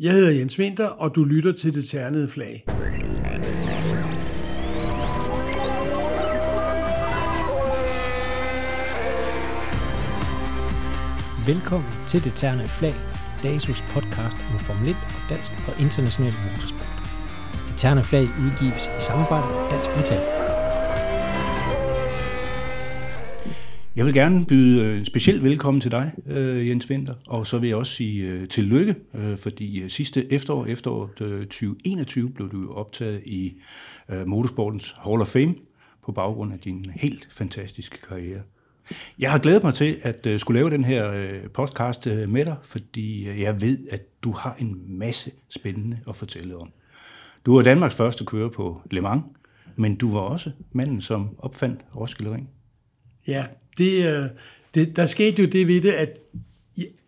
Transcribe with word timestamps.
Jeg 0.00 0.12
hedder 0.12 0.30
Jens 0.30 0.58
Winter, 0.58 0.86
og 0.86 1.14
du 1.14 1.24
lytter 1.24 1.52
til 1.52 1.74
Det 1.74 1.84
Ternede 1.84 2.28
Flag. 2.28 2.64
Velkommen 11.46 11.90
til 12.06 12.24
Det 12.24 12.32
Ternede 12.32 12.68
Flag, 12.68 12.92
DASUS 13.42 13.82
podcast 13.82 14.38
om 14.52 14.58
Formel 14.58 14.88
1 14.88 14.96
og 14.96 15.30
dansk 15.30 15.52
og 15.68 15.80
international 15.80 16.32
motorsport. 16.44 16.88
Det 17.68 17.76
Ternede 17.76 18.04
Flag 18.04 18.22
udgives 18.22 18.86
i 18.86 19.00
samarbejde 19.00 19.46
med 19.46 19.70
Dansk 19.70 19.90
Metal. 19.96 20.45
Jeg 23.96 24.06
vil 24.06 24.14
gerne 24.14 24.46
byde 24.46 24.98
en 24.98 25.04
specielt 25.04 25.42
velkommen 25.42 25.80
til 25.80 25.90
dig, 25.90 26.12
øh, 26.26 26.68
Jens 26.68 26.90
Winter, 26.90 27.14
og 27.26 27.46
så 27.46 27.58
vil 27.58 27.68
jeg 27.68 27.76
også 27.76 27.92
sige 27.92 28.22
øh, 28.22 28.48
tillykke, 28.48 28.94
fordi 29.36 29.88
sidste 29.88 30.32
efterår, 30.32 30.66
efteråret 30.66 31.10
2021, 31.48 32.30
blev 32.30 32.52
du 32.52 32.72
optaget 32.72 33.22
i 33.24 33.54
Motorsportens 34.26 34.94
Hall 34.98 35.20
of 35.20 35.26
Fame 35.26 35.54
på 36.04 36.12
baggrund 36.12 36.52
af 36.52 36.58
din 36.58 36.86
helt 36.94 37.28
fantastiske 37.30 37.98
karriere. 38.08 38.40
Jeg 39.18 39.30
har 39.30 39.38
glædet 39.38 39.62
mig 39.62 39.74
til 39.74 39.96
at 40.02 40.40
skulle 40.40 40.58
lave 40.60 40.70
den 40.70 40.84
her 40.84 41.30
podcast 41.54 42.06
med 42.06 42.44
dig, 42.44 42.56
fordi 42.62 43.40
jeg 43.42 43.60
ved, 43.60 43.78
at 43.90 44.22
du 44.22 44.32
har 44.32 44.56
en 44.58 44.98
masse 44.98 45.30
spændende 45.48 45.98
at 46.08 46.16
fortælle 46.16 46.56
om. 46.56 46.72
Du 47.46 47.54
var 47.54 47.62
Danmarks 47.62 47.96
første 47.96 48.24
kører 48.24 48.48
på 48.48 48.80
Le 48.90 49.00
Mans, 49.00 49.22
men 49.76 49.96
du 49.96 50.12
var 50.12 50.20
også 50.20 50.50
manden, 50.72 51.00
som 51.00 51.28
opfandt 51.38 51.80
Roskilde 51.96 52.34
Ring. 52.34 52.50
Ja, 53.26 53.44
det, 53.78 54.06
øh, 54.06 54.24
det, 54.74 54.96
der 54.96 55.06
skete 55.06 55.42
jo 55.42 55.48
det 55.48 55.68
ved 55.68 55.80
det, 55.80 55.92
at 55.92 56.18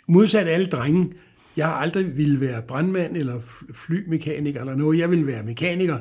modsat 0.09 0.49
alle 0.49 0.67
drenge, 0.67 1.13
jeg 1.57 1.67
har 1.67 1.75
aldrig 1.75 2.17
ville 2.17 2.41
være 2.41 2.63
brandmand 2.63 3.17
eller 3.17 3.41
flymekaniker 3.75 4.61
eller 4.61 4.75
noget, 4.75 4.99
jeg 4.99 5.11
ville 5.11 5.27
være 5.27 5.43
mekaniker. 5.43 5.99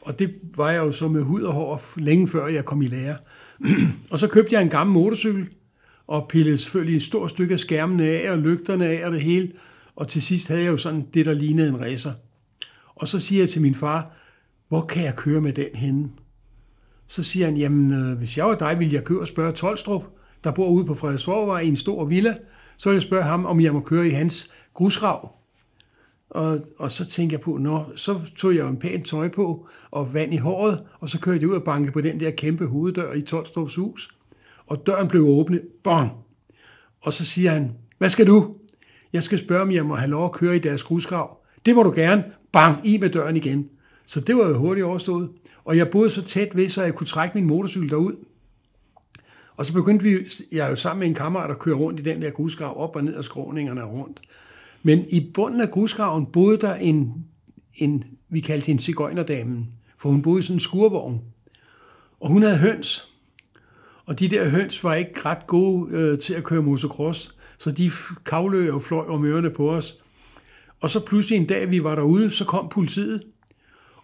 Og 0.00 0.18
det 0.18 0.34
var 0.56 0.70
jeg 0.70 0.78
jo 0.78 0.92
så 0.92 1.08
med 1.08 1.22
hud 1.22 1.42
og 1.42 1.52
hår 1.52 1.82
længe 1.96 2.28
før 2.28 2.46
jeg 2.46 2.64
kom 2.64 2.82
i 2.82 2.86
lære. 2.86 3.16
og 4.10 4.18
så 4.18 4.28
købte 4.28 4.54
jeg 4.54 4.62
en 4.62 4.68
gammel 4.68 4.94
motorcykel, 4.94 5.48
og 6.06 6.28
pillede 6.28 6.58
selvfølgelig 6.58 6.96
et 6.96 7.02
stort 7.02 7.30
stykke 7.30 7.52
af 7.52 7.60
skærmene 7.60 8.04
af, 8.04 8.30
og 8.30 8.38
lygterne 8.38 8.86
af 8.86 9.06
og 9.06 9.12
det 9.12 9.20
hele. 9.20 9.52
Og 9.96 10.08
til 10.08 10.22
sidst 10.22 10.48
havde 10.48 10.62
jeg 10.62 10.68
jo 10.68 10.76
sådan 10.76 11.06
det, 11.14 11.26
der 11.26 11.34
lignede 11.34 11.68
en 11.68 11.80
racer. 11.80 12.12
Og 12.94 13.08
så 13.08 13.18
siger 13.18 13.42
jeg 13.42 13.48
til 13.48 13.62
min 13.62 13.74
far, 13.74 14.16
hvor 14.68 14.80
kan 14.80 15.04
jeg 15.04 15.16
køre 15.16 15.40
med 15.40 15.52
den 15.52 15.74
henne? 15.74 16.08
Så 17.08 17.22
siger 17.22 17.46
han, 17.46 17.56
jamen 17.56 17.92
øh, 17.92 18.18
hvis 18.18 18.36
jeg 18.36 18.46
var 18.46 18.54
dig, 18.54 18.78
ville 18.78 18.94
jeg 18.94 19.04
køre 19.04 19.20
og 19.20 19.28
spørge 19.28 19.52
Tolstrup, 19.52 20.04
der 20.44 20.50
bor 20.50 20.68
ude 20.68 20.84
på 20.84 20.94
Frederiksborgvej 20.94 21.60
i 21.60 21.68
en 21.68 21.76
stor 21.76 22.04
villa. 22.04 22.34
Så 22.76 22.88
ville 22.88 22.96
jeg 22.96 23.02
spørge 23.02 23.22
ham, 23.22 23.46
om 23.46 23.60
jeg 23.60 23.72
må 23.72 23.80
køre 23.80 24.06
i 24.06 24.10
hans 24.10 24.52
grusgrav. 24.74 25.32
Og, 26.30 26.60
og 26.78 26.90
så 26.90 27.04
tænkte 27.04 27.34
jeg 27.34 27.40
på, 27.40 27.56
nå, 27.56 27.84
så 27.96 28.20
tog 28.36 28.54
jeg 28.54 28.68
en 28.68 28.76
pæn 28.76 29.02
tøj 29.02 29.28
på 29.28 29.68
og 29.90 30.14
vand 30.14 30.34
i 30.34 30.36
håret, 30.36 30.82
og 31.00 31.08
så 31.08 31.20
kørte 31.20 31.40
jeg 31.40 31.48
ud 31.48 31.54
og 31.54 31.64
banke 31.64 31.92
på 31.92 32.00
den 32.00 32.20
der 32.20 32.30
kæmpe 32.30 32.66
hoveddør 32.66 33.12
i 33.12 33.22
Tolstrups 33.22 33.74
hus. 33.74 34.16
Og 34.66 34.86
døren 34.86 35.08
blev 35.08 35.22
åbnet. 35.22 35.62
Bong! 35.84 36.10
Og 37.00 37.12
så 37.12 37.24
siger 37.24 37.50
han, 37.50 37.72
hvad 37.98 38.10
skal 38.10 38.26
du? 38.26 38.54
Jeg 39.12 39.22
skal 39.22 39.38
spørge, 39.38 39.62
om 39.62 39.72
jeg 39.72 39.86
må 39.86 39.94
have 39.94 40.10
lov 40.10 40.24
at 40.24 40.32
køre 40.32 40.56
i 40.56 40.58
deres 40.58 40.82
grusgrav. 40.82 41.38
Det 41.66 41.74
må 41.74 41.82
du 41.82 41.92
gerne. 41.94 42.24
Bang! 42.52 42.86
I 42.86 42.98
med 42.98 43.10
døren 43.10 43.36
igen. 43.36 43.68
Så 44.06 44.20
det 44.20 44.36
var 44.36 44.48
jo 44.48 44.58
hurtigt 44.58 44.84
overstået. 44.84 45.30
Og 45.64 45.76
jeg 45.76 45.90
boede 45.90 46.10
så 46.10 46.22
tæt 46.22 46.56
ved, 46.56 46.68
så 46.68 46.82
jeg 46.82 46.94
kunne 46.94 47.06
trække 47.06 47.34
min 47.34 47.46
motorcykel 47.46 47.90
derud. 47.90 48.12
Og 49.56 49.66
så 49.66 49.72
begyndte 49.72 50.02
vi, 50.02 50.16
jeg 50.52 50.66
er 50.66 50.70
jo 50.70 50.76
sammen 50.76 51.00
med 51.00 51.08
en 51.08 51.14
kammerat, 51.14 51.50
at 51.50 51.58
køre 51.58 51.74
rundt 51.74 52.00
i 52.00 52.02
den 52.02 52.22
der 52.22 52.30
grusgrav, 52.30 52.82
op 52.82 52.96
og 52.96 53.04
ned 53.04 53.14
af 53.14 53.24
skråningerne 53.24 53.82
rundt. 53.82 54.20
Men 54.82 55.04
i 55.08 55.30
bunden 55.34 55.60
af 55.60 55.70
grusgraven 55.70 56.26
boede 56.26 56.58
der 56.58 56.74
en, 56.74 57.24
en 57.74 58.04
vi 58.28 58.40
kaldte 58.40 58.66
hende 58.66 58.82
cigøjnerdamen, 58.82 59.68
for 59.98 60.08
hun 60.08 60.22
boede 60.22 60.38
i 60.38 60.42
sådan 60.42 60.56
en 60.56 60.60
skurvogn. 60.60 61.20
Og 62.20 62.28
hun 62.28 62.42
havde 62.42 62.58
høns. 62.58 63.12
Og 64.04 64.18
de 64.18 64.28
der 64.28 64.48
høns 64.48 64.84
var 64.84 64.94
ikke 64.94 65.20
ret 65.24 65.46
gode 65.46 65.92
øh, 65.92 66.18
til 66.18 66.34
at 66.34 66.44
køre 66.44 66.62
motocross, 66.62 67.34
så 67.58 67.70
de 67.70 67.90
kavlede 68.26 68.72
og 68.72 68.82
fløj 68.82 69.06
om 69.08 69.24
ørerne 69.24 69.50
på 69.50 69.70
os. 69.70 70.02
Og 70.80 70.90
så 70.90 71.00
pludselig 71.00 71.36
en 71.36 71.46
dag, 71.46 71.70
vi 71.70 71.84
var 71.84 71.94
derude, 71.94 72.30
så 72.30 72.44
kom 72.44 72.68
politiet, 72.68 73.22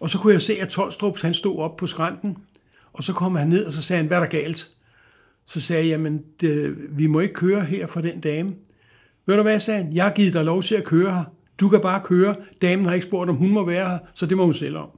og 0.03 0.09
så 0.09 0.17
kunne 0.17 0.33
jeg 0.33 0.41
se, 0.41 0.53
at 0.59 0.69
Tolstrup, 0.69 1.19
han 1.19 1.33
stod 1.33 1.59
op 1.59 1.77
på 1.77 1.87
skrænten, 1.87 2.37
og 2.93 3.03
så 3.03 3.13
kom 3.13 3.35
han 3.35 3.47
ned, 3.47 3.65
og 3.65 3.73
så 3.73 3.81
sagde 3.81 3.97
han, 3.97 4.07
hvad 4.07 4.17
er 4.17 4.21
der 4.21 4.29
galt? 4.29 4.69
Så 5.45 5.61
sagde 5.61 5.83
jeg, 5.83 5.89
jamen, 5.89 6.21
det, 6.41 6.75
vi 6.89 7.07
må 7.07 7.19
ikke 7.19 7.33
køre 7.33 7.61
her 7.61 7.87
for 7.87 8.01
den 8.01 8.19
dame. 8.19 8.53
Ved 9.25 9.35
du 9.35 9.41
hvad, 9.41 9.59
sagde 9.59 9.83
han? 9.83 9.93
Jeg 9.93 10.03
har 10.03 10.11
givet 10.11 10.33
dig 10.33 10.45
lov 10.45 10.63
til 10.63 10.75
at 10.75 10.83
køre 10.83 11.15
her. 11.15 11.23
Du 11.59 11.69
kan 11.69 11.81
bare 11.81 12.01
køre. 12.03 12.35
Damen 12.61 12.85
har 12.85 12.93
ikke 12.93 13.07
spurgt, 13.07 13.29
om 13.29 13.35
hun 13.35 13.49
må 13.49 13.65
være 13.65 13.89
her, 13.89 13.99
så 14.13 14.25
det 14.25 14.37
må 14.37 14.43
hun 14.43 14.53
selv 14.53 14.77
om. 14.77 14.89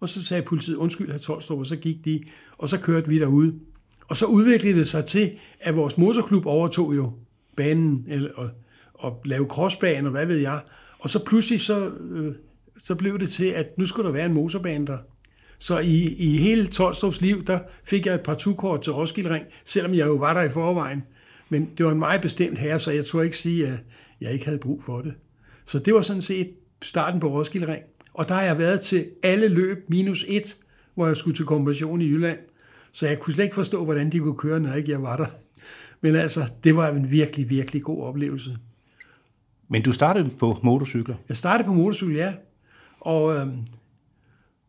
Og 0.00 0.08
så 0.08 0.24
sagde 0.24 0.42
politiet, 0.42 0.76
undskyld, 0.76 1.10
herr 1.10 1.18
Tolstrup, 1.18 1.58
og 1.58 1.66
så 1.66 1.76
gik 1.76 2.04
de, 2.04 2.24
og 2.58 2.68
så 2.68 2.78
kørte 2.78 3.08
vi 3.08 3.18
derude. 3.18 3.54
Og 4.08 4.16
så 4.16 4.26
udviklede 4.26 4.78
det 4.78 4.88
sig 4.88 5.04
til, 5.04 5.30
at 5.60 5.76
vores 5.76 5.98
motorklub 5.98 6.46
overtog 6.46 6.96
jo 6.96 7.12
banen, 7.56 8.04
eller, 8.08 8.30
og, 8.34 8.50
og 8.94 9.20
lave 9.24 9.46
crossbanen, 9.46 10.06
og 10.06 10.10
hvad 10.10 10.26
ved 10.26 10.36
jeg. 10.36 10.60
Og 10.98 11.10
så 11.10 11.24
pludselig 11.24 11.60
så 11.60 11.90
øh, 12.10 12.34
så 12.86 12.94
blev 12.94 13.18
det 13.18 13.30
til, 13.30 13.44
at 13.44 13.78
nu 13.78 13.86
skulle 13.86 14.06
der 14.06 14.12
være 14.12 14.26
en 14.26 14.34
motorbane 14.34 14.86
der. 14.86 14.98
Så 15.58 15.78
i, 15.78 16.14
i 16.18 16.36
hele 16.36 16.66
Tolstrups 16.66 17.20
liv, 17.20 17.44
der 17.44 17.58
fik 17.84 18.06
jeg 18.06 18.14
et 18.14 18.20
par 18.20 18.34
tukort 18.34 18.82
til 18.82 18.92
Roskilde 18.92 19.30
Ring, 19.30 19.46
selvom 19.64 19.94
jeg 19.94 20.06
jo 20.06 20.14
var 20.14 20.34
der 20.34 20.42
i 20.42 20.50
forvejen. 20.50 21.02
Men 21.48 21.70
det 21.78 21.86
var 21.86 21.92
en 21.92 21.98
meget 21.98 22.20
bestemt 22.20 22.58
herre, 22.58 22.80
så 22.80 22.90
jeg 22.90 23.06
tror 23.06 23.22
ikke 23.22 23.38
sige, 23.38 23.66
at 23.66 23.78
jeg 24.20 24.32
ikke 24.32 24.44
havde 24.44 24.58
brug 24.58 24.82
for 24.82 25.00
det. 25.00 25.14
Så 25.66 25.78
det 25.78 25.94
var 25.94 26.02
sådan 26.02 26.22
set 26.22 26.50
starten 26.82 27.20
på 27.20 27.28
Roskilde 27.28 27.72
Ring. 27.72 27.82
Og 28.14 28.28
der 28.28 28.34
har 28.34 28.42
jeg 28.42 28.58
været 28.58 28.80
til 28.80 29.06
alle 29.22 29.48
løb 29.48 29.78
minus 29.88 30.24
et, 30.28 30.56
hvor 30.94 31.06
jeg 31.06 31.16
skulle 31.16 31.36
til 31.36 31.44
konversion 31.44 32.02
i 32.02 32.06
Jylland. 32.06 32.38
Så 32.92 33.06
jeg 33.06 33.18
kunne 33.18 33.34
slet 33.34 33.44
ikke 33.44 33.54
forstå, 33.54 33.84
hvordan 33.84 34.12
de 34.12 34.18
kunne 34.18 34.36
køre, 34.36 34.60
når 34.60 34.74
ikke 34.74 34.90
jeg 34.90 35.02
var 35.02 35.16
der. 35.16 35.26
Men 36.00 36.16
altså, 36.16 36.48
det 36.64 36.76
var 36.76 36.88
en 36.88 37.10
virkelig, 37.10 37.50
virkelig 37.50 37.82
god 37.82 38.02
oplevelse. 38.02 38.56
Men 39.68 39.82
du 39.82 39.92
startede 39.92 40.30
på 40.38 40.58
motorcykler? 40.62 41.14
Jeg 41.28 41.36
startede 41.36 41.66
på 41.66 41.74
motorcykel, 41.74 42.16
ja. 42.16 42.32
Og, 43.06 43.34
øh, 43.34 43.46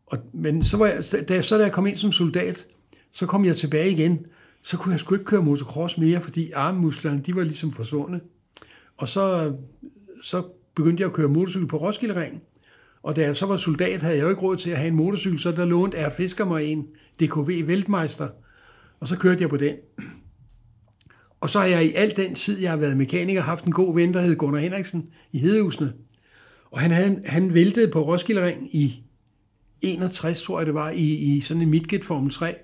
og, 0.06 0.18
men 0.32 0.62
så, 0.62 0.76
var 0.76 0.86
jeg, 0.86 1.04
da, 1.28 1.42
så 1.42 1.58
da 1.58 1.62
jeg 1.62 1.72
kom 1.72 1.86
ind 1.86 1.96
som 1.96 2.12
soldat, 2.12 2.66
så 3.12 3.26
kom 3.26 3.44
jeg 3.44 3.56
tilbage 3.56 3.90
igen. 3.90 4.26
Så 4.62 4.76
kunne 4.76 4.92
jeg 4.92 5.00
sgu 5.00 5.14
ikke 5.14 5.24
køre 5.24 5.42
motocross 5.42 5.98
mere, 5.98 6.20
fordi 6.20 6.52
armmusklerne, 6.52 7.22
de 7.26 7.36
var 7.36 7.42
ligesom 7.42 7.72
forsvundet. 7.72 8.20
Og 8.96 9.08
så, 9.08 9.54
så 10.22 10.42
begyndte 10.74 11.00
jeg 11.00 11.08
at 11.08 11.14
køre 11.14 11.28
motorcykel 11.28 11.68
på 11.68 11.76
Roskilde 11.76 12.20
Ring. 12.20 12.42
Og 13.02 13.16
da 13.16 13.22
jeg 13.22 13.36
så 13.36 13.46
var 13.46 13.56
soldat, 13.56 14.00
havde 14.00 14.16
jeg 14.16 14.22
jo 14.22 14.28
ikke 14.28 14.42
råd 14.42 14.56
til 14.56 14.70
at 14.70 14.76
have 14.76 14.88
en 14.88 14.96
motorcykel, 14.96 15.38
så 15.38 15.52
der 15.52 15.64
lånte 15.64 15.96
R. 15.96 16.10
Fisker 16.16 16.44
mig 16.44 16.64
en 16.64 16.86
DKV 17.20 17.66
Veltmeister. 17.66 18.28
Og 19.00 19.08
så 19.08 19.16
kørte 19.16 19.40
jeg 19.40 19.48
på 19.48 19.56
den. 19.56 19.74
Og 21.40 21.50
så 21.50 21.58
har 21.58 21.66
jeg 21.66 21.84
i 21.84 21.92
al 21.92 22.16
den 22.16 22.34
tid, 22.34 22.60
jeg 22.60 22.70
har 22.70 22.76
været 22.76 22.96
mekaniker, 22.96 23.42
haft 23.42 23.64
en 23.64 23.72
god 23.72 23.94
ven, 23.94 24.14
der 24.14 24.20
hed 24.20 24.36
Gunnar 24.36 24.60
Henriksen 24.60 25.08
i 25.32 25.38
Hedehusene. 25.38 25.92
Og 26.70 26.80
han, 26.80 26.90
havde, 26.90 27.22
han 27.24 27.54
væltede 27.54 27.90
på 27.90 28.02
Roskilde 28.02 28.46
Ring 28.46 28.76
i 28.76 29.02
61, 29.80 30.42
tror 30.42 30.58
jeg 30.58 30.66
det 30.66 30.74
var, 30.74 30.90
i, 30.90 31.14
i 31.14 31.40
sådan 31.40 31.62
en 31.62 31.70
midget 31.70 32.04
Formel 32.04 32.32
3. 32.32 32.54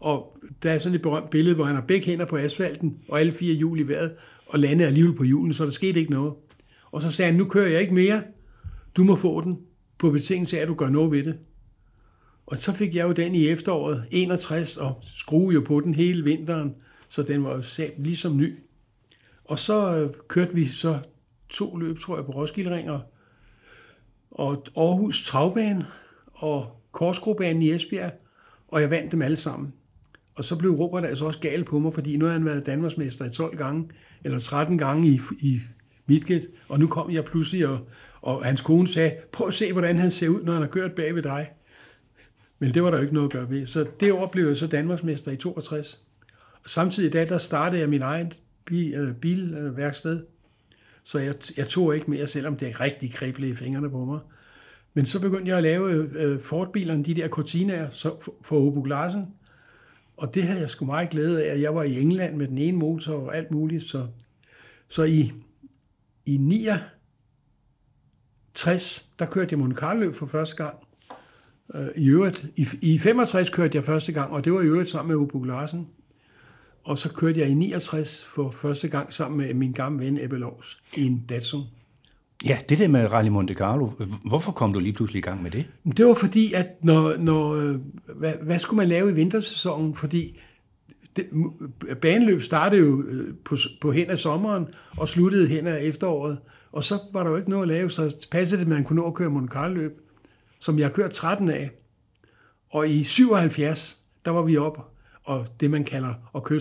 Og 0.00 0.36
der 0.62 0.72
er 0.72 0.78
sådan 0.78 0.96
et 0.96 1.02
berømt 1.02 1.30
billede, 1.30 1.54
hvor 1.54 1.64
han 1.64 1.74
har 1.74 1.82
begge 1.82 2.06
hænder 2.06 2.24
på 2.24 2.36
asfalten, 2.36 2.98
og 3.08 3.20
alle 3.20 3.32
fire 3.32 3.54
hjul 3.54 3.80
i 3.80 3.82
vejret, 3.82 4.12
og 4.46 4.58
landede 4.58 4.88
alligevel 4.88 5.14
på 5.16 5.24
julen, 5.24 5.52
så 5.52 5.64
der 5.64 5.70
skete 5.70 6.00
ikke 6.00 6.12
noget. 6.12 6.32
Og 6.92 7.02
så 7.02 7.10
sagde 7.10 7.30
han, 7.30 7.38
nu 7.38 7.44
kører 7.44 7.68
jeg 7.68 7.80
ikke 7.80 7.94
mere, 7.94 8.22
du 8.96 9.04
må 9.04 9.16
få 9.16 9.40
den, 9.40 9.58
på 9.98 10.10
betingelse 10.10 10.58
af, 10.58 10.62
at 10.62 10.68
du 10.68 10.74
gør 10.74 10.88
noget 10.88 11.10
ved 11.10 11.24
det. 11.24 11.38
Og 12.46 12.58
så 12.58 12.72
fik 12.72 12.94
jeg 12.94 13.08
jo 13.08 13.12
den 13.12 13.34
i 13.34 13.48
efteråret 13.48 14.04
61, 14.10 14.76
og 14.76 15.02
skruede 15.02 15.54
jo 15.54 15.60
på 15.60 15.80
den 15.80 15.94
hele 15.94 16.24
vinteren, 16.24 16.74
så 17.08 17.22
den 17.22 17.44
var 17.44 17.54
jo 17.54 17.62
ligesom 17.98 18.36
ny. 18.36 18.58
Og 19.44 19.58
så 19.58 19.96
øh, 19.96 20.10
kørte 20.28 20.54
vi 20.54 20.68
så 20.68 20.98
to 21.48 21.76
løb, 21.76 21.98
tror 21.98 22.16
jeg, 22.16 22.24
på 22.24 22.32
Roskilde 22.32 22.74
Ring, 22.74 22.90
og 22.90 23.00
og 24.40 24.66
Aarhus 24.76 25.26
Travbane 25.26 25.86
og 26.32 26.82
Korsgrobanen 26.92 27.62
i 27.62 27.70
Esbjerg, 27.72 28.12
og 28.68 28.80
jeg 28.80 28.90
vandt 28.90 29.12
dem 29.12 29.22
alle 29.22 29.36
sammen. 29.36 29.72
Og 30.34 30.44
så 30.44 30.56
blev 30.56 30.70
Robert 30.70 31.04
altså 31.04 31.24
også 31.24 31.38
gal 31.38 31.64
på 31.64 31.78
mig, 31.78 31.94
fordi 31.94 32.16
nu 32.16 32.24
har 32.24 32.32
han 32.32 32.44
været 32.44 32.66
Danmarksmester 32.66 33.24
i 33.24 33.30
12 33.30 33.56
gange, 33.56 33.88
eller 34.24 34.38
13 34.38 34.78
gange 34.78 35.08
i, 35.08 35.20
i 35.40 35.60
Midget, 36.06 36.46
og 36.68 36.80
nu 36.80 36.86
kom 36.86 37.10
jeg 37.10 37.24
pludselig, 37.24 37.68
og, 37.68 37.88
og 38.22 38.44
hans 38.44 38.60
kone 38.60 38.88
sagde, 38.88 39.16
prøv 39.32 39.48
at 39.48 39.54
se, 39.54 39.72
hvordan 39.72 39.98
han 39.98 40.10
ser 40.10 40.28
ud, 40.28 40.42
når 40.42 40.52
han 40.52 40.62
har 40.62 40.68
kørt 40.68 40.92
bag 40.92 41.14
ved 41.14 41.22
dig. 41.22 41.50
Men 42.58 42.74
det 42.74 42.82
var 42.82 42.90
der 42.90 42.96
jo 42.98 43.02
ikke 43.02 43.14
noget 43.14 43.28
at 43.28 43.32
gøre 43.32 43.50
ved. 43.50 43.66
Så 43.66 43.86
det 44.00 44.12
år 44.12 44.26
blev 44.26 44.46
jeg 44.46 44.56
så 44.56 44.66
Danmarksmester 44.66 45.32
i 45.32 45.36
62. 45.36 46.00
Og 46.64 46.70
samtidig 46.70 47.12
da, 47.12 47.24
der 47.24 47.38
startede 47.38 47.80
jeg 47.80 47.88
min 47.88 48.02
egen 48.02 48.32
bil, 48.64 48.94
øh, 48.94 49.14
bilværksted, 49.14 50.22
så 51.10 51.18
jeg, 51.18 51.34
jeg 51.56 51.68
tog 51.68 51.94
ikke 51.94 52.10
mere, 52.10 52.26
selvom 52.26 52.56
det 52.56 52.80
rigtig 52.80 53.12
kriblede 53.12 53.50
i 53.50 53.54
fingrene 53.54 53.90
på 53.90 54.04
mig. 54.04 54.20
Men 54.94 55.06
så 55.06 55.20
begyndte 55.20 55.48
jeg 55.48 55.56
at 55.56 55.62
lave 55.62 55.92
øh, 55.92 56.40
Ford-bilerne, 56.40 57.04
de 57.04 57.14
der 57.14 57.28
Cortinaer, 57.28 57.90
så, 57.90 58.32
for 58.42 58.66
Obo 58.66 58.84
Larsen. 58.84 59.26
Og 60.16 60.34
det 60.34 60.42
havde 60.42 60.60
jeg 60.60 60.70
sgu 60.70 60.84
meget 60.84 61.10
glæde 61.10 61.44
af. 61.44 61.60
Jeg 61.60 61.74
var 61.74 61.82
i 61.82 62.00
England 62.00 62.36
med 62.36 62.48
den 62.48 62.58
ene 62.58 62.78
motor 62.78 63.14
og 63.14 63.36
alt 63.36 63.50
muligt. 63.50 63.84
Så, 63.84 64.06
så 64.88 65.02
i, 65.02 65.32
i 66.26 66.36
69, 66.36 69.10
der 69.18 69.26
kørte 69.26 69.48
jeg 69.50 69.58
Monte 69.58 69.76
Carlo 69.76 70.12
for 70.12 70.26
første 70.26 70.56
gang. 70.56 70.74
Øh, 71.74 71.88
I 71.96 72.08
øvrigt, 72.08 72.44
i, 72.56 72.66
i 72.82 72.98
65 72.98 73.50
kørte 73.50 73.76
jeg 73.76 73.84
første 73.84 74.12
gang, 74.12 74.32
og 74.32 74.44
det 74.44 74.52
var 74.52 74.60
i 74.60 74.66
øvrigt 74.66 74.90
sammen 74.90 75.08
med 75.08 75.16
Ubo 75.16 75.42
Larsen. 75.42 75.88
Og 76.84 76.98
så 76.98 77.08
kørte 77.12 77.40
jeg 77.40 77.48
i 77.48 77.54
69 77.54 78.24
for 78.24 78.50
første 78.50 78.88
gang 78.88 79.12
sammen 79.12 79.38
med 79.38 79.54
min 79.54 79.72
gamle 79.72 80.04
ven 80.06 80.18
Ebbe 80.20 80.36
Lovs 80.36 80.78
i 80.96 81.06
en 81.06 81.24
Datsun. 81.28 81.64
Ja, 82.44 82.58
det 82.68 82.78
der 82.78 82.88
med 82.88 83.12
Rally 83.12 83.28
Monte 83.28 83.54
Carlo, 83.54 83.90
hvorfor 84.24 84.52
kom 84.52 84.72
du 84.72 84.78
lige 84.78 84.92
pludselig 84.92 85.18
i 85.18 85.22
gang 85.22 85.42
med 85.42 85.50
det? 85.50 85.66
Det 85.96 86.06
var 86.06 86.14
fordi, 86.14 86.52
at 86.52 86.66
når, 86.82 87.16
når 87.16 87.54
øh, 87.54 87.76
hvad, 88.16 88.32
hvad 88.42 88.58
skulle 88.58 88.76
man 88.76 88.88
lave 88.88 89.10
i 89.10 89.14
vintersæsonen? 89.14 89.94
Fordi 89.94 90.40
det, 91.16 91.26
baneløb 92.02 92.42
startede 92.42 92.80
jo 92.80 93.02
øh, 93.02 93.34
på, 93.44 93.56
på 93.80 93.92
hen 93.92 94.10
af 94.10 94.18
sommeren 94.18 94.68
og 94.96 95.08
sluttede 95.08 95.48
hen 95.48 95.66
af 95.66 95.78
efteråret. 95.82 96.38
Og 96.72 96.84
så 96.84 96.98
var 97.12 97.22
der 97.22 97.30
jo 97.30 97.36
ikke 97.36 97.50
noget 97.50 97.62
at 97.62 97.68
lave, 97.68 97.90
så 97.90 98.26
passede 98.30 98.60
det, 98.60 98.66
at 98.66 98.68
man 98.68 98.84
kunne 98.84 99.00
nå 99.00 99.06
at 99.06 99.14
køre 99.14 99.30
Monte 99.30 99.52
Carlo 99.52 99.74
løb, 99.74 100.00
som 100.60 100.78
jeg 100.78 100.86
har 100.86 100.92
kørt 100.92 101.10
13 101.10 101.50
af. 101.50 101.70
Og 102.70 102.88
i 102.88 103.04
77, 103.04 103.98
der 104.24 104.30
var 104.30 104.42
vi 104.42 104.56
op 104.56 104.92
og 105.30 105.46
det, 105.60 105.70
man 105.70 105.84
kalder 105.84 106.14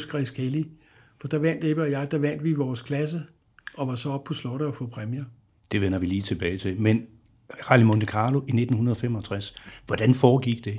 Grace 0.10 0.34
Kelly. 0.34 0.64
For 1.22 1.28
der 1.28 1.38
vandt 1.38 1.64
Ebbe 1.64 1.82
og 1.82 1.92
jeg, 1.92 2.12
der 2.12 2.18
vandt 2.18 2.44
vi 2.44 2.54
vores 2.54 2.82
klasse, 2.82 3.24
og 3.74 3.88
var 3.88 3.96
så 3.96 4.10
op 4.10 4.24
på 4.24 4.34
slottet 4.34 4.68
og 4.68 4.76
få 4.76 4.88
præmier. 4.88 5.24
Det 5.72 5.82
vender 5.82 6.00
vi 6.00 6.06
lige 6.06 6.22
tilbage 6.22 6.58
til. 6.58 6.82
Men 6.82 7.06
Rally 7.50 7.84
Monte 7.84 8.06
Carlo 8.06 8.38
i 8.38 8.42
1965, 8.42 9.56
hvordan 9.86 10.14
foregik 10.14 10.66
det? 10.66 10.78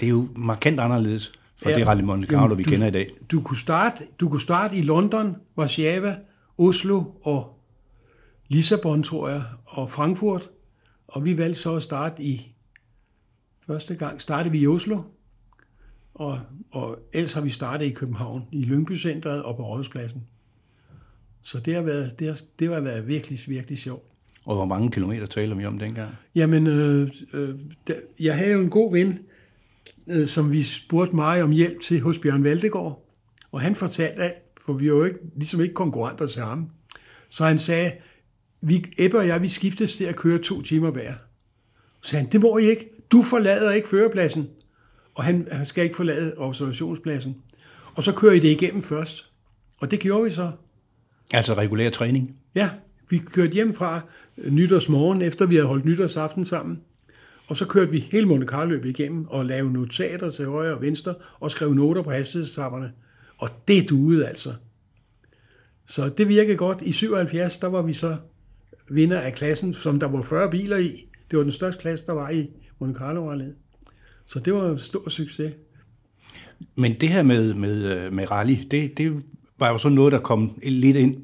Det 0.00 0.06
er 0.06 0.10
jo 0.10 0.28
markant 0.36 0.80
anderledes 0.80 1.32
fra 1.56 1.70
ja, 1.70 1.76
det 1.76 1.88
Rally 1.88 2.02
Monte 2.02 2.26
Carlo, 2.26 2.44
jamen, 2.44 2.58
vi 2.58 2.62
du, 2.62 2.70
kender 2.70 2.86
i 2.86 2.90
dag. 2.90 3.08
Du 3.30 3.42
kunne, 3.42 3.58
starte, 3.58 4.04
du 4.20 4.28
kunne 4.28 4.40
starte 4.40 4.76
i 4.76 4.82
London, 4.82 5.36
Warszawa, 5.58 6.16
Oslo 6.58 7.04
og 7.22 7.58
Lissabon, 8.48 9.02
tror 9.02 9.28
jeg, 9.28 9.42
og 9.64 9.90
Frankfurt. 9.90 10.50
Og 11.08 11.24
vi 11.24 11.38
valgte 11.38 11.60
så 11.60 11.76
at 11.76 11.82
starte 11.82 12.22
i... 12.22 12.54
Første 13.66 13.94
gang 13.94 14.20
startede 14.20 14.52
vi 14.52 14.58
i 14.58 14.66
Oslo, 14.66 15.02
og, 16.22 16.40
og 16.70 16.98
ellers 17.12 17.32
har 17.32 17.40
vi 17.40 17.50
startet 17.50 17.86
i 17.86 17.90
København, 17.90 18.42
i 18.52 18.64
Lyngby 18.64 18.96
Centeret 18.96 19.42
og 19.42 19.56
på 19.56 19.62
Rådhuspladsen. 19.62 20.22
Så 21.42 21.60
det 21.60 21.74
har 21.74 21.82
været, 21.82 22.18
det 22.18 22.26
har, 22.26 22.40
det 22.58 22.68
har 22.68 22.80
været 22.80 23.08
virkelig, 23.08 23.38
virkelig 23.46 23.78
sjovt. 23.78 24.04
Og 24.44 24.56
hvor 24.56 24.64
mange 24.64 24.90
kilometer 24.90 25.26
taler 25.26 25.56
vi 25.56 25.64
om 25.64 25.78
dengang? 25.78 26.10
Jamen, 26.34 26.66
øh, 26.66 27.10
øh, 27.32 27.54
der, 27.86 27.94
jeg 28.20 28.36
havde 28.38 28.52
jo 28.52 28.60
en 28.60 28.70
god 28.70 28.92
ven, 28.92 29.18
øh, 30.06 30.28
som 30.28 30.52
vi 30.52 30.62
spurgte 30.62 31.14
mig 31.14 31.42
om 31.42 31.50
hjælp 31.50 31.80
til 31.80 32.00
hos 32.00 32.18
Bjørn 32.18 32.44
Valdegård. 32.44 33.08
Og 33.52 33.60
han 33.60 33.74
fortalte 33.74 34.22
alt, 34.22 34.42
for 34.66 34.72
vi 34.72 34.84
er 34.84 34.88
jo 34.88 35.04
ikke, 35.04 35.18
ligesom 35.36 35.60
ikke 35.60 35.74
konkurrenter 35.74 36.26
til 36.26 36.42
ham. 36.42 36.70
Så 37.28 37.44
han 37.44 37.58
sagde, 37.58 37.92
vi, 38.60 38.84
Ebbe 38.98 39.18
og 39.18 39.26
jeg, 39.26 39.42
vi 39.42 39.48
skiftes 39.48 39.96
til 39.96 40.04
at 40.04 40.16
køre 40.16 40.38
to 40.38 40.62
timer 40.62 40.90
hver. 40.90 41.14
Så 42.02 42.16
han, 42.16 42.28
det 42.32 42.40
må 42.40 42.58
I 42.58 42.70
ikke. 42.70 42.88
Du 43.12 43.22
forlader 43.22 43.72
ikke 43.72 43.88
førerpladsen 43.88 44.48
og 45.14 45.24
han, 45.24 45.48
han 45.52 45.66
skal 45.66 45.84
ikke 45.84 45.96
forlade 45.96 46.34
observationspladsen. 46.38 47.36
Og 47.94 48.04
så 48.04 48.12
kører 48.12 48.32
I 48.32 48.38
det 48.38 48.48
igennem 48.48 48.82
først. 48.82 49.30
Og 49.80 49.90
det 49.90 50.00
gjorde 50.00 50.24
vi 50.24 50.30
så. 50.30 50.50
Altså 51.32 51.54
regulær 51.54 51.90
træning? 51.90 52.36
Ja, 52.54 52.70
vi 53.08 53.18
kørte 53.18 53.52
hjem 53.52 53.74
fra 53.74 54.00
nytårsmorgen, 54.36 55.22
efter 55.22 55.46
vi 55.46 55.54
havde 55.54 55.68
holdt 55.68 55.84
nytårsaften 55.84 56.44
sammen. 56.44 56.80
Og 57.46 57.56
så 57.56 57.66
kørte 57.66 57.90
vi 57.90 57.98
hele 57.98 58.26
Monte 58.26 58.46
carlo 58.46 58.84
igennem 58.84 59.26
og 59.28 59.44
lavede 59.44 59.72
notater 59.72 60.30
til 60.30 60.46
højre 60.46 60.74
og 60.74 60.82
venstre 60.82 61.14
og 61.40 61.50
skrev 61.50 61.74
noter 61.74 62.02
på 62.02 62.10
hastighedstapperne. 62.10 62.92
Og 63.38 63.48
det 63.68 63.90
duede 63.90 64.28
altså. 64.28 64.54
Så 65.86 66.08
det 66.08 66.28
virkede 66.28 66.56
godt. 66.56 66.82
I 66.82 66.92
77, 66.92 67.58
der 67.58 67.66
var 67.66 67.82
vi 67.82 67.92
så 67.92 68.16
vinder 68.90 69.20
af 69.20 69.34
klassen, 69.34 69.74
som 69.74 70.00
der 70.00 70.08
var 70.08 70.22
40 70.22 70.50
biler 70.50 70.76
i. 70.76 71.08
Det 71.30 71.36
var 71.36 71.42
den 71.42 71.52
største 71.52 71.80
klasse, 71.80 72.06
der 72.06 72.12
var 72.12 72.30
i 72.30 72.50
Monte 72.78 72.98
carlo 72.98 73.32
-rallyet. 73.32 73.71
Så 74.26 74.38
det 74.38 74.54
var 74.54 74.70
en 74.70 74.78
stor 74.78 75.08
succes. 75.08 75.52
Men 76.74 77.00
det 77.00 77.08
her 77.08 77.22
med, 77.22 77.54
med, 77.54 77.96
øh, 77.96 78.12
med 78.12 78.30
rally, 78.30 78.56
det, 78.70 78.98
det 78.98 79.22
var 79.58 79.68
jo 79.68 79.78
sådan 79.78 79.94
noget, 79.94 80.12
der 80.12 80.18
kom 80.18 80.58
lidt 80.62 80.96
ind, 80.96 81.16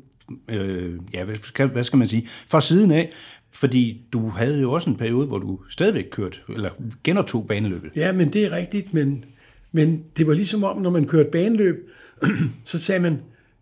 øh, 0.49 0.95
ja, 1.15 1.25
hvad 1.25 1.37
skal, 1.37 1.69
hvad 1.69 1.85
skal 1.85 1.97
man 1.97 2.09
sige, 2.09 2.27
fra 2.27 2.61
siden 2.61 2.91
af, 2.91 3.13
fordi 3.51 4.07
du 4.13 4.29
havde 4.29 4.61
jo 4.61 4.73
også 4.73 4.91
en 4.91 4.97
periode, 4.97 5.27
hvor 5.27 5.39
du 5.39 5.61
stadigvæk 5.69 6.09
kørte, 6.11 6.39
eller 6.55 6.71
genoptog 7.05 7.47
baneløbet. 7.47 7.91
Ja, 7.97 8.13
men 8.13 8.33
det 8.33 8.45
er 8.45 8.53
rigtigt, 8.53 8.95
men, 8.95 9.25
men 9.73 10.05
det 10.17 10.27
var 10.27 10.35
ligesom 10.35 10.65
om, 10.65 10.83
når 10.83 10.91
man 10.91 11.07
kørte 11.07 11.31
baneløb, 11.31 11.91
så 12.65 12.79
sagde 12.79 13.01
man, 13.01 13.21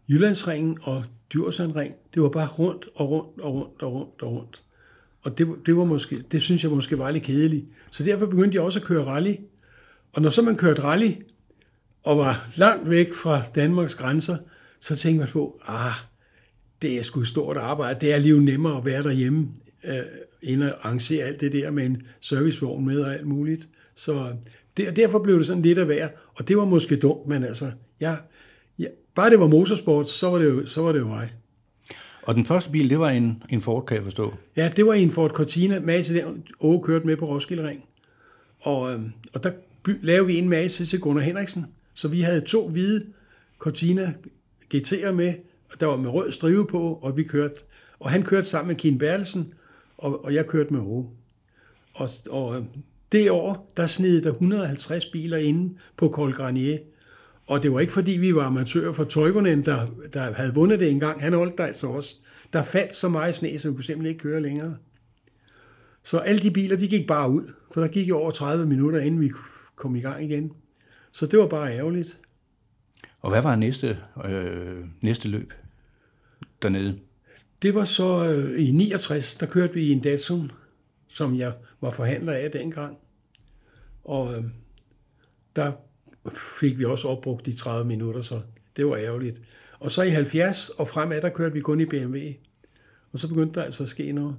Jyllandsringen 0.09 0.79
og 0.83 1.05
Djursandring, 1.33 1.95
det 2.15 2.23
var 2.23 2.29
bare 2.29 2.47
rundt 2.47 2.89
og 2.95 3.11
rundt 3.11 3.41
og 3.41 3.55
rundt 3.55 3.83
og 3.83 3.93
rundt 3.93 4.23
og 4.23 4.33
rundt. 4.33 4.63
Og 5.27 5.39
det, 5.39 5.49
det, 5.67 5.77
var 5.77 5.85
måske, 5.85 6.23
det 6.33 6.43
synes 6.43 6.63
jeg 6.63 6.71
måske 6.71 6.99
var 6.99 7.11
lidt 7.11 7.25
kedeligt. 7.25 7.67
Så 7.91 8.05
derfor 8.05 8.27
begyndte 8.27 8.55
jeg 8.55 8.63
også 8.63 8.79
at 8.79 8.85
køre 8.85 9.05
rally. 9.05 9.35
Og 10.13 10.23
når 10.23 10.31
så 10.31 10.43
man 10.43 10.57
kørte 10.57 10.83
rally, 10.83 11.13
og 12.05 12.19
var 12.19 12.49
langt 12.57 12.91
væk 12.91 13.15
fra 13.15 13.43
Danmarks 13.55 13.95
grænser, 13.95 14.37
så 14.81 14.97
tænkte 14.97 15.19
man 15.19 15.29
på, 15.29 15.61
ah, 15.67 15.93
det 16.83 16.99
er 16.99 17.03
sgu 17.03 17.21
et 17.21 17.29
stort 17.29 17.57
arbejde. 17.57 18.01
Det 18.01 18.15
er 18.15 18.19
lige 18.19 18.45
nemmere 18.45 18.79
at 18.79 18.85
være 18.85 19.03
derhjemme, 19.03 19.49
øh, 19.85 19.97
end 20.43 20.65
at 20.65 20.75
arrangere 20.81 21.25
alt 21.25 21.41
det 21.41 21.53
der 21.53 21.71
med 21.71 21.87
en 21.87 22.03
servicevogn 22.21 22.87
med 22.87 23.01
og 23.01 23.15
alt 23.15 23.27
muligt. 23.27 23.69
Så 23.95 24.33
det, 24.77 24.97
derfor 24.97 25.19
blev 25.19 25.39
det 25.39 25.47
sådan 25.47 25.63
lidt 25.63 25.79
af 25.79 25.89
værd, 25.89 26.11
og 26.35 26.49
det 26.49 26.57
var 26.57 26.65
måske 26.65 26.97
dumt, 26.97 27.27
men 27.27 27.45
altså, 27.45 27.73
ja, 28.01 28.17
ja, 28.79 28.87
bare 29.15 29.31
det 29.31 29.41
var 29.41 29.47
motorsport, 29.47 30.11
så 30.11 30.31
var 30.31 30.39
det 30.39 30.47
jo, 30.47 30.67
så 30.67 30.83
var 30.83 30.93
det 30.93 30.99
jo 31.01 31.09
mig. 31.09 31.33
Og 32.27 32.35
den 32.35 32.45
første 32.45 32.71
bil, 32.71 32.91
det 32.91 32.99
var 32.99 33.11
en, 33.11 33.43
en 33.49 33.61
Ford, 33.61 33.87
kan 33.87 33.97
jeg 33.97 34.05
forstå? 34.05 34.35
Ja, 34.57 34.71
det 34.77 34.87
var 34.87 34.95
en 34.95 35.11
Ford 35.11 35.31
Cortina, 35.31 35.81
Mads 35.81 36.07
den 36.07 36.45
Åge 36.61 36.83
kørte 36.83 37.07
med 37.07 37.17
på 37.17 37.27
Roskilde 37.27 37.69
Ring. 37.69 37.85
Og, 38.61 38.93
øhm, 38.93 39.13
og 39.33 39.45
der 39.45 39.51
lavede 40.03 40.27
vi 40.27 40.37
en 40.37 40.49
masse 40.49 40.85
til 40.85 41.01
Gunnar 41.01 41.23
Henriksen. 41.23 41.67
Så 41.95 42.09
vi 42.09 42.21
havde 42.21 42.41
to 42.41 42.69
hvide 42.69 43.07
Cortina 43.59 44.13
GT'er 44.75 45.11
med, 45.11 45.35
der 45.81 45.87
var 45.87 45.97
med 45.97 46.11
rød 46.11 46.33
strive 46.33 46.67
på, 46.67 46.99
og 47.03 47.17
vi 47.17 47.23
kørte. 47.23 47.55
Og 47.99 48.11
han 48.11 48.23
kørte 48.23 48.49
sammen 48.49 48.69
med 48.69 48.77
Kien 48.77 48.99
Bertelsen, 48.99 49.55
og, 49.99 50.25
og 50.25 50.35
jeg 50.35 50.47
kørte 50.47 50.73
med 50.73 50.81
Åge. 50.81 51.07
Og, 51.95 52.11
og 52.31 52.57
øhm, 52.57 52.67
det 53.13 53.31
år, 53.31 53.73
der 53.77 53.87
sned 53.87 54.21
der 54.21 54.31
150 54.31 55.07
biler 55.07 55.39
inde 55.39 55.75
på 55.97 56.09
Col 56.09 56.33
Granier. 56.33 56.79
Og 57.47 57.63
det 57.63 57.73
var 57.73 57.81
ikke 57.81 57.93
fordi, 57.93 58.13
vi 58.13 58.35
var 58.35 58.43
amatører 58.43 58.93
for 58.93 59.05
Toivonen, 59.05 59.65
der, 59.65 59.87
der 60.13 60.33
havde 60.33 60.55
vundet 60.55 60.81
det 60.81 60.91
engang. 60.91 61.21
Han 61.21 61.33
holdt 61.33 61.59
der 61.59 61.65
altså 61.65 61.87
også. 61.87 62.15
Der 62.53 62.63
faldt 62.63 62.97
så 62.97 63.09
meget 63.09 63.35
sne, 63.35 63.59
så 63.59 63.69
vi 63.69 63.75
kunne 63.75 63.85
simpelthen 63.85 64.11
ikke 64.11 64.23
køre 64.23 64.43
længere. 64.43 64.77
Så 66.03 66.19
alle 66.19 66.41
de 66.41 66.51
biler, 66.51 66.77
de 66.77 66.89
gik 66.89 67.07
bare 67.07 67.31
ud. 67.31 67.53
For 67.75 67.81
der 67.81 67.89
gik 67.89 68.09
jo 68.09 68.19
over 68.19 68.31
30 68.31 68.67
minutter, 68.67 69.01
inden 69.01 69.21
vi 69.21 69.31
kom 69.77 69.97
i 69.97 70.01
gang 70.01 70.25
igen. 70.25 70.53
Så 71.13 71.27
det 71.27 71.39
var 71.39 71.47
bare 71.47 71.77
ærgerligt. 71.77 72.21
Og 73.21 73.31
hvad 73.31 73.43
var 73.43 73.57
næste, 73.57 73.99
øh, 74.25 74.85
næste 75.01 75.29
løb 75.29 75.53
dernede? 76.63 76.99
Det 77.63 77.75
var 77.75 77.85
så 77.85 78.25
øh, 78.25 78.67
i 78.67 78.71
69, 78.71 79.37
der 79.37 79.47
kørte 79.47 79.75
vi 79.75 79.83
i 79.83 79.93
en 79.93 80.01
Datsun, 80.01 80.53
som 81.09 81.37
jeg 81.37 81.53
var 81.81 81.91
forhandler 81.91 82.33
af 82.33 82.51
dengang. 82.51 82.97
Og 84.05 84.35
øh, 84.35 84.45
der 85.57 85.73
fik 86.61 86.79
vi 86.79 86.85
også 86.85 87.09
opbrugt 87.09 87.47
de 87.47 87.57
30 87.57 87.85
minutter, 87.85 88.21
så 88.21 88.41
det 88.77 88.87
var 88.87 88.97
ærgerligt. 88.97 89.41
Og 89.79 89.91
så 89.91 90.03
i 90.03 90.11
70 90.11 90.69
og 90.69 90.89
fremad, 90.89 91.21
der 91.21 91.29
kørte 91.29 91.55
vi 91.55 91.61
kun 91.61 91.81
i 91.81 91.85
BMW. 91.85 92.19
Og 93.13 93.19
så 93.19 93.29
begyndte 93.29 93.61
der 93.61 93.65
altså 93.65 93.83
at 93.83 93.89
ske 93.89 94.13
noget. 94.13 94.37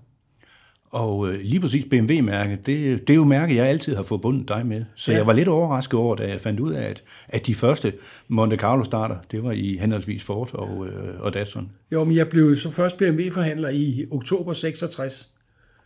Og 0.89 1.29
øh, 1.29 1.39
lige 1.39 1.60
præcis 1.60 1.86
BMW-mærket, 1.86 2.65
det, 2.65 3.08
det 3.08 3.13
er 3.13 3.17
jo 3.17 3.24
mærke, 3.24 3.56
jeg 3.56 3.65
altid 3.65 3.96
har 3.96 4.03
forbundet 4.03 4.50
dig 4.50 4.65
med. 4.65 4.86
Så 4.96 5.12
ja. 5.12 5.17
jeg 5.17 5.27
var 5.27 5.34
lidt 5.34 5.48
overrasket 5.48 6.00
over, 6.00 6.15
da 6.15 6.29
jeg 6.29 6.41
fandt 6.41 6.60
ud 6.60 6.74
af, 6.74 6.89
at, 6.89 7.03
at 7.27 7.48
de 7.48 7.56
første 7.56 7.94
Monte 8.27 8.56
Carlo-starter, 8.56 9.17
det 9.32 9.44
var 9.44 9.51
i 9.51 9.77
henholdsvis 9.82 10.24
Ford 10.24 10.50
og, 10.53 10.88
øh, 10.88 11.22
og 11.22 11.34
Datsun. 11.34 11.72
Jo, 11.91 12.03
men 12.03 12.15
jeg 12.15 12.29
blev 12.29 12.56
så 12.56 12.72
først 12.72 12.98
BMW-forhandler 12.98 13.70
i 13.70 14.06
oktober 14.12 14.53
66. 14.53 15.29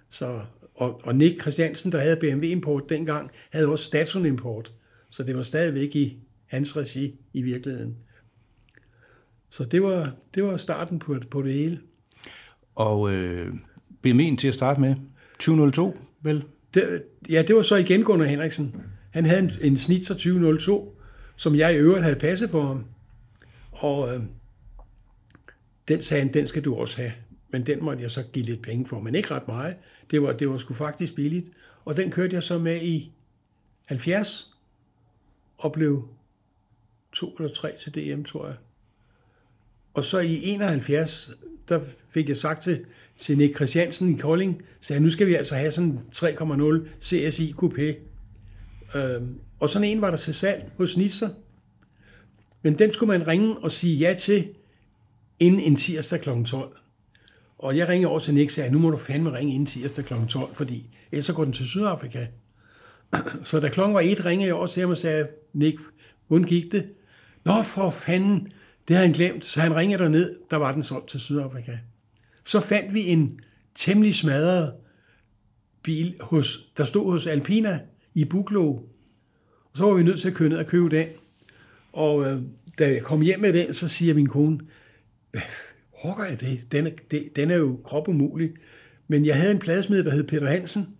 Så, 0.10 0.40
og, 0.76 1.02
og 1.04 1.16
Nick 1.16 1.42
Christiansen, 1.42 1.92
der 1.92 2.00
havde 2.00 2.16
BMW-import 2.16 2.90
dengang, 2.90 3.32
havde 3.52 3.68
også 3.68 3.90
Datsun-import. 3.94 4.72
Så 5.12 5.24
det 5.24 5.38
var 5.38 5.44
stadigvæk 5.44 5.96
i 5.96 6.20
hans 6.46 6.78
regi 6.78 7.16
i 7.34 7.42
virkeligheden. 7.42 7.98
Så 9.50 9.66
det 9.66 9.84
var, 9.84 10.16
det 10.36 10.44
var 10.44 10.58
starten 10.58 11.00
på, 11.00 11.18
på 11.32 11.42
det 11.42 11.54
hele. 11.54 11.80
Og 12.76 13.14
øh, 13.14 13.54
BMW'en 14.08 14.36
til 14.36 14.48
at 14.48 14.54
starte 14.54 14.82
med, 14.82 14.96
2002, 15.34 15.98
vel? 16.22 16.44
Det, 16.74 17.04
ja, 17.30 17.42
det 17.42 17.56
var 17.56 17.62
så 17.62 17.76
igen 17.76 18.04
Gunnar 18.04 18.26
Henriksen. 18.26 18.76
Han 19.12 19.26
havde 19.26 19.42
en, 19.42 19.52
en 19.62 19.78
Snitzer 19.78 20.14
2002, 20.14 21.02
som 21.36 21.56
jeg 21.56 21.74
i 21.74 21.78
øvrigt 21.78 22.04
havde 22.04 22.20
passet 22.20 22.50
for 22.50 22.66
ham. 22.66 22.86
Og 23.72 24.16
øh, 24.16 24.22
den 25.88 26.02
sagde 26.02 26.24
han, 26.24 26.34
den 26.34 26.48
skal 26.48 26.66
du 26.66 26.76
også 26.76 26.98
have. 26.98 27.12
Men 27.52 27.66
den 27.66 27.84
måtte 27.84 28.04
jeg 28.04 28.12
så 28.12 28.24
give 28.34 28.46
lidt 28.46 28.62
penge 28.62 28.88
for, 28.88 29.00
men 29.00 29.16
ikke 29.16 29.32
ret 29.34 29.48
meget. 29.48 29.76
Det 30.12 30.22
var, 30.22 30.34
det 30.34 30.50
var 30.50 30.58
sgu 30.58 30.74
faktisk 30.74 31.16
billigt. 31.16 31.48
Og 31.86 31.98
den 31.98 32.12
kørte 32.12 32.34
jeg 32.34 32.44
så 32.44 32.58
med 32.58 32.82
i 32.82 33.14
70, 33.86 34.51
og 35.62 35.72
blev 35.72 36.08
to 37.14 37.36
eller 37.40 37.54
tre 37.54 37.72
til 37.80 37.96
DM, 37.96 38.24
tror 38.24 38.48
jeg. 38.48 38.56
Og 39.94 40.04
så 40.04 40.20
i 40.20 40.44
71, 40.44 41.32
der 41.70 41.80
fik 42.10 42.30
jeg 42.30 42.38
sagt 42.38 42.64
til, 42.64 42.86
til 43.18 43.38
Nick 43.38 43.56
Christiansen 43.56 44.16
i 44.16 44.18
Kolding, 44.18 44.62
sagde 44.80 45.00
nu 45.00 45.10
skal 45.10 45.28
vi 45.28 45.36
altså 45.36 45.56
have 45.56 45.72
sådan 45.72 46.00
3,0 46.16 46.88
CSI 47.02 47.54
Coupé. 47.58 47.96
Øhm, 48.98 49.40
og 49.60 49.70
sådan 49.70 49.88
en 49.88 50.02
var 50.02 50.10
der 50.10 50.18
til 50.18 50.34
salg 50.34 50.72
hos 50.78 50.98
Nitzer. 50.98 51.30
Men 52.62 52.80
den 52.80 52.94
skulle 52.94 53.18
man 53.18 53.28
ringe 53.28 53.58
og 53.58 53.72
sige 53.72 53.98
ja 53.98 54.14
til 54.14 54.48
inden 55.40 55.62
en 55.62 55.76
tirsdag 55.76 56.22
kl. 56.22 56.30
12. 56.44 56.78
Og 57.58 57.78
jeg 57.78 57.88
ringede 57.88 58.10
over 58.10 58.20
til 58.20 58.34
Nick 58.34 58.48
og 58.48 58.52
sagde, 58.52 58.72
nu 58.72 58.80
må 58.80 58.90
du 58.90 58.98
fandme 58.98 59.34
ringe 59.34 59.54
inden 59.54 59.66
tirsdag 59.66 60.06
kl. 60.06 60.14
12, 60.30 60.56
fordi 60.56 60.98
ellers 61.12 61.26
så 61.26 61.34
går 61.34 61.44
den 61.44 61.54
til 61.54 61.68
Sydafrika. 61.68 62.28
Så 63.44 63.60
da 63.60 63.70
klokken 63.70 63.94
var 63.94 64.02
et, 64.02 64.26
ringede 64.26 64.48
jeg 64.48 64.56
over 64.56 64.68
til 64.68 64.82
ham 64.82 64.90
og 64.90 64.98
sagde, 64.98 65.28
Nick, 65.54 65.80
hvordan 66.28 66.48
gik 66.48 66.72
det? 66.72 66.90
Nå, 67.44 67.62
for 67.64 67.90
fanden, 67.90 68.52
det 68.88 68.96
har 68.96 69.04
han 69.04 69.14
glemt. 69.14 69.46
Så 69.46 69.62
han 69.62 69.76
ringede 69.76 70.10
ned, 70.10 70.36
der 70.50 70.58
var 70.58 70.74
den 70.74 70.84
solgt 70.84 71.10
til 71.10 71.20
Sydafrika. 71.20 71.78
Så 72.46 72.60
fandt 72.60 72.94
vi 72.94 73.08
en 73.08 73.40
temmelig 73.76 74.16
smadret 74.16 74.74
bil, 75.84 76.16
hos, 76.22 76.60
der 76.78 76.84
stod 76.84 77.12
hos 77.12 77.28
Alpina 77.28 77.80
i 78.14 78.26
Buklo. 78.26 78.68
Og 78.68 79.78
så 79.78 79.86
var 79.86 79.94
vi 79.94 80.04
nødt 80.04 80.20
til 80.20 80.28
at 80.28 80.34
køre 80.34 80.50
ned 80.50 80.58
og 80.58 80.66
købe 80.66 80.90
den. 80.90 81.08
Og 81.94 82.26
øh, 82.26 82.42
da 82.80 82.88
jeg 82.88 83.02
kom 83.02 83.22
hjem 83.22 83.40
med 83.40 83.54
den, 83.54 83.74
så 83.74 83.88
siger 83.88 84.14
min 84.14 84.28
kone, 84.28 84.60
hvad 85.32 85.42
hukker 86.04 86.26
jeg 86.26 86.42
det? 86.42 86.72
Den 86.72 86.88
er, 86.88 86.92
det, 87.12 87.30
den 87.36 87.52
er 87.52 87.58
jo 87.58 87.80
kropumulig. 87.84 88.52
Men 89.08 89.26
jeg 89.26 89.36
havde 89.36 89.52
en 89.52 89.60
pladesmed, 89.60 90.04
der 90.04 90.12
hed 90.12 90.24
Peter 90.24 90.50
Hansen, 90.50 90.98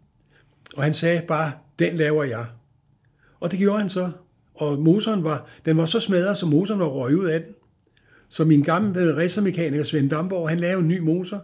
og 0.76 0.84
han 0.84 0.94
sagde 0.94 1.22
bare, 1.28 1.52
den 1.82 1.96
laver 1.96 2.24
jeg. 2.24 2.46
Og 3.40 3.52
det 3.52 3.60
gjorde 3.60 3.80
han 3.80 3.90
så. 3.90 4.12
Og 4.56 4.80
motoren 4.80 5.24
var, 5.24 5.48
den 5.66 5.78
var 5.78 5.86
så 5.86 6.00
smadret, 6.00 6.38
så 6.38 6.46
motoren 6.46 6.80
var 6.80 6.86
røget 6.86 7.16
ud 7.16 7.26
af 7.26 7.40
den. 7.40 7.54
Så 8.30 8.46
min 8.46 8.64
gamle 8.64 9.18
racermekaniker 9.18 9.84
Svend 9.84 10.10
Damborg, 10.10 10.50
han 10.50 10.60
lavede 10.60 10.82
en 10.82 10.88
ny 10.88 11.00
motor. 11.00 11.44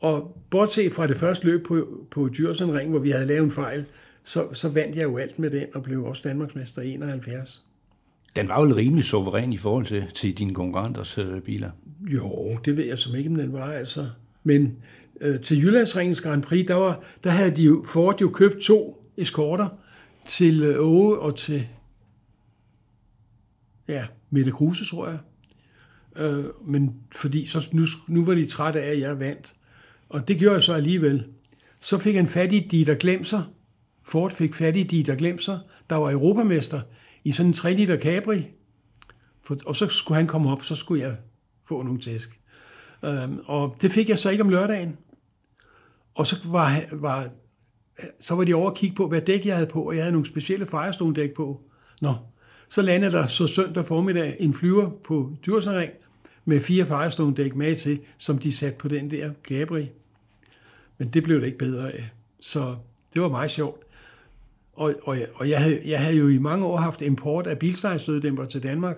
Og 0.00 0.38
bortset 0.50 0.92
fra 0.92 1.06
det 1.06 1.16
første 1.16 1.46
løb 1.46 1.66
på, 1.66 1.86
på 2.10 2.28
Dyrsen 2.38 2.74
Ring, 2.74 2.90
hvor 2.90 2.98
vi 2.98 3.10
havde 3.10 3.26
lavet 3.26 3.44
en 3.44 3.50
fejl, 3.50 3.84
så, 4.24 4.48
så 4.52 4.68
vandt 4.68 4.96
jeg 4.96 5.02
jo 5.02 5.16
alt 5.16 5.38
med 5.38 5.50
den 5.50 5.66
og 5.74 5.82
blev 5.82 6.04
også 6.04 6.22
Danmarksmester 6.28 6.82
71. 6.82 7.62
Den 8.36 8.48
var 8.48 8.66
jo 8.66 8.74
rimelig 8.76 9.04
suveræn 9.04 9.52
i 9.52 9.56
forhold 9.56 9.86
til, 9.86 10.04
til 10.14 10.38
dine 10.38 10.54
konkurrenters 10.54 11.18
øh, 11.18 11.40
biler. 11.40 11.70
Jo, 12.00 12.58
det 12.64 12.76
ved 12.76 12.84
jeg 12.84 12.98
som 12.98 13.14
ikke, 13.14 13.30
om 13.30 13.36
den 13.36 13.52
var 13.52 13.72
altså. 13.72 14.06
Men 14.44 14.76
øh, 15.20 15.40
til 15.40 15.64
Jyllandsringens 15.64 16.20
Grand 16.20 16.42
Prix, 16.42 16.66
der, 16.66 16.74
var, 16.74 17.02
der 17.24 17.30
havde 17.30 17.56
de 17.56 17.62
jo, 17.62 17.84
Ford 17.88 18.20
jo 18.20 18.28
købt 18.28 18.58
to 18.58 19.01
eskorter 19.16 19.68
til 20.26 20.62
øh, 20.62 20.76
Åge 20.80 21.18
og 21.18 21.36
til 21.36 21.68
ja, 23.88 24.06
Mette 24.30 24.50
Kruse, 24.50 24.84
tror 24.84 25.08
jeg. 25.08 25.18
Øh, 26.16 26.44
men 26.64 26.94
fordi 27.12 27.46
så, 27.46 27.68
nu, 27.72 27.84
nu 28.08 28.24
var 28.24 28.34
de 28.34 28.46
trætte 28.46 28.82
af, 28.82 28.90
at 28.90 29.00
jeg 29.00 29.18
vandt. 29.20 29.54
Og 30.08 30.28
det 30.28 30.38
gjorde 30.38 30.54
jeg 30.54 30.62
så 30.62 30.74
alligevel. 30.74 31.26
Så 31.80 31.98
fik 31.98 32.14
han 32.14 32.28
fat 32.28 32.52
i 32.52 32.58
Dieter 32.58 32.94
Glemser. 32.94 33.42
Ford 34.02 34.30
fik 34.30 34.54
fat 34.54 34.76
i 34.76 34.82
Dieter 34.82 35.14
Glemser, 35.14 35.58
der 35.90 35.96
var 35.96 36.10
europamester 36.10 36.80
i 37.24 37.32
sådan 37.32 37.50
en 37.50 37.52
3 37.52 37.74
liter 37.74 38.00
Capri. 38.00 38.46
For, 39.42 39.56
og 39.66 39.76
så 39.76 39.88
skulle 39.88 40.16
han 40.16 40.26
komme 40.26 40.50
op, 40.50 40.62
så 40.62 40.74
skulle 40.74 41.02
jeg 41.02 41.16
få 41.64 41.82
nogle 41.82 42.00
tæsk. 42.00 42.40
Øhm, 43.04 43.38
og 43.44 43.76
det 43.82 43.92
fik 43.92 44.08
jeg 44.08 44.18
så 44.18 44.30
ikke 44.30 44.42
om 44.42 44.48
lørdagen. 44.48 44.96
Og 46.14 46.26
så 46.26 46.36
var, 46.44 46.82
var, 46.92 47.30
Øh, 47.98 48.08
så 48.20 48.34
var 48.34 48.44
de 48.44 48.54
over 48.54 48.70
at 48.70 48.76
kigge 48.76 48.96
på, 48.96 49.08
hvad 49.08 49.20
dæk 49.20 49.46
jeg 49.46 49.54
havde 49.54 49.66
på, 49.66 49.82
og 49.82 49.94
jeg 49.94 50.02
havde 50.02 50.12
nogle 50.12 50.26
specielle 50.26 50.66
Firestone-dæk 50.66 51.34
på. 51.34 51.60
Nå, 52.00 52.14
så 52.68 52.82
landede 52.82 53.12
der 53.12 53.26
så 53.26 53.46
søndag 53.46 53.86
formiddag 53.86 54.36
en 54.38 54.54
flyver 54.54 54.90
på 55.04 55.36
Djursnering 55.44 55.90
med 56.44 56.60
fire 56.60 56.86
Firestone-dæk 56.86 57.54
med 57.54 57.76
til, 57.76 58.00
som 58.18 58.38
de 58.38 58.52
satte 58.52 58.78
på 58.78 58.88
den 58.88 59.10
der 59.10 59.30
Capri. 59.44 59.90
Men 60.98 61.08
det 61.08 61.22
blev 61.22 61.40
det 61.40 61.46
ikke 61.46 61.58
bedre 61.58 61.92
af. 61.92 62.10
Så 62.40 62.76
det 63.14 63.22
var 63.22 63.28
meget 63.28 63.50
sjovt. 63.50 63.82
Og, 64.72 64.94
og, 65.02 65.18
og 65.34 65.50
jeg, 65.50 65.60
havde, 65.60 65.80
jeg 65.84 66.00
havde 66.00 66.16
jo 66.16 66.28
i 66.28 66.38
mange 66.38 66.66
år 66.66 66.76
haft 66.76 67.02
import 67.02 67.46
af 67.46 67.58
bilsteinstøddæmper 67.58 68.44
til 68.44 68.62
Danmark, 68.62 68.96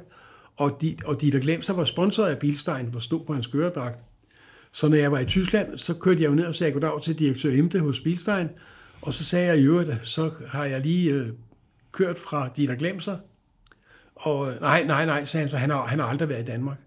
og 0.56 0.78
de, 0.80 0.96
og 1.04 1.20
de 1.20 1.32
der 1.32 1.38
glemte 1.38 1.66
sig 1.66 1.76
var 1.76 1.84
sponsoreret 1.84 2.30
af 2.30 2.38
Bilstein, 2.38 2.86
hvor 2.86 3.00
stod 3.00 3.24
på 3.26 3.34
hans 3.34 3.46
køredragt. 3.46 3.98
Så 4.72 4.88
når 4.88 4.96
jeg 4.96 5.12
var 5.12 5.18
i 5.18 5.24
Tyskland, 5.24 5.78
så 5.78 5.94
kørte 5.94 6.22
jeg 6.22 6.28
jo 6.28 6.34
ned 6.34 6.44
og 6.44 6.54
sagde 6.54 6.72
goddag 6.72 7.02
til 7.02 7.18
direktør 7.18 7.50
Emte 7.50 7.78
hos 7.78 8.00
Bilstein, 8.00 8.48
og 9.04 9.14
så 9.14 9.24
sagde 9.24 9.46
jeg 9.46 9.58
i 9.58 9.62
øvrigt, 9.62 10.08
så 10.08 10.30
har 10.46 10.64
jeg 10.64 10.80
lige 10.80 11.10
øh, 11.10 11.28
kørt 11.92 12.18
fra 12.18 12.50
de 12.56 12.66
der 12.66 12.74
glemte 12.74 13.04
sig. 13.04 13.18
Og 14.14 14.52
nej, 14.60 14.84
nej, 14.84 15.06
nej, 15.06 15.24
sagde 15.24 15.42
han, 15.42 15.50
så 15.50 15.56
han 15.56 15.70
har, 15.70 15.86
han 15.86 15.98
har 15.98 16.06
aldrig 16.06 16.28
været 16.28 16.42
i 16.42 16.44
Danmark. 16.44 16.78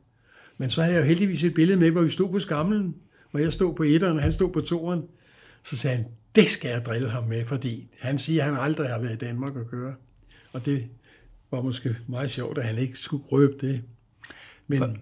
Men 0.58 0.70
så 0.70 0.82
havde 0.82 0.96
jeg 0.96 1.02
jo 1.02 1.08
heldigvis 1.08 1.44
et 1.44 1.54
billede 1.54 1.80
med, 1.80 1.92
hvor 1.92 2.02
vi 2.02 2.10
stod 2.10 2.32
på 2.32 2.40
skamlen, 2.40 2.96
hvor 3.32 3.40
jeg 3.40 3.54
stod 3.54 3.76
på 3.76 3.84
etteren, 3.84 4.18
og 4.18 4.24
han 4.24 4.32
stod 4.32 4.50
på 4.50 4.62
toeren. 4.62 5.04
Så 5.64 5.78
sagde 5.78 5.98
han, 5.98 6.06
det 6.36 6.50
skal 6.50 6.70
jeg 6.70 6.86
drille 6.86 7.10
ham 7.10 7.24
med, 7.24 7.46
fordi 7.46 7.88
han 8.00 8.18
siger, 8.18 8.44
at 8.44 8.50
han 8.50 8.60
aldrig 8.60 8.90
har 8.90 9.00
været 9.00 9.14
i 9.14 9.26
Danmark 9.26 9.56
at 9.56 9.70
køre. 9.70 9.94
Og 10.54 10.66
det 10.66 10.88
var 11.52 11.62
måske 11.62 11.96
meget 12.08 12.32
sjovt, 12.32 12.58
at 12.58 12.66
han 12.66 12.78
ikke 12.78 13.00
skulle 13.00 13.24
røbe 13.26 13.68
det. 13.68 13.82
Men, 14.68 14.80
var, 14.80 14.96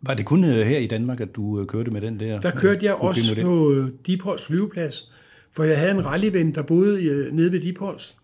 var 0.00 0.14
det 0.14 0.26
kun 0.26 0.44
øh, 0.44 0.66
her 0.66 0.78
i 0.78 0.86
Danmark, 0.86 1.20
at 1.20 1.36
du 1.36 1.60
øh, 1.60 1.66
kørte 1.66 1.90
med 1.90 2.00
den 2.00 2.20
der? 2.20 2.40
Der 2.40 2.50
kørte 2.50 2.86
jeg 2.86 2.94
også 2.94 3.40
på 3.42 3.72
øh, 3.72 3.90
Dipholds 4.06 4.44
flyveplads, 4.44 5.12
for 5.56 5.64
jeg 5.64 5.78
havde 5.78 5.90
en 5.90 6.04
rallyven, 6.04 6.54
der 6.54 6.62
boede 6.62 7.04
øh, 7.04 7.32
nede 7.32 7.52
ved 7.52 7.60
Dipols, 7.60 8.16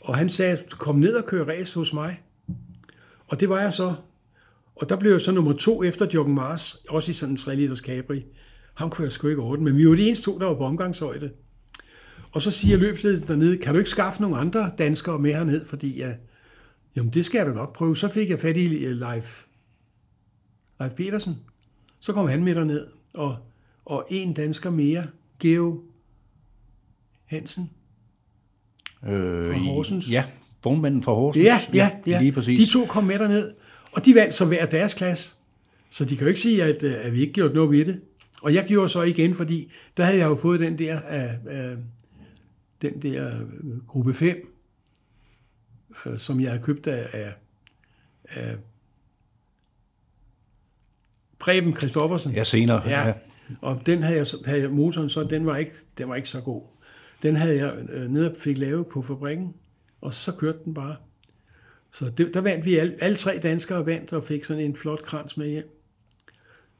og 0.00 0.16
han 0.16 0.28
sagde, 0.28 0.58
kom 0.70 0.96
ned 0.96 1.14
og 1.14 1.24
kør 1.24 1.44
race 1.44 1.74
hos 1.74 1.92
mig. 1.92 2.20
Og 3.28 3.40
det 3.40 3.48
var 3.48 3.60
jeg 3.60 3.72
så. 3.72 3.94
Og 4.76 4.88
der 4.88 4.96
blev 4.96 5.10
jeg 5.10 5.20
så 5.20 5.32
nummer 5.32 5.52
to 5.52 5.82
efter 5.84 6.06
Jørgen 6.14 6.34
Mars, 6.34 6.74
også 6.88 7.10
i 7.10 7.12
sådan 7.12 7.32
en 7.32 7.36
3 7.36 7.56
liters 7.56 7.78
Capri. 7.78 8.24
Ham 8.74 8.90
kunne 8.90 9.04
jeg 9.04 9.12
sgu 9.12 9.28
ikke 9.28 9.42
ordne, 9.42 9.64
men 9.64 9.76
vi 9.76 9.88
var 9.88 9.94
de 9.94 10.06
eneste 10.06 10.24
to, 10.24 10.38
der 10.38 10.46
var 10.46 10.54
på 10.54 10.64
omgangshøjde. 10.64 11.30
Og 12.32 12.42
så 12.42 12.50
siger 12.50 12.76
løbsledelsen 12.76 13.28
dernede, 13.28 13.56
kan 13.56 13.72
du 13.72 13.78
ikke 13.78 13.90
skaffe 13.90 14.22
nogle 14.22 14.36
andre 14.36 14.70
danskere 14.78 15.18
med 15.18 15.32
herned, 15.32 15.64
fordi 15.66 15.98
ja, 15.98 16.12
jamen 16.96 17.12
det 17.12 17.24
skal 17.24 17.38
jeg 17.38 17.46
da 17.46 17.52
nok 17.52 17.74
prøve. 17.76 17.96
Så 17.96 18.08
fik 18.08 18.30
jeg 18.30 18.40
fat 18.40 18.56
i 18.56 18.84
øh, 18.84 18.96
Leif, 18.96 19.44
Leif 20.80 20.92
Petersen. 20.92 21.36
Så 22.00 22.12
kom 22.12 22.28
han 22.28 22.44
med 22.44 22.54
derned, 22.54 22.86
og, 23.14 23.36
og 23.84 24.06
en 24.10 24.34
dansker 24.34 24.70
mere, 24.70 25.06
Geo 25.40 25.82
Hansen 27.32 27.70
øh, 29.04 29.52
fra 29.52 29.58
Horsens. 29.58 30.10
Ja, 30.10 30.24
formanden 30.62 31.02
fra 31.02 31.12
Horsens. 31.12 31.44
Ja, 31.44 31.58
ja, 31.74 31.90
ja. 32.06 32.20
Lige 32.20 32.32
præcis. 32.32 32.66
De 32.66 32.72
to 32.72 32.84
kom 32.84 33.04
med 33.04 33.18
derned, 33.18 33.52
og 33.92 34.04
de 34.04 34.14
vandt 34.14 34.34
så 34.34 34.44
hver 34.44 34.66
deres 34.66 34.94
klasse. 34.94 35.34
Så 35.90 36.04
de 36.04 36.16
kan 36.16 36.24
jo 36.24 36.28
ikke 36.28 36.40
sige, 36.40 36.64
at, 36.64 36.82
øh, 36.82 36.94
at 37.06 37.12
vi 37.12 37.20
ikke 37.20 37.32
gjorde 37.32 37.54
noget 37.54 37.70
ved 37.70 37.84
det. 37.84 38.00
Og 38.42 38.54
jeg 38.54 38.64
gjorde 38.64 38.88
så 38.88 39.02
igen, 39.02 39.34
fordi 39.34 39.72
der 39.96 40.04
havde 40.04 40.18
jeg 40.18 40.26
jo 40.26 40.34
fået 40.34 40.60
den 40.60 40.78
der 40.78 41.00
af, 41.00 41.38
af 41.46 41.76
den 42.82 43.02
der 43.02 43.40
øh, 43.40 43.86
gruppe 43.86 44.14
5, 44.14 44.48
øh, 46.06 46.18
som 46.18 46.40
jeg 46.40 46.50
har 46.50 46.58
købt 46.58 46.86
af, 46.86 47.08
af, 47.12 47.32
af 48.28 48.56
Preben 51.38 51.76
Christoffersen. 51.76 52.32
Ja, 52.32 52.44
senere. 52.44 52.88
Ja. 52.88 53.06
ja. 53.06 53.12
Og 53.60 53.86
den 53.86 54.02
havde 54.02 54.16
jeg, 54.16 54.26
havde 54.44 54.60
jeg, 54.60 54.70
motoren 54.70 55.08
så, 55.08 55.24
den 55.24 55.46
var, 55.46 55.56
ikke, 55.56 55.72
den 55.98 56.08
var 56.08 56.14
ikke 56.14 56.28
så 56.28 56.40
god. 56.40 56.71
Den 57.22 57.36
havde 57.36 57.56
jeg 57.56 57.74
øh, 57.88 58.10
nede 58.10 58.30
og 58.30 58.36
fik 58.36 58.58
lavet 58.58 58.86
på 58.86 59.02
fabrikken, 59.02 59.54
og 60.00 60.14
så 60.14 60.32
kørte 60.32 60.58
den 60.64 60.74
bare. 60.74 60.96
Så 61.90 62.10
det, 62.10 62.34
der 62.34 62.40
vandt 62.40 62.64
vi 62.64 62.76
alle, 62.76 62.96
alle 63.00 63.16
tre 63.16 63.38
danskere 63.42 63.86
vandt 63.86 64.12
og 64.12 64.24
fik 64.24 64.44
sådan 64.44 64.62
en 64.62 64.76
flot 64.76 65.02
krans 65.02 65.36
med 65.36 65.48
hjem. 65.48 65.78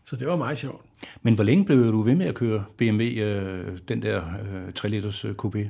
Så 0.05 0.17
det 0.17 0.27
var 0.27 0.37
meget 0.37 0.59
sjovt. 0.59 0.85
Men 1.23 1.35
hvor 1.35 1.45
længe 1.45 1.65
blev 1.65 1.79
du 1.79 2.03
ved 2.03 2.15
med 2.15 2.27
at 2.27 2.35
køre 2.35 2.65
BMW, 2.77 3.03
øh, 3.03 3.79
den 3.89 4.03
der 4.03 4.23
øh, 4.67 4.73
3 4.73 4.89
liters 4.89 5.25
øh, 5.25 5.35
coupé? 5.45 5.69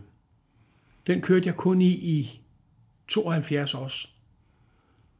Den 1.07 1.21
kørte 1.21 1.47
jeg 1.47 1.57
kun 1.57 1.83
i 1.83 1.91
i 1.91 2.43
72 3.09 3.75
også. 3.75 4.09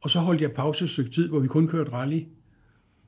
Og 0.01 0.09
så 0.09 0.19
holdt 0.19 0.41
jeg 0.41 0.51
pause 0.51 0.83
et 0.83 0.89
stykke 0.89 1.11
tid, 1.11 1.27
hvor 1.27 1.39
vi 1.39 1.47
kun 1.47 1.67
kørte 1.67 1.91
rally. 1.91 2.23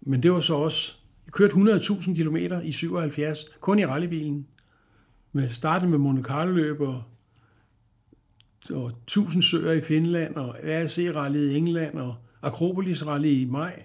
Men 0.02 0.24
det 0.24 0.32
var 0.32 0.40
så 0.40 0.56
også... 0.56 0.94
Jeg 1.26 1.34
kørte 1.34 1.54
100.000 1.54 2.16
km 2.16 2.36
i 2.64 2.72
77, 2.72 3.46
kun 3.60 3.80
i 3.80 3.86
rallybilen. 3.86 4.48
Med 5.36 5.50
startede 5.50 5.92
med 5.92 5.98
Monte 5.98 6.24
Carlo 6.24 6.52
løb 6.52 6.82
og, 6.82 7.04
og 8.70 8.88
1000 8.88 9.44
søer 9.44 9.72
i 9.72 9.82
Finland, 9.82 10.36
og 10.36 10.56
RC 10.64 11.12
rally 11.16 11.52
i 11.52 11.58
England, 11.58 12.00
og 12.00 12.16
Akropolis 12.42 13.06
rally 13.06 13.28
i 13.28 13.46
maj. 13.46 13.84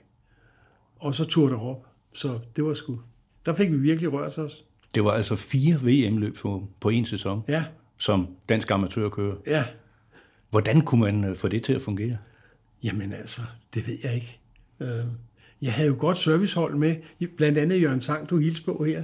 Og 0.96 1.14
så 1.14 1.24
Tour 1.24 1.48
derop. 1.48 1.86
Så 2.12 2.38
det 2.56 2.64
var 2.64 2.74
sgu... 2.74 3.00
Der 3.46 3.52
fik 3.52 3.70
vi 3.70 3.76
virkelig 3.76 4.12
rørt 4.12 4.38
os. 4.38 4.64
Det 4.94 5.04
var 5.04 5.10
altså 5.10 5.36
fire 5.36 5.74
VM-løb 5.74 6.36
på, 6.36 6.68
på 6.80 6.88
en 6.88 7.04
sæson? 7.04 7.44
Ja, 7.48 7.64
som 7.98 8.28
dansk 8.48 8.70
amatørkører. 8.70 9.36
Ja. 9.46 9.64
Hvordan 10.50 10.80
kunne 10.80 11.00
man 11.00 11.24
øh, 11.24 11.36
få 11.36 11.48
det 11.48 11.62
til 11.62 11.72
at 11.72 11.82
fungere? 11.82 12.18
Jamen 12.82 13.12
altså, 13.12 13.40
det 13.74 13.88
ved 13.88 13.98
jeg 14.04 14.14
ikke. 14.14 14.40
Øh, 14.80 15.04
jeg 15.62 15.72
havde 15.72 15.88
jo 15.88 15.96
godt 15.98 16.18
servicehold 16.18 16.74
med, 16.74 16.96
blandt 17.36 17.58
andet 17.58 17.82
Jørgen 17.82 18.00
Sang, 18.00 18.30
du 18.30 18.38
hils 18.38 18.60
på 18.60 18.84
her. 18.84 19.02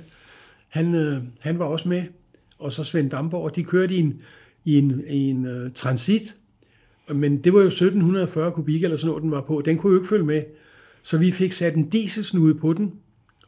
Han, 0.69 0.95
øh, 0.95 1.23
han 1.41 1.59
var 1.59 1.65
også 1.65 1.89
med, 1.89 2.05
og 2.59 2.73
så 2.73 2.85
Svend 2.85 3.11
Damborg, 3.11 3.57
de 3.57 3.65
kørte 3.65 3.95
i 3.95 3.99
en, 3.99 4.23
i 4.65 4.79
en, 4.79 5.03
i 5.09 5.31
en 5.31 5.47
uh, 5.47 5.73
transit, 5.75 6.37
men 7.15 7.45
det 7.45 7.53
var 7.53 7.61
jo 7.61 7.67
1740 7.67 8.53
kubik 8.53 8.85
eller 8.85 8.97
sådan 8.97 9.09
noget, 9.09 9.23
den 9.23 9.31
var 9.31 9.41
på. 9.41 9.63
Den 9.65 9.79
kunne 9.79 9.93
jo 9.93 9.99
ikke 9.99 10.09
følge 10.09 10.25
med. 10.25 10.43
Så 11.03 11.19
vi 11.19 11.33
fik 11.33 11.53
sat 11.53 11.75
en 11.75 11.89
dieselsnude 11.89 12.55
på 12.55 12.73
den, 12.73 12.93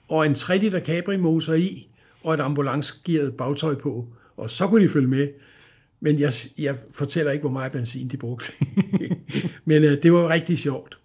og 0.08 0.26
en 0.26 0.34
3 0.34 0.58
liter 0.58 0.80
Capri 0.80 1.16
motor 1.16 1.54
i, 1.54 1.88
og 2.22 2.34
et 2.34 2.40
ambulancegearet 2.40 3.34
bagtøj 3.34 3.74
på, 3.74 4.06
og 4.36 4.50
så 4.50 4.66
kunne 4.66 4.84
de 4.84 4.88
følge 4.88 5.08
med. 5.08 5.28
Men 6.00 6.20
jeg, 6.20 6.32
jeg 6.58 6.76
fortæller 6.92 7.32
ikke, 7.32 7.42
hvor 7.42 7.50
meget 7.50 7.72
benzin 7.72 8.08
de 8.08 8.16
brugte. 8.16 8.52
Men 9.64 9.84
øh, 9.84 10.02
det 10.02 10.12
var 10.12 10.28
rigtig 10.28 10.58
sjovt. 10.58 10.98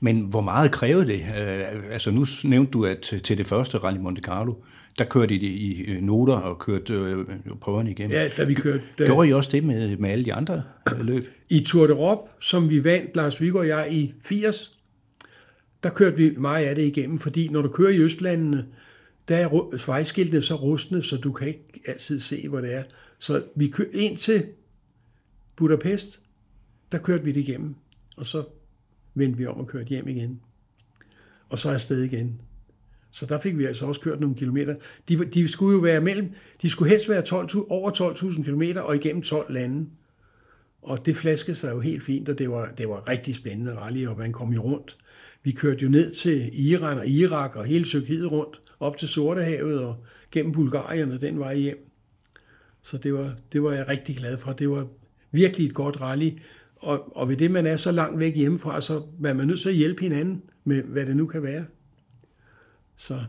Men 0.00 0.20
hvor 0.20 0.40
meget 0.40 0.72
krævede 0.72 1.06
det? 1.06 1.20
Øh, 1.20 1.92
altså 1.92 2.10
nu 2.10 2.24
nævnte 2.44 2.70
du, 2.70 2.84
at 2.84 3.14
til 3.24 3.38
det 3.38 3.46
første 3.46 3.78
Rally 3.78 3.98
Monte 3.98 4.22
Carlo, 4.22 4.54
der 4.98 5.04
kørte 5.04 5.34
I 5.34 5.38
det 5.38 5.46
i 5.46 5.82
øh, 5.82 6.02
noter 6.02 6.34
og 6.34 6.58
kørte 6.58 6.94
øh, 6.94 7.26
prøverne 7.60 7.90
igennem. 7.90 8.12
Ja, 8.12 8.28
da 8.28 8.44
vi 8.44 8.54
kørte. 8.54 8.82
Da, 8.98 9.04
Gjorde 9.04 9.28
I 9.28 9.32
også 9.32 9.50
det 9.52 9.64
med, 9.64 9.96
med 9.96 10.10
alle 10.10 10.24
de 10.24 10.34
andre 10.34 10.62
øh, 10.92 11.00
løb? 11.00 11.28
I 11.48 11.60
Tour 11.60 11.86
de 11.86 11.92
Rop, 11.92 12.30
som 12.40 12.70
vi 12.70 12.84
vandt, 12.84 13.16
Lars 13.16 13.40
Viggo 13.40 13.58
og 13.58 13.68
jeg, 13.68 13.88
i 13.90 14.14
80, 14.24 14.78
der 15.82 15.90
kørte 15.90 16.16
vi 16.16 16.34
meget 16.38 16.66
af 16.66 16.74
det 16.74 16.86
igennem, 16.86 17.18
fordi 17.18 17.48
når 17.48 17.62
du 17.62 17.68
kører 17.68 17.90
i 17.90 17.98
Østlandene, 17.98 18.66
der 19.28 19.36
er 19.36 19.86
vejskiltene 19.86 20.42
så 20.42 20.54
rustne, 20.54 21.02
så 21.02 21.16
du 21.16 21.32
kan 21.32 21.48
ikke 21.48 21.82
altid 21.86 22.20
se, 22.20 22.48
hvor 22.48 22.60
det 22.60 22.74
er. 22.74 22.82
Så 23.18 23.42
vi 23.56 23.68
kørte 23.68 23.94
ind 23.94 24.16
til 24.16 24.44
Budapest, 25.56 26.20
der 26.92 26.98
kørte 26.98 27.24
vi 27.24 27.32
det 27.32 27.40
igennem, 27.40 27.74
og 28.16 28.26
så 28.26 28.44
vendte 29.18 29.38
vi 29.38 29.46
om 29.46 29.56
og 29.56 29.66
kørte 29.66 29.88
hjem 29.88 30.08
igen. 30.08 30.40
Og 31.48 31.58
så 31.58 31.70
afsted 31.70 32.02
igen. 32.02 32.40
Så 33.10 33.26
der 33.26 33.38
fik 33.38 33.58
vi 33.58 33.64
altså 33.64 33.86
også 33.86 34.00
kørt 34.00 34.20
nogle 34.20 34.36
kilometer. 34.36 34.74
De, 35.08 35.24
de 35.24 35.48
skulle 35.48 35.74
jo 35.74 35.80
være 35.80 36.00
mellem, 36.00 36.30
de 36.62 36.68
skulle 36.70 36.90
helst 36.90 37.08
være 37.08 37.22
12, 37.22 37.48
over 37.68 37.90
12.000 37.90 38.44
kilometer 38.44 38.80
og 38.80 38.96
igennem 38.96 39.22
12 39.22 39.52
lande. 39.52 39.86
Og 40.82 41.06
det 41.06 41.16
flaskede 41.16 41.56
sig 41.56 41.70
jo 41.72 41.80
helt 41.80 42.02
fint, 42.02 42.28
og 42.28 42.38
det 42.38 42.50
var, 42.50 42.72
det 42.78 42.88
var 42.88 43.08
rigtig 43.08 43.34
spændende 43.34 43.76
rally, 43.76 44.06
og 44.06 44.18
man 44.18 44.32
kom 44.32 44.52
jo 44.52 44.62
rundt. 44.62 44.96
Vi 45.42 45.52
kørte 45.52 45.82
jo 45.82 45.88
ned 45.88 46.14
til 46.14 46.50
Iran 46.70 46.98
og 46.98 47.08
Irak 47.08 47.56
og 47.56 47.64
hele 47.64 47.84
Tyrkiet 47.84 48.30
rundt, 48.32 48.62
op 48.80 48.96
til 48.96 49.08
Sortehavet 49.08 49.80
og 49.80 50.04
gennem 50.30 50.52
Bulgarien 50.52 51.12
og 51.12 51.20
den 51.20 51.38
vej 51.38 51.56
hjem. 51.56 51.90
Så 52.82 52.98
det 52.98 53.14
var, 53.14 53.34
det 53.52 53.62
var 53.62 53.72
jeg 53.72 53.88
rigtig 53.88 54.16
glad 54.16 54.38
for. 54.38 54.52
Det 54.52 54.70
var 54.70 54.86
virkelig 55.30 55.66
et 55.66 55.74
godt 55.74 56.00
rally. 56.00 56.30
Og, 56.80 57.16
og 57.16 57.28
ved 57.28 57.36
det, 57.36 57.50
man 57.50 57.66
er 57.66 57.76
så 57.76 57.92
langt 57.92 58.18
væk 58.18 58.36
hjemmefra, 58.36 58.80
så 58.80 59.02
er 59.24 59.32
man 59.32 59.46
nødt 59.46 59.60
til 59.60 59.68
at 59.68 59.74
hjælpe 59.74 60.02
hinanden 60.02 60.42
med, 60.64 60.82
hvad 60.82 61.06
det 61.06 61.16
nu 61.16 61.26
kan 61.26 61.42
være. 61.42 61.64
Så. 62.96 63.20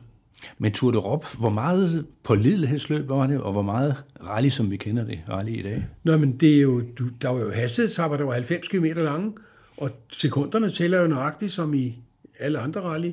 Men 0.58 0.72
Tour 0.72 0.92
de 0.92 0.98
Rop, 0.98 1.26
hvor 1.40 1.50
meget 1.50 2.06
pålidelighedsløb 2.24 3.10
var 3.10 3.28
det, 3.28 3.42
og 3.42 3.52
hvor 3.52 3.62
meget 3.62 4.04
rally, 4.28 4.50
som 4.50 4.72
vi 4.72 4.78
kender 4.78 5.06
det, 5.06 5.20
rally 5.30 5.52
i 5.52 5.62
dag? 5.62 5.88
Nå, 6.04 6.18
men 6.18 6.38
det 6.38 6.56
er 6.58 6.62
jo, 6.62 6.82
du, 7.00 7.08
der 7.22 7.30
var 7.30 7.40
jo 7.40 7.52
hastighedstapper, 7.52 8.18
der 8.18 8.26
var 8.26 8.34
90 8.34 8.68
km 8.68 8.86
lange, 8.86 9.34
og 9.78 9.90
sekunderne 10.12 10.70
tæller 10.70 11.02
jo 11.02 11.08
nøjagtigt 11.08 11.52
som 11.52 11.74
i 11.74 11.96
alle 12.40 12.60
andre 12.60 12.82
rally. 12.82 13.12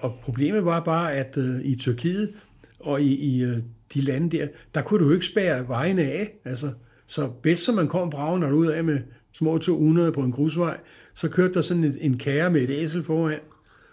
Og 0.00 0.14
problemet 0.22 0.64
var 0.64 0.80
bare, 0.80 1.12
at 1.12 1.36
uh, 1.36 1.60
i 1.62 1.74
Tyrkiet 1.74 2.32
og 2.80 3.02
i, 3.02 3.36
i 3.36 3.44
uh, 3.44 3.56
de 3.94 4.00
lande 4.00 4.36
der, 4.36 4.46
der 4.74 4.82
kunne 4.82 5.04
du 5.04 5.12
ikke 5.12 5.26
spære 5.26 5.68
vejen 5.68 5.98
af. 5.98 6.32
Altså, 6.44 6.72
så 7.06 7.28
bedst 7.28 7.64
som 7.64 7.74
man 7.74 7.88
kom 7.88 8.10
bragen 8.10 8.52
ud 8.52 8.66
af 8.66 8.84
med 8.84 8.98
små 9.38 9.58
200 9.58 10.12
på 10.12 10.20
en 10.20 10.32
grusvej, 10.32 10.78
så 11.14 11.28
kørte 11.28 11.54
der 11.54 11.62
sådan 11.62 11.84
en, 11.84 11.96
en 12.00 12.18
kære 12.18 12.50
med 12.50 12.62
et 12.62 12.70
æsel 12.70 13.04
foran, 13.04 13.38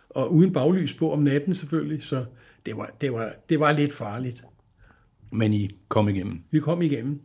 og 0.10 0.34
uden 0.34 0.54
baglys 0.54 0.94
på 0.94 1.12
om 1.14 1.20
natten 1.20 1.54
selvfølgelig, 1.54 2.04
så 2.04 2.26
det 2.66 2.78
var, 2.78 2.92
det 3.02 3.14
var, 3.14 3.34
det 3.50 3.60
var 3.60 3.72
lidt 3.72 3.94
farligt. 3.94 4.44
Men 5.32 5.54
I 5.54 5.70
kom 5.88 6.10
igennem? 6.10 6.42
Vi 6.52 6.60
kom 6.60 6.82
igennem. 6.82 7.22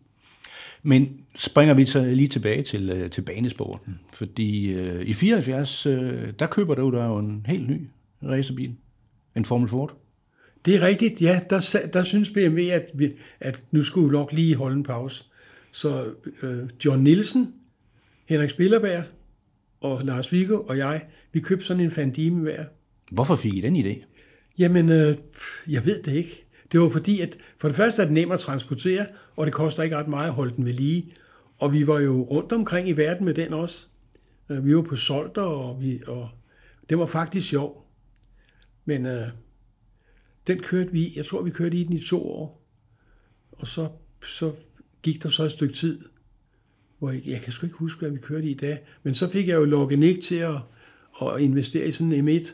Men 0.82 1.20
springer 1.36 1.74
vi 1.74 1.84
så 1.84 2.04
lige 2.04 2.28
tilbage 2.28 2.62
til, 2.62 2.90
øh, 2.90 3.10
til 3.10 3.22
banesporten, 3.22 4.00
fordi 4.12 4.72
øh, 4.72 5.02
i 5.06 5.12
74, 5.12 5.86
øh, 5.86 6.32
der 6.38 6.46
køber 6.46 6.74
du 6.74 6.90
der 6.90 7.06
jo 7.06 7.18
en 7.18 7.46
helt 7.46 7.70
ny 7.70 7.88
racerbil, 8.22 8.74
en 9.36 9.44
Formel 9.44 9.68
Ford. 9.68 9.96
Det 10.64 10.74
er 10.74 10.80
rigtigt, 10.80 11.22
ja. 11.22 11.40
Der, 11.50 11.88
der 11.92 12.02
synes 12.02 12.30
BMW, 12.30 12.60
at, 12.72 12.90
vi, 12.94 13.10
at 13.40 13.62
nu 13.70 13.82
skulle 13.82 14.08
vi 14.08 14.12
nok 14.12 14.32
lige 14.32 14.54
holde 14.54 14.76
en 14.76 14.82
pause. 14.82 15.24
Så 15.70 16.06
øh, 16.42 16.68
John 16.84 17.02
Nielsen, 17.02 17.54
Henrik 18.28 18.50
Spillerberg 18.50 19.04
og 19.80 20.04
Lars 20.04 20.32
Viggo 20.32 20.62
og 20.62 20.78
jeg, 20.78 21.06
vi 21.32 21.40
købte 21.40 21.64
sådan 21.64 21.82
en 21.82 21.90
Fandime 21.90 22.40
hver. 22.40 22.64
Hvorfor 23.12 23.36
fik 23.36 23.54
I 23.54 23.60
den 23.60 23.76
idé? 23.76 24.04
Jamen, 24.58 24.88
øh, 24.88 25.16
jeg 25.68 25.86
ved 25.86 26.02
det 26.02 26.12
ikke. 26.12 26.46
Det 26.72 26.80
var 26.80 26.88
fordi, 26.88 27.20
at 27.20 27.38
for 27.58 27.68
det 27.68 27.76
første 27.76 28.02
er 28.02 28.06
det 28.06 28.14
nemt 28.14 28.32
at 28.32 28.40
transportere, 28.40 29.06
og 29.36 29.46
det 29.46 29.54
koster 29.54 29.82
ikke 29.82 29.96
ret 29.96 30.08
meget 30.08 30.28
at 30.28 30.34
holde 30.34 30.56
den 30.56 30.64
ved 30.64 30.72
lige. 30.72 31.12
Og 31.58 31.72
vi 31.72 31.86
var 31.86 31.98
jo 31.98 32.22
rundt 32.22 32.52
omkring 32.52 32.88
i 32.88 32.92
verden 32.92 33.24
med 33.24 33.34
den 33.34 33.52
også. 33.52 33.86
Øh, 34.48 34.66
vi 34.66 34.76
var 34.76 34.82
på 34.82 34.96
Solter, 34.96 35.42
og, 35.42 35.82
vi, 35.82 36.00
og 36.06 36.28
det 36.88 36.98
var 36.98 37.06
faktisk 37.06 37.48
sjov. 37.48 37.90
Men 38.84 39.06
øh, 39.06 39.28
den 40.46 40.62
kørte 40.62 40.92
vi 40.92 41.12
Jeg 41.16 41.26
tror, 41.26 41.42
vi 41.42 41.50
kørte 41.50 41.76
i 41.76 41.84
den 41.84 41.92
i 41.92 42.04
to 42.04 42.30
år. 42.30 42.64
Og 43.52 43.66
så, 43.66 43.88
så 44.22 44.52
gik 45.02 45.22
der 45.22 45.28
så 45.28 45.44
et 45.44 45.52
stykke 45.52 45.74
tid, 45.74 46.00
hvor 46.98 47.10
jeg, 47.10 47.22
jeg 47.26 47.40
kan 47.40 47.52
sgu 47.52 47.66
ikke 47.66 47.78
huske, 47.78 48.00
hvad 48.00 48.10
vi 48.10 48.18
kørte 48.18 48.46
i 48.46 48.54
dag. 48.54 48.78
Men 49.02 49.14
så 49.14 49.28
fik 49.30 49.48
jeg 49.48 49.54
jo 49.54 49.64
Loginik 49.64 50.22
til 50.22 50.34
at, 50.34 50.56
at 51.22 51.40
investere 51.40 51.86
i 51.86 51.90
sådan 51.90 52.12
en 52.12 52.28
M1. 52.28 52.52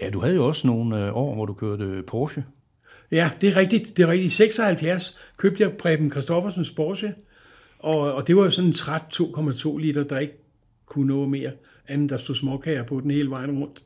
Ja, 0.00 0.10
du 0.10 0.20
havde 0.20 0.34
jo 0.34 0.46
også 0.46 0.66
nogle 0.66 1.06
øh, 1.06 1.16
år, 1.16 1.34
hvor 1.34 1.46
du 1.46 1.52
kørte 1.52 2.02
Porsche. 2.06 2.44
Ja, 3.10 3.30
det 3.40 3.48
er 3.48 3.56
rigtigt. 3.56 3.96
Det 3.96 4.02
er 4.02 4.08
rigtigt. 4.08 4.32
I 4.32 4.36
76 4.36 5.18
købte 5.36 5.62
jeg 5.62 5.72
Preben 5.72 6.10
Christoffersens 6.10 6.70
Porsche, 6.70 7.14
og, 7.78 7.98
og 8.14 8.26
det 8.26 8.36
var 8.36 8.44
jo 8.44 8.50
sådan 8.50 8.68
en 8.68 8.74
træt 8.74 9.20
2,2 9.20 9.78
liter, 9.78 10.04
der 10.04 10.18
ikke 10.18 10.34
kunne 10.86 11.06
nå 11.06 11.26
mere, 11.26 11.52
anden 11.88 12.08
der 12.08 12.16
stod 12.16 12.34
småkager 12.34 12.84
på 12.84 13.00
den 13.00 13.10
hele 13.10 13.30
vejen 13.30 13.58
rundt. 13.58 13.82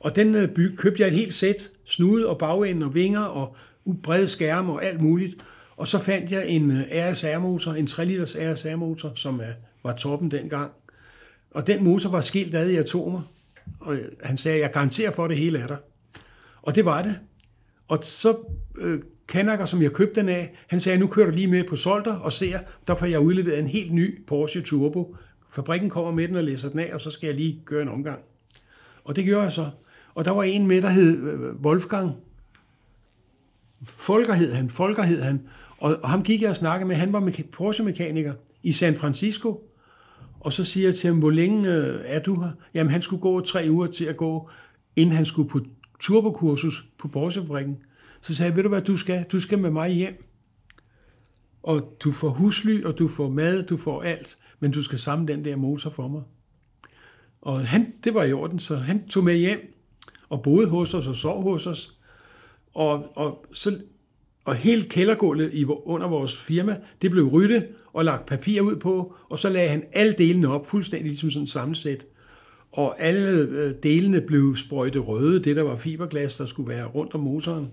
Og 0.00 0.16
den 0.16 0.34
øh, 0.34 0.48
by, 0.48 0.76
købte 0.76 1.02
jeg 1.02 1.08
et 1.08 1.14
helt 1.14 1.34
sæt, 1.34 1.70
snude 1.84 2.26
og 2.26 2.38
bagende 2.38 2.86
og 2.86 2.94
vinger 2.94 3.20
og 3.20 3.56
brede 4.02 4.28
skærme 4.28 4.72
og 4.72 4.84
alt 4.84 5.00
muligt. 5.00 5.36
Og 5.76 5.88
så 5.88 5.98
fandt 5.98 6.30
jeg 6.30 6.48
en 6.48 6.70
øh, 6.70 6.84
RSR-motor, 6.92 7.72
en 7.72 7.86
3 7.86 8.04
liters 8.04 8.36
RSR-motor, 8.36 9.12
som 9.14 9.40
øh, 9.40 9.46
var 9.82 9.96
toppen 9.96 10.30
dengang. 10.30 10.72
Og 11.50 11.66
den 11.66 11.84
motor 11.84 12.10
var 12.10 12.20
skilt 12.20 12.54
ad 12.54 12.70
i 12.70 12.76
atomer. 12.76 13.22
Og 13.80 13.94
øh, 13.94 14.12
han 14.22 14.36
sagde, 14.36 14.60
jeg 14.60 14.72
garanterer 14.72 15.10
for, 15.10 15.24
at 15.24 15.30
det 15.30 15.38
hele 15.38 15.58
er 15.58 15.66
der. 15.66 15.76
Og 16.62 16.74
det 16.74 16.84
var 16.84 17.02
det. 17.02 17.18
Og 17.88 17.98
så 18.02 18.36
øh, 18.78 19.02
Kanaker, 19.28 19.64
som 19.64 19.82
jeg 19.82 19.92
købte 19.92 20.20
den 20.20 20.28
af, 20.28 20.54
han 20.68 20.80
sagde, 20.80 20.98
nu 20.98 21.06
kører 21.06 21.26
du 21.26 21.32
lige 21.32 21.46
med 21.46 21.64
på 21.64 21.76
Solter 21.76 22.14
og 22.14 22.32
ser, 22.32 22.58
der 22.86 22.94
får 22.94 23.06
jeg 23.06 23.20
udleveret 23.20 23.58
en 23.58 23.66
helt 23.66 23.92
ny 23.92 24.24
Porsche 24.26 24.62
Turbo. 24.62 25.16
Fabrikken 25.50 25.90
kommer 25.90 26.12
med 26.12 26.28
den 26.28 26.36
og 26.36 26.44
læser 26.44 26.68
den 26.68 26.78
af, 26.78 26.90
og 26.94 27.00
så 27.00 27.10
skal 27.10 27.26
jeg 27.26 27.36
lige 27.36 27.62
gøre 27.64 27.82
en 27.82 27.88
omgang. 27.88 28.20
Og 29.04 29.16
det 29.16 29.24
gjorde 29.24 29.42
jeg 29.42 29.52
så. 29.52 29.70
Og 30.14 30.24
der 30.24 30.30
var 30.30 30.42
en 30.42 30.66
med, 30.66 30.82
der 30.82 30.88
hed 30.88 31.18
Wolfgang. 31.62 32.12
Folker 33.86 34.32
hed 34.32 34.52
han. 34.52 34.70
Folker 34.70 35.02
hed 35.02 35.22
han. 35.22 35.48
Og, 35.78 35.96
og 36.02 36.10
ham 36.10 36.22
gik 36.22 36.42
jeg 36.42 36.50
og 36.50 36.56
snakkede 36.56 36.88
med. 36.88 36.96
Han 36.96 37.12
var 37.12 37.32
Porsche-mekaniker 37.52 38.34
i 38.62 38.72
San 38.72 38.96
Francisco. 38.96 39.70
Og 40.40 40.52
så 40.52 40.64
siger 40.64 40.86
jeg 40.86 40.94
til 40.94 41.08
ham, 41.08 41.18
hvor 41.18 41.30
længe 41.30 41.68
øh, 41.68 42.00
er 42.04 42.18
du 42.18 42.40
her? 42.40 42.50
Jamen, 42.74 42.90
han 42.90 43.02
skulle 43.02 43.20
gå 43.20 43.40
tre 43.40 43.66
uger 43.70 43.86
til 43.86 44.04
at 44.04 44.16
gå, 44.16 44.50
inden 44.96 45.16
han 45.16 45.24
skulle 45.24 45.48
på 45.48 45.60
turbokursus 46.00 46.84
på 46.98 47.08
Porsche-fabrikken. 47.08 47.76
Så 48.20 48.34
sagde 48.34 48.50
jeg, 48.50 48.56
ved 48.56 48.62
du 48.62 48.68
hvad 48.68 48.82
du 48.82 48.96
skal? 48.96 49.24
Du 49.32 49.40
skal 49.40 49.58
med 49.58 49.70
mig 49.70 49.90
hjem. 49.90 50.24
Og 51.62 51.96
du 52.04 52.12
får 52.12 52.28
husly, 52.28 52.84
og 52.84 52.98
du 52.98 53.08
får 53.08 53.28
mad, 53.28 53.62
du 53.62 53.76
får 53.76 54.02
alt, 54.02 54.38
men 54.60 54.70
du 54.70 54.82
skal 54.82 54.98
samle 54.98 55.26
den 55.26 55.44
der 55.44 55.56
motor 55.56 55.90
for 55.90 56.08
mig. 56.08 56.22
Og 57.42 57.66
han, 57.66 57.92
det 58.04 58.14
var 58.14 58.24
i 58.24 58.32
orden, 58.32 58.58
så 58.58 58.76
han 58.76 59.08
tog 59.08 59.24
med 59.24 59.36
hjem 59.36 59.74
og 60.28 60.42
boede 60.42 60.68
hos 60.68 60.94
os 60.94 61.06
og 61.06 61.16
sov 61.16 61.42
hos 61.42 61.66
os. 61.66 61.98
Og, 62.74 63.16
og, 63.16 63.46
så, 63.52 63.78
og 64.44 64.54
hele 64.54 64.82
kældergulvet 64.82 65.54
i, 65.54 65.64
under 65.64 66.08
vores 66.08 66.36
firma, 66.36 66.76
det 67.02 67.10
blev 67.10 67.26
ryddet 67.26 67.68
og 67.92 68.04
lagt 68.04 68.26
papir 68.26 68.60
ud 68.60 68.76
på, 68.76 69.14
og 69.28 69.38
så 69.38 69.48
lagde 69.48 69.68
han 69.68 69.84
alle 69.92 70.12
delene 70.12 70.48
op, 70.48 70.66
fuldstændig 70.66 71.06
ligesom 71.06 71.30
sådan 71.30 71.42
et 71.42 71.50
sammensæt. 71.50 72.06
Og 72.72 73.02
alle 73.02 73.30
øh, 73.30 73.74
delene 73.82 74.20
blev 74.20 74.56
sprøjtet 74.56 75.08
røde, 75.08 75.44
det 75.44 75.56
der 75.56 75.62
var 75.62 75.76
fiberglas, 75.76 76.36
der 76.36 76.46
skulle 76.46 76.68
være 76.68 76.86
rundt 76.86 77.14
om 77.14 77.20
motoren. 77.20 77.70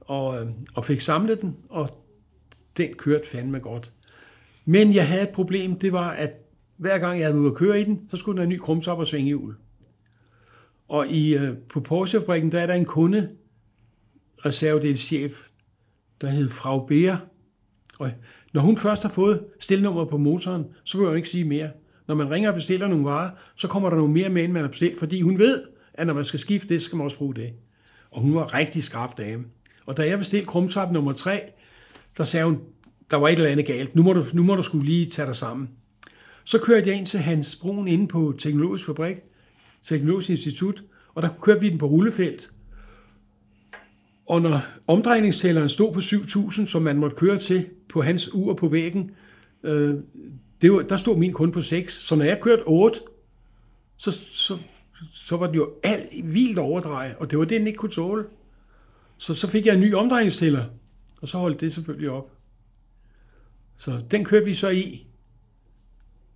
Og, 0.00 0.40
øh, 0.40 0.46
og 0.74 0.84
fik 0.84 1.00
samlet 1.00 1.40
den, 1.40 1.56
og 1.68 2.04
den 2.76 2.94
kørte 2.94 3.28
fandme 3.28 3.58
godt. 3.58 3.92
Men 4.64 4.94
jeg 4.94 5.08
havde 5.08 5.22
et 5.22 5.28
problem, 5.28 5.78
det 5.78 5.92
var, 5.92 6.10
at 6.10 6.30
hver 6.76 6.98
gang 6.98 7.18
jeg 7.18 7.26
havde 7.26 7.40
ude 7.40 7.50
at 7.50 7.56
køre 7.56 7.80
i 7.80 7.84
den, 7.84 8.00
så 8.10 8.16
skulle 8.16 8.36
der 8.36 8.42
en 8.42 8.48
ny 8.48 8.58
krumtop 8.58 8.98
og 8.98 9.06
svinghjul. 9.06 9.54
Og 10.88 11.08
i, 11.08 11.34
øh, 11.34 11.56
på 11.68 11.80
Porsche-fabrikken, 11.80 12.52
der 12.52 12.60
er 12.60 12.66
der 12.66 12.74
en 12.74 12.84
kunde, 12.84 13.28
reservedelschef, 14.44 15.49
der 16.20 16.28
hed 16.28 16.48
Frau 16.48 16.86
Beer. 16.86 17.16
Og 17.98 18.10
når 18.52 18.60
hun 18.60 18.76
først 18.76 19.02
har 19.02 19.08
fået 19.08 19.44
stilnummeret 19.60 20.08
på 20.08 20.16
motoren, 20.16 20.64
så 20.84 20.98
vil 20.98 21.06
hun 21.06 21.16
ikke 21.16 21.28
sige 21.28 21.44
mere. 21.44 21.70
Når 22.08 22.14
man 22.14 22.30
ringer 22.30 22.48
og 22.48 22.54
bestiller 22.54 22.86
nogle 22.88 23.04
varer, 23.04 23.30
så 23.56 23.68
kommer 23.68 23.90
der 23.90 23.96
nogle 23.96 24.12
mere 24.12 24.28
med, 24.28 24.44
end 24.44 24.52
man 24.52 24.62
har 24.62 24.68
bestilt, 24.68 24.98
fordi 24.98 25.20
hun 25.20 25.38
ved, 25.38 25.62
at 25.94 26.06
når 26.06 26.14
man 26.14 26.24
skal 26.24 26.40
skifte 26.40 26.68
det, 26.68 26.80
så 26.80 26.84
skal 26.84 26.96
man 26.96 27.04
også 27.04 27.18
bruge 27.18 27.34
det. 27.34 27.52
Og 28.10 28.20
hun 28.20 28.34
var 28.34 28.54
rigtig 28.54 28.84
skarp 28.84 29.18
dame. 29.18 29.44
Og 29.86 29.96
da 29.96 30.06
jeg 30.06 30.18
bestilte 30.18 30.46
krumtap 30.46 30.92
nummer 30.92 31.12
3, 31.12 31.40
der 32.18 32.24
sagde 32.24 32.46
hun, 32.46 32.58
der 33.10 33.16
var 33.16 33.28
et 33.28 33.32
eller 33.32 33.50
andet 33.50 33.66
galt. 33.66 33.94
Nu 33.94 34.02
må 34.02 34.12
du, 34.12 34.24
nu 34.32 34.42
må 34.42 34.54
du 34.56 34.62
skulle 34.62 34.86
lige 34.86 35.06
tage 35.06 35.26
dig 35.26 35.36
sammen. 35.36 35.70
Så 36.44 36.58
kørte 36.58 36.88
jeg 36.88 36.96
ind 36.96 37.06
til 37.06 37.20
Hans 37.20 37.56
Brun 37.56 37.88
inde 37.88 38.08
på 38.08 38.34
Teknologisk 38.38 38.86
Fabrik, 38.86 39.16
Teknologisk 39.82 40.30
Institut, 40.30 40.82
og 41.14 41.22
der 41.22 41.28
kørte 41.42 41.60
vi 41.60 41.68
den 41.68 41.78
på 41.78 41.86
rullefelt. 41.86 42.52
Og 44.30 44.42
når 44.42 44.60
omdrejningstælleren 44.86 45.68
stod 45.68 45.92
på 45.92 45.98
7.000, 45.98 46.66
som 46.66 46.82
man 46.82 46.96
måtte 46.96 47.16
køre 47.16 47.38
til 47.38 47.68
på 47.88 48.02
hans 48.02 48.34
ur 48.34 48.54
på 48.54 48.68
væggen, 48.68 49.10
øh, 49.62 49.94
det 50.60 50.72
var, 50.72 50.82
der 50.82 50.96
stod 50.96 51.16
min 51.16 51.32
kun 51.32 51.52
på 51.52 51.60
6. 51.60 51.94
Så 51.94 52.16
når 52.16 52.24
jeg 52.24 52.40
kørte 52.40 52.62
8, 52.66 53.00
så, 53.96 54.10
så, 54.30 54.58
så 55.12 55.36
var 55.36 55.46
det 55.46 55.56
jo 55.56 55.70
alt 55.82 56.34
vildt 56.34 56.58
overdrej, 56.58 57.14
og 57.18 57.30
det 57.30 57.38
var 57.38 57.44
det, 57.44 57.58
den 57.58 57.66
ikke 57.66 57.76
kunne 57.76 57.92
tåle. 57.92 58.24
Så, 59.18 59.34
så 59.34 59.48
fik 59.48 59.66
jeg 59.66 59.74
en 59.74 59.80
ny 59.80 59.94
omdrejningstæller, 59.94 60.64
og 61.20 61.28
så 61.28 61.38
holdt 61.38 61.60
det 61.60 61.74
selvfølgelig 61.74 62.10
op. 62.10 62.30
Så 63.78 64.04
den 64.10 64.24
kørte 64.24 64.44
vi 64.44 64.54
så 64.54 64.68
i 64.68 65.06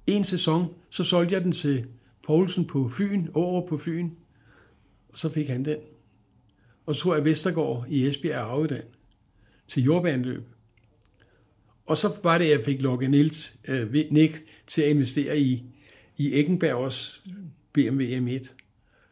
en 0.07 0.25
sæson. 0.25 0.75
Så 0.91 1.05
solgte 1.05 1.35
jeg 1.35 1.45
den 1.45 1.53
til 1.53 1.87
Poulsen 2.27 2.67
på 2.67 2.89
Fyn, 2.89 3.27
over 3.35 3.67
på 3.67 3.79
Fyn, 3.79 4.11
og 5.09 5.19
så 5.19 5.29
fik 5.29 5.49
han 5.49 5.65
den. 5.65 5.79
Og 6.87 6.95
så 6.95 7.01
tror 7.01 7.15
jeg, 7.15 7.25
Vestergaard 7.25 7.87
i 7.89 8.09
Esbjerg 8.09 8.41
arvede 8.41 8.75
den 8.75 8.83
til 9.67 9.83
jordbaneløb. 9.83 10.45
Og 11.87 11.97
så 11.97 12.17
var 12.23 12.39
det, 12.39 12.45
at 12.45 12.51
jeg 12.51 12.65
fik 12.65 12.83
lukket 12.83 13.11
Niels 13.11 13.61
øh, 13.69 13.93
Nick 14.11 14.45
til 14.67 14.83
at 14.83 14.91
investere 14.91 15.39
i, 15.39 15.65
i 16.17 16.35
Eckenbergers 16.35 17.25
BMW 17.73 18.03
M1, 18.03 18.55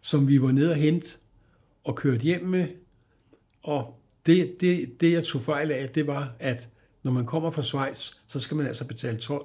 som 0.00 0.28
vi 0.28 0.42
var 0.42 0.52
nede 0.52 0.70
og 0.70 0.76
hente 0.76 1.18
og 1.85 1.96
kørte 1.96 2.22
hjem 2.22 2.44
med. 2.44 2.68
Og 3.62 4.00
det, 4.26 4.61
det, 4.61 5.00
det, 5.00 5.12
jeg 5.12 5.24
tog 5.24 5.42
fejl 5.42 5.70
af, 5.70 5.88
det 5.88 6.06
var, 6.06 6.35
at 6.38 6.68
når 7.02 7.12
man 7.12 7.26
kommer 7.26 7.50
fra 7.50 7.62
Schweiz, 7.62 8.12
så 8.26 8.40
skal 8.40 8.56
man 8.56 8.66
altså 8.66 8.85
betale 8.85 9.18
12. 9.18 9.44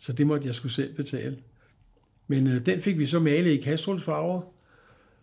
Så 0.00 0.12
det 0.12 0.26
måtte 0.26 0.46
jeg 0.46 0.54
skulle 0.54 0.72
selv 0.72 0.94
betale. 0.94 1.38
Men 2.26 2.46
øh, 2.46 2.66
den 2.66 2.82
fik 2.82 2.98
vi 2.98 3.06
så 3.06 3.18
malet 3.18 3.50
i 3.50 3.56
Kastruls 3.60 4.02
farver, 4.02 4.42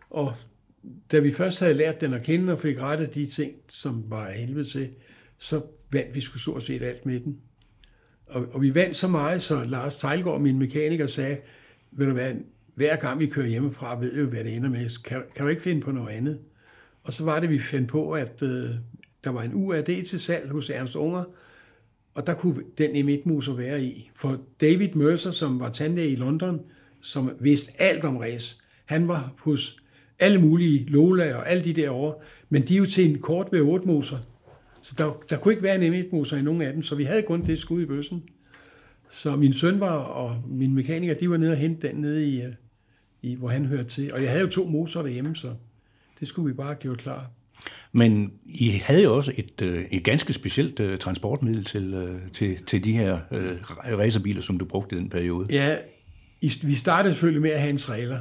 og 0.10 0.36
da 1.12 1.20
vi 1.20 1.32
først 1.32 1.60
havde 1.60 1.74
lært 1.74 2.02
den 2.02 2.13
at 2.13 2.24
kende 2.24 2.54
og 2.54 2.60
fik 2.60 2.80
rettet 2.80 3.15
de 3.15 3.26
ting, 3.26 3.52
som 3.70 4.04
var 4.08 4.28
af 4.28 4.34
helvede 4.34 4.70
til, 4.70 4.89
så 5.38 5.62
vandt 5.91 6.15
vi 6.15 6.22
skulle 6.22 6.41
stort 6.41 6.63
set 6.63 6.82
alt 6.82 7.06
med 7.06 7.20
den. 7.20 7.38
Og, 8.26 8.48
og 8.52 8.62
vi 8.62 8.76
vandt 8.76 8.96
så 8.96 9.08
meget, 9.08 9.41
så 9.41 9.63
Lars 9.63 9.98
Tejlgaard, 9.98 10.41
min 10.41 10.60
mekaniker, 10.60 11.08
sagde, 11.08 11.38
ved 11.91 12.06
du 12.06 12.13
hvad, 12.13 12.34
hver 12.76 12.96
gang 12.96 13.20
vi 13.20 13.26
kører 13.26 13.48
hjemmefra, 13.48 14.00
ved 14.00 14.13
jo, 14.13 14.26
hvad 14.26 14.44
det 14.44 14.56
ender 14.56 14.70
med. 14.70 15.04
Kan, 15.04 15.24
kan 15.36 15.46
du 15.46 15.50
ikke 15.50 15.62
finde 15.62 15.82
på 15.82 15.91
noget 15.91 16.10
andet? 16.10 16.39
Og 17.04 17.13
så 17.13 17.24
var 17.24 17.39
det, 17.39 17.50
vi 17.50 17.60
fandt 17.60 17.89
på, 17.89 18.12
at 18.12 18.41
øh, 18.44 18.70
der 19.24 19.30
var 19.30 19.41
en 19.41 19.52
UAD 19.54 20.04
til 20.04 20.20
salg 20.20 20.50
hos 20.50 20.70
Ernst 20.70 20.96
Unger, 20.96 21.24
og 22.13 22.28
der 22.28 22.34
kunne 22.34 22.63
den 22.78 22.96
emitmuser 22.96 23.54
være 23.54 23.84
i. 23.84 24.12
For 24.15 24.41
David 24.62 24.89
Mercer, 24.89 25.32
som 25.32 25.60
var 25.60 25.70
tandlæge 25.70 26.10
i 26.10 26.15
London, 26.15 26.62
som 27.02 27.32
vidste 27.39 27.72
alt 27.82 28.06
om 28.06 28.17
race, 28.17 28.56
han 28.86 29.08
var 29.08 29.34
hos 29.39 29.81
alle 30.21 30.41
mulige 30.41 30.86
Lola 30.86 31.36
og 31.36 31.51
alle 31.51 31.63
de 31.63 31.73
der 31.73 31.89
over, 31.89 32.13
men 32.49 32.67
de 32.67 32.73
er 32.73 32.77
jo 32.77 32.86
til 32.86 33.10
en 33.10 33.19
kort 33.19 33.47
ved 33.51 33.62
8 33.62 33.88
moser. 33.88 34.17
Så 34.81 34.93
der, 34.97 35.23
der 35.29 35.38
kunne 35.38 35.53
ikke 35.53 35.63
være 35.63 35.75
en 35.75 35.84
emitmoser 35.84 36.38
i 36.38 36.41
nogen 36.41 36.62
af 36.62 36.73
dem, 36.73 36.84
så 36.84 36.95
vi 36.95 37.03
havde 37.03 37.21
kun 37.21 37.45
det 37.45 37.60
skud 37.60 37.81
i 37.81 37.86
bøssen. 37.86 38.23
Så 39.10 39.36
min 39.36 39.53
søn 39.53 39.79
var, 39.79 39.91
og 39.91 40.43
min 40.47 40.73
mekaniker, 40.73 41.13
de 41.13 41.29
var 41.29 41.38
nede 41.38 41.51
og 41.51 41.57
hente 41.57 41.88
den 41.88 41.95
nede 41.95 42.27
i, 42.27 42.41
øh, 42.41 42.53
i, 43.21 43.36
hvor 43.36 43.49
han 43.49 43.65
hørte 43.65 43.89
til. 43.89 44.13
Og 44.13 44.21
jeg 44.21 44.29
havde 44.29 44.43
jo 44.43 44.49
to 44.49 44.65
motorer 44.65 45.03
derhjemme, 45.03 45.36
så 45.36 45.53
det 46.19 46.27
skulle 46.27 46.47
vi 46.47 46.53
bare 46.53 46.67
have 46.67 46.75
gjort 46.75 46.97
klar. 46.97 47.31
Men 47.91 48.34
I 48.45 48.69
havde 48.69 49.03
jo 49.03 49.15
også 49.15 49.34
et, 49.38 49.62
øh, 49.62 49.84
et 49.91 50.03
ganske 50.03 50.34
specielt 50.34 50.79
uh, 50.79 50.97
transportmiddel 50.97 51.65
til, 51.65 52.19
til, 52.34 52.63
til 52.65 52.84
de 52.84 52.93
her 52.93 53.19
racerbiler, 53.99 54.41
som 54.41 54.57
du 54.57 54.65
brugte 54.65 54.95
i 54.95 54.99
den 54.99 55.10
periode. 55.10 55.47
Ja, 55.51 55.75
vi 56.63 56.75
startede 56.75 57.13
selvfølgelig 57.13 57.41
med 57.41 57.51
at 57.51 57.60
have 57.60 57.69
en 57.69 57.77
trailer. 57.77 58.19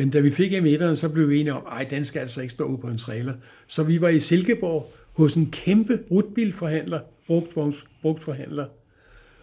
Men 0.00 0.10
da 0.10 0.20
vi 0.20 0.30
fik 0.30 0.52
M1'eren, 0.52 0.94
så 0.94 1.08
blev 1.08 1.28
vi 1.28 1.40
enige 1.40 1.54
om, 1.54 1.62
at 1.80 1.90
den 1.90 2.04
skal 2.04 2.20
altså 2.20 2.42
ikke 2.42 2.52
stå 2.52 2.76
på 2.76 2.86
en 2.86 2.98
trailer. 2.98 3.34
Så 3.66 3.82
vi 3.82 4.00
var 4.00 4.08
i 4.08 4.20
Silkeborg 4.20 4.92
hos 5.12 5.34
en 5.34 5.50
kæmpe 5.50 5.98
rutbilforhandler, 6.10 7.00
brugt, 7.26 7.84
brugtforhandler. 8.02 8.66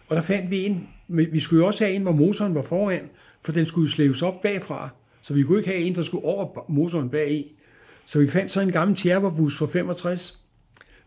Og 0.08 0.16
der 0.16 0.22
fandt 0.22 0.50
vi 0.50 0.66
en, 0.66 0.88
vi 1.08 1.40
skulle 1.40 1.60
jo 1.60 1.66
også 1.66 1.84
have 1.84 1.96
en, 1.96 2.02
hvor 2.02 2.12
motoren 2.12 2.54
var 2.54 2.62
foran, 2.62 3.00
for 3.44 3.52
den 3.52 3.66
skulle 3.66 3.90
slæves 3.90 4.22
op 4.22 4.42
bagfra. 4.42 4.88
Så 5.22 5.34
vi 5.34 5.42
kunne 5.42 5.58
ikke 5.58 5.70
have 5.70 5.80
en, 5.80 5.94
der 5.94 6.02
skulle 6.02 6.24
over 6.24 6.64
motoren 6.68 7.10
bag 7.10 7.32
i. 7.32 7.52
Så 8.06 8.18
vi 8.18 8.28
fandt 8.28 8.50
så 8.50 8.60
en 8.60 8.72
gammel 8.72 8.96
tjerperbus 8.96 9.58
fra 9.58 9.66
65 9.66 10.44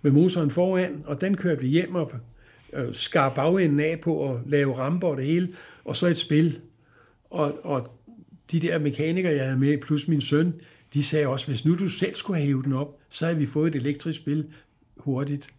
med 0.01 0.11
motoren 0.11 0.51
foran, 0.51 1.03
og 1.05 1.21
den 1.21 1.37
kørte 1.37 1.61
vi 1.61 1.67
hjem 1.67 1.95
og 1.95 2.11
øh, 2.73 2.93
skar 2.93 3.29
bagenden 3.29 3.79
af 3.79 3.99
på 3.99 4.13
og 4.13 4.41
lave 4.45 4.77
ramper 4.77 5.07
og 5.07 5.17
det 5.17 5.25
hele, 5.25 5.49
og 5.85 5.95
så 5.95 6.07
et 6.07 6.17
spil. 6.17 6.59
Og, 7.29 7.65
og 7.65 8.00
de 8.51 8.59
der 8.59 8.79
mekanikere, 8.79 9.33
jeg 9.33 9.45
havde 9.45 9.59
med, 9.59 9.77
plus 9.77 10.07
min 10.07 10.21
søn, 10.21 10.53
de 10.93 11.03
sagde 11.03 11.27
også, 11.27 11.47
hvis 11.47 11.65
nu 11.65 11.75
du 11.75 11.89
selv 11.89 12.15
skulle 12.15 12.37
have 12.37 12.47
hævet 12.47 12.65
den 12.65 12.73
op, 12.73 12.99
så 13.09 13.25
havde 13.25 13.37
vi 13.37 13.45
fået 13.45 13.75
et 13.75 13.81
elektrisk 13.81 14.19
spil 14.19 14.45
hurtigt. 14.97 15.49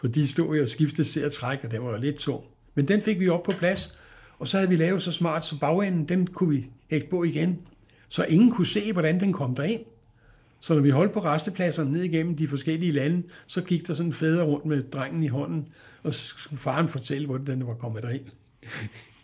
For 0.00 0.06
de 0.06 0.28
stod 0.28 0.56
jo 0.56 0.62
og 0.62 0.68
skiftede 0.68 1.08
til 1.08 1.20
at 1.20 1.32
trække, 1.32 1.64
og 1.64 1.70
det 1.70 1.82
var 1.82 1.90
jo 1.90 1.96
lidt 1.96 2.16
tung. 2.16 2.44
Men 2.74 2.88
den 2.88 3.02
fik 3.02 3.20
vi 3.20 3.28
op 3.28 3.42
på 3.42 3.52
plads, 3.52 3.98
og 4.38 4.48
så 4.48 4.56
havde 4.56 4.70
vi 4.70 4.76
lavet 4.76 5.02
så 5.02 5.12
smart, 5.12 5.46
så 5.46 5.58
bagenden, 5.58 6.08
den 6.08 6.26
kunne 6.26 6.50
vi 6.50 6.66
hægte 6.90 7.08
på 7.10 7.24
igen. 7.24 7.58
Så 8.08 8.24
ingen 8.24 8.50
kunne 8.50 8.66
se, 8.66 8.92
hvordan 8.92 9.20
den 9.20 9.32
kom 9.32 9.54
derind. 9.54 9.80
Så 10.60 10.74
når 10.74 10.80
vi 10.80 10.90
holdt 10.90 11.12
på 11.12 11.20
restepladserne 11.20 11.92
ned 11.92 12.02
igennem 12.02 12.36
de 12.36 12.48
forskellige 12.48 12.92
lande, 12.92 13.22
så 13.46 13.62
gik 13.62 13.86
der 13.86 13.94
sådan 13.94 14.10
en 14.10 14.12
fædre 14.12 14.44
rundt 14.44 14.66
med 14.66 14.82
drengen 14.82 15.22
i 15.22 15.28
hånden, 15.28 15.68
og 16.02 16.14
så 16.14 16.26
skulle 16.26 16.60
faren 16.60 16.88
fortælle, 16.88 17.26
hvordan 17.26 17.46
den 17.46 17.66
var 17.66 17.74
kommet 17.74 18.02
derind. 18.02 18.26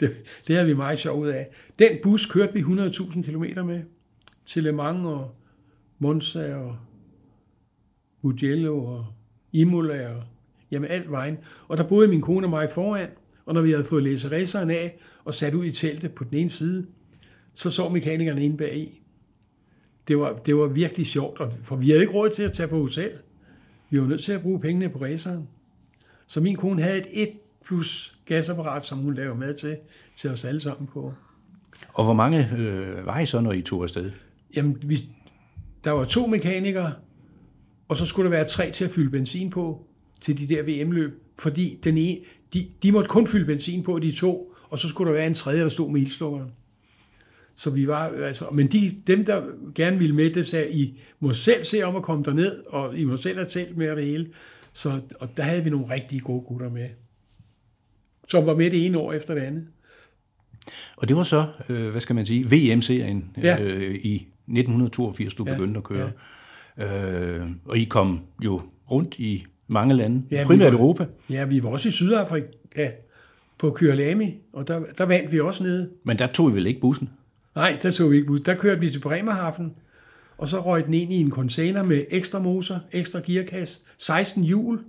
Det, 0.01 0.17
det 0.47 0.57
havde 0.57 0.69
vi 0.69 0.75
meget 0.75 0.99
sjov 0.99 1.21
ud 1.21 1.29
af. 1.29 1.49
Den 1.79 1.99
bus 2.03 2.27
kørte 2.27 2.53
vi 2.53 2.61
100.000 2.61 3.23
km 3.23 3.67
med 3.67 3.83
til 4.45 4.63
Le 4.63 4.73
Mans 4.73 5.07
og 5.07 5.35
Monza 5.99 6.55
og 6.55 6.77
Mugello 8.23 8.85
og 8.85 9.07
Imola 9.53 10.15
og 10.15 10.23
jamen 10.71 10.91
alt 10.91 11.11
vejen. 11.11 11.39
Og 11.69 11.77
der 11.77 11.89
boede 11.89 12.09
min 12.09 12.21
kone 12.21 12.47
og 12.47 12.51
mig 12.51 12.71
foran, 12.71 13.09
og 13.47 13.55
når 13.55 13.61
vi 13.61 13.71
havde 13.71 13.85
fået 13.85 14.03
læse 14.03 14.31
raceren 14.31 14.71
af 14.71 14.99
og 15.25 15.35
sat 15.35 15.55
ud 15.55 15.65
i 15.65 15.73
teltet 15.73 16.15
på 16.15 16.25
den 16.25 16.35
ene 16.35 16.51
side, 16.51 16.87
så 17.55 17.71
så 17.71 17.89
mekanikerne 17.89 18.45
inde 18.45 18.57
bag 18.57 18.77
i. 18.77 19.03
Det 20.09 20.19
var, 20.19 20.33
det 20.33 20.57
var 20.57 20.67
virkelig 20.67 21.07
sjovt, 21.07 21.41
for 21.63 21.77
vi 21.77 21.91
havde 21.91 22.01
ikke 22.01 22.15
råd 22.15 22.31
til 22.31 22.43
at 22.43 22.53
tage 22.53 22.69
på 22.69 22.79
hotel. 22.79 23.11
Vi 23.91 24.01
var 24.01 24.07
nødt 24.07 24.23
til 24.23 24.33
at 24.33 24.43
bruge 24.43 24.61
pengene 24.61 24.89
på 24.89 24.99
raceren. 24.99 25.49
Så 26.27 26.41
min 26.41 26.57
kone 26.57 26.83
havde 26.83 26.99
et 26.99 27.07
1 27.13 27.29
plus 27.65 28.20
gasapparat, 28.35 28.85
som 28.85 28.99
hun 28.99 29.15
lavede 29.15 29.39
mad 29.39 29.55
til, 29.55 29.77
til 30.17 30.31
os 30.31 30.45
alle 30.45 30.61
sammen 30.61 30.87
på. 30.87 31.15
Og 31.89 32.05
hvor 32.05 32.15
mange 32.15 32.49
øh, 32.59 33.07
var 33.07 33.19
I 33.19 33.27
så, 33.27 33.41
når 33.41 33.53
I 33.53 33.63
tog 33.63 33.83
afsted? 33.83 34.11
Jamen, 34.57 34.77
vi, 34.83 35.09
der 35.85 35.91
var 35.91 36.05
to 36.05 36.27
mekanikere, 36.27 36.93
og 37.89 37.97
så 37.97 38.07
skulle 38.07 38.31
der 38.31 38.37
være 38.37 38.45
tre 38.45 38.71
til 38.71 38.85
at 38.85 38.91
fylde 38.91 39.11
benzin 39.11 39.51
på 39.51 39.87
til 40.21 40.39
de 40.39 40.55
der 40.55 40.63
VM-løb, 40.63 41.23
fordi 41.39 41.79
den 41.85 41.99
ene, 41.99 42.21
de, 42.53 42.69
de 42.83 42.93
måtte 42.93 43.09
kun 43.09 43.27
fylde 43.27 43.45
benzin 43.45 43.83
på, 43.83 43.99
de 43.99 44.13
to, 44.13 44.55
og 44.71 44.79
så 44.79 44.89
skulle 44.89 45.11
der 45.11 45.17
være 45.17 45.27
en 45.27 45.35
tredje, 45.35 45.63
der 45.63 45.69
stod 45.69 45.91
med 45.91 46.01
ildslukkeren. 46.01 46.51
Så 47.55 47.71
vi 47.71 47.87
var, 47.87 48.09
altså, 48.09 48.45
men 48.53 48.67
de, 48.67 49.03
dem, 49.07 49.25
der 49.25 49.43
gerne 49.75 49.99
ville 49.99 50.15
med, 50.15 50.31
det 50.31 50.49
sagde, 50.49 50.73
I 50.73 51.01
må 51.21 51.33
selv 51.33 51.65
se 51.65 51.83
om 51.83 51.97
at 51.97 52.03
komme 52.03 52.25
derned, 52.25 52.63
og 52.67 52.99
I 52.99 53.05
må 53.05 53.17
selv 53.17 53.37
have 53.37 53.49
talt 53.49 53.77
med 53.77 53.97
det 53.97 54.05
hele. 54.05 54.29
Så, 54.73 55.01
og 55.21 55.37
der 55.37 55.43
havde 55.43 55.65
vi 55.65 55.71
nogle 55.71 55.95
rigtig 55.95 56.23
gode 56.23 56.41
gutter 56.41 56.71
med, 56.71 56.89
som 58.31 58.47
var 58.47 58.55
med 58.55 58.71
det 58.71 58.87
ene 58.87 58.99
år 58.99 59.13
efter 59.13 59.35
det 59.35 59.43
andet. 59.43 59.67
Og 60.97 61.09
det 61.09 61.17
var 61.17 61.23
så, 61.23 61.47
øh, 61.69 61.91
hvad 61.91 62.01
skal 62.01 62.17
man 62.17 62.27
sige, 62.27 62.45
VM-serien 62.45 63.37
ja. 63.43 63.63
øh, 63.63 63.95
i 63.95 64.15
1982, 64.15 65.35
du 65.35 65.45
ja. 65.47 65.53
begyndte 65.53 65.79
at 65.79 65.85
køre. 65.85 66.13
Ja. 66.79 67.41
Øh, 67.41 67.47
og 67.65 67.79
I 67.79 67.85
kom 67.85 68.21
jo 68.45 68.63
rundt 68.91 69.15
i 69.19 69.47
mange 69.67 69.95
lande, 69.95 70.23
ja, 70.31 70.45
primært 70.47 70.73
var, 70.73 70.79
Europa. 70.79 71.07
Ja, 71.31 71.45
vi 71.45 71.63
var 71.63 71.69
også 71.69 71.89
i 71.89 71.93
Sydafrika 71.93 72.91
på 73.59 73.71
Kyalami, 73.71 74.35
og 74.53 74.69
der, 74.69 74.83
der 74.99 75.05
vandt 75.05 75.33
vi 75.33 75.41
også 75.41 75.63
nede. 75.63 75.91
Men 76.05 76.19
der 76.19 76.27
tog 76.27 76.51
vi 76.51 76.55
vel 76.55 76.67
ikke 76.67 76.81
bussen? 76.81 77.09
Nej, 77.55 77.79
der 77.83 77.91
tog 77.91 78.11
vi 78.11 78.17
ikke 78.17 78.27
bussen. 78.27 78.47
Der 78.47 78.55
kørte 78.55 78.81
vi 78.81 78.91
til 78.91 79.01
Bremerhaven, 79.01 79.75
og 80.39 80.49
så 80.49 80.61
røg 80.61 80.87
den 80.87 80.95
ind 80.95 81.13
i 81.13 81.17
en 81.17 81.31
container 81.31 81.83
med 81.83 82.05
ekstra 82.11 82.39
motor, 82.39 82.81
ekstra 82.93 83.21
gearkasse, 83.27 83.81
16 83.99 84.45
hjul, 84.45 84.81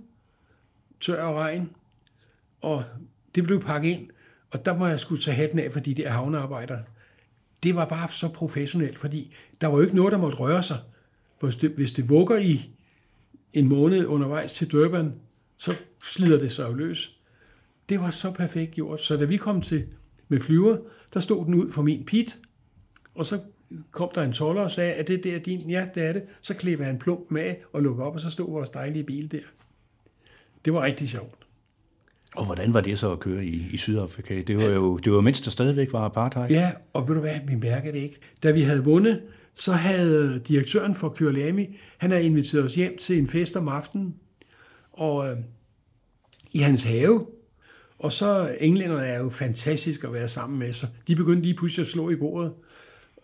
tør 1.00 1.22
og 1.22 1.34
regn, 1.34 1.70
og 2.60 2.84
det 3.34 3.44
blev 3.44 3.62
pakket 3.62 3.90
ind. 3.90 4.08
Og 4.50 4.64
der 4.64 4.76
må 4.76 4.86
jeg 4.86 5.00
skulle 5.00 5.22
tage 5.22 5.34
hatten 5.34 5.58
af 5.58 5.72
for 5.72 5.80
de 5.80 5.94
der 5.94 6.10
havnearbejdere. 6.10 6.82
Det 7.62 7.76
var 7.76 7.84
bare 7.84 8.08
så 8.10 8.28
professionelt, 8.28 8.98
fordi 8.98 9.34
der 9.60 9.66
var 9.66 9.76
jo 9.76 9.82
ikke 9.82 9.96
noget, 9.96 10.12
der 10.12 10.18
måtte 10.18 10.38
røre 10.38 10.62
sig. 10.62 10.78
Hvis 11.40 11.56
det, 11.56 11.70
hvis 11.70 11.92
det 11.92 12.08
vugger 12.08 12.38
i 12.38 12.70
en 13.52 13.68
måned 13.68 14.06
undervejs 14.06 14.52
til 14.52 14.72
Durban, 14.72 15.12
så 15.56 15.74
slider 16.02 16.38
det 16.38 16.52
sig 16.52 16.68
jo 16.68 16.74
løs. 16.74 17.18
Det 17.88 18.00
var 18.00 18.10
så 18.10 18.30
perfekt 18.30 18.72
gjort. 18.72 19.00
Så 19.00 19.16
da 19.16 19.24
vi 19.24 19.36
kom 19.36 19.60
til 19.60 19.86
med 20.28 20.40
flyver, 20.40 20.76
der 21.14 21.20
stod 21.20 21.46
den 21.46 21.54
ud 21.54 21.72
for 21.72 21.82
min 21.82 22.04
pit, 22.04 22.38
og 23.14 23.26
så 23.26 23.40
kom 23.90 24.10
der 24.14 24.22
en 24.22 24.32
toller 24.32 24.62
og 24.62 24.70
sagde, 24.70 24.92
at 24.92 25.08
det 25.08 25.24
der 25.24 25.38
din? 25.38 25.70
Ja, 25.70 25.88
det 25.94 26.02
er 26.02 26.12
det. 26.12 26.22
Så 26.40 26.54
klipper 26.54 26.84
han 26.84 26.98
plump 26.98 27.30
med 27.30 27.54
og 27.72 27.82
lukker 27.82 28.04
op, 28.04 28.14
og 28.14 28.20
så 28.20 28.30
stod 28.30 28.50
vores 28.50 28.70
dejlige 28.70 29.04
bil 29.04 29.32
der. 29.32 29.40
Det 30.64 30.72
var 30.72 30.82
rigtig 30.82 31.08
sjovt. 31.08 31.41
Og 32.36 32.46
hvordan 32.46 32.74
var 32.74 32.80
det 32.80 32.98
så 32.98 33.12
at 33.12 33.20
køre 33.20 33.44
i, 33.44 33.66
i 33.72 33.76
Sydafrika? 33.76 34.42
Det 34.42 34.58
var 34.58 34.64
jo 34.64 34.96
det 34.96 35.12
var 35.12 35.20
mens 35.20 35.40
der 35.40 35.50
stadigvæk 35.50 35.92
var 35.92 36.00
apartheid. 36.00 36.50
Ja, 36.50 36.72
og 36.92 37.08
ved 37.08 37.14
du 37.14 37.20
hvad, 37.20 37.38
vi 37.46 37.54
mærker 37.54 37.92
det 37.92 37.98
ikke. 37.98 38.16
Da 38.42 38.50
vi 38.50 38.62
havde 38.62 38.84
vundet, 38.84 39.20
så 39.54 39.72
havde 39.72 40.42
direktøren 40.48 40.94
for 40.94 41.08
Kyrlami, 41.08 41.78
han 41.98 42.10
havde 42.10 42.24
inviteret 42.24 42.64
os 42.64 42.74
hjem 42.74 42.98
til 42.98 43.18
en 43.18 43.28
fest 43.28 43.56
om 43.56 43.68
aftenen, 43.68 44.14
og 44.92 45.28
øh, 45.28 45.36
i 46.52 46.58
hans 46.58 46.82
have, 46.82 47.26
og 47.98 48.12
så 48.12 48.56
englænderne 48.60 49.06
er 49.06 49.18
jo 49.18 49.30
fantastiske 49.30 50.06
at 50.06 50.12
være 50.12 50.28
sammen 50.28 50.58
med, 50.58 50.72
så 50.72 50.86
de 51.06 51.16
begyndte 51.16 51.42
lige 51.42 51.54
pludselig 51.54 51.82
at 51.82 51.86
slå 51.86 52.10
i 52.10 52.16
bordet. 52.16 52.52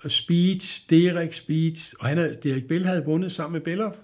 Og 0.05 0.11
Speech, 0.11 0.91
Derek 0.91 1.35
Speech, 1.35 1.95
og 2.01 2.07
han 2.07 2.19
havde, 2.19 2.37
Derek 2.43 2.69
Bell 2.69 2.87
havde 2.87 3.05
vundet 3.05 3.33
sammen 3.33 3.53
med 3.53 3.61
Belloff, 3.61 3.97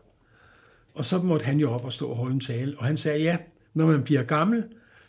og 0.94 1.04
så 1.04 1.18
måtte 1.18 1.46
han 1.46 1.60
jo 1.60 1.70
op 1.70 1.84
og 1.84 1.92
stå 1.92 2.08
og 2.08 2.16
holde 2.16 2.34
en 2.34 2.40
tale, 2.40 2.74
og 2.78 2.84
han 2.84 2.96
sagde, 2.96 3.22
ja, 3.22 3.36
når 3.74 3.86
man 3.86 4.02
bliver 4.02 4.22
gammel, 4.22 4.64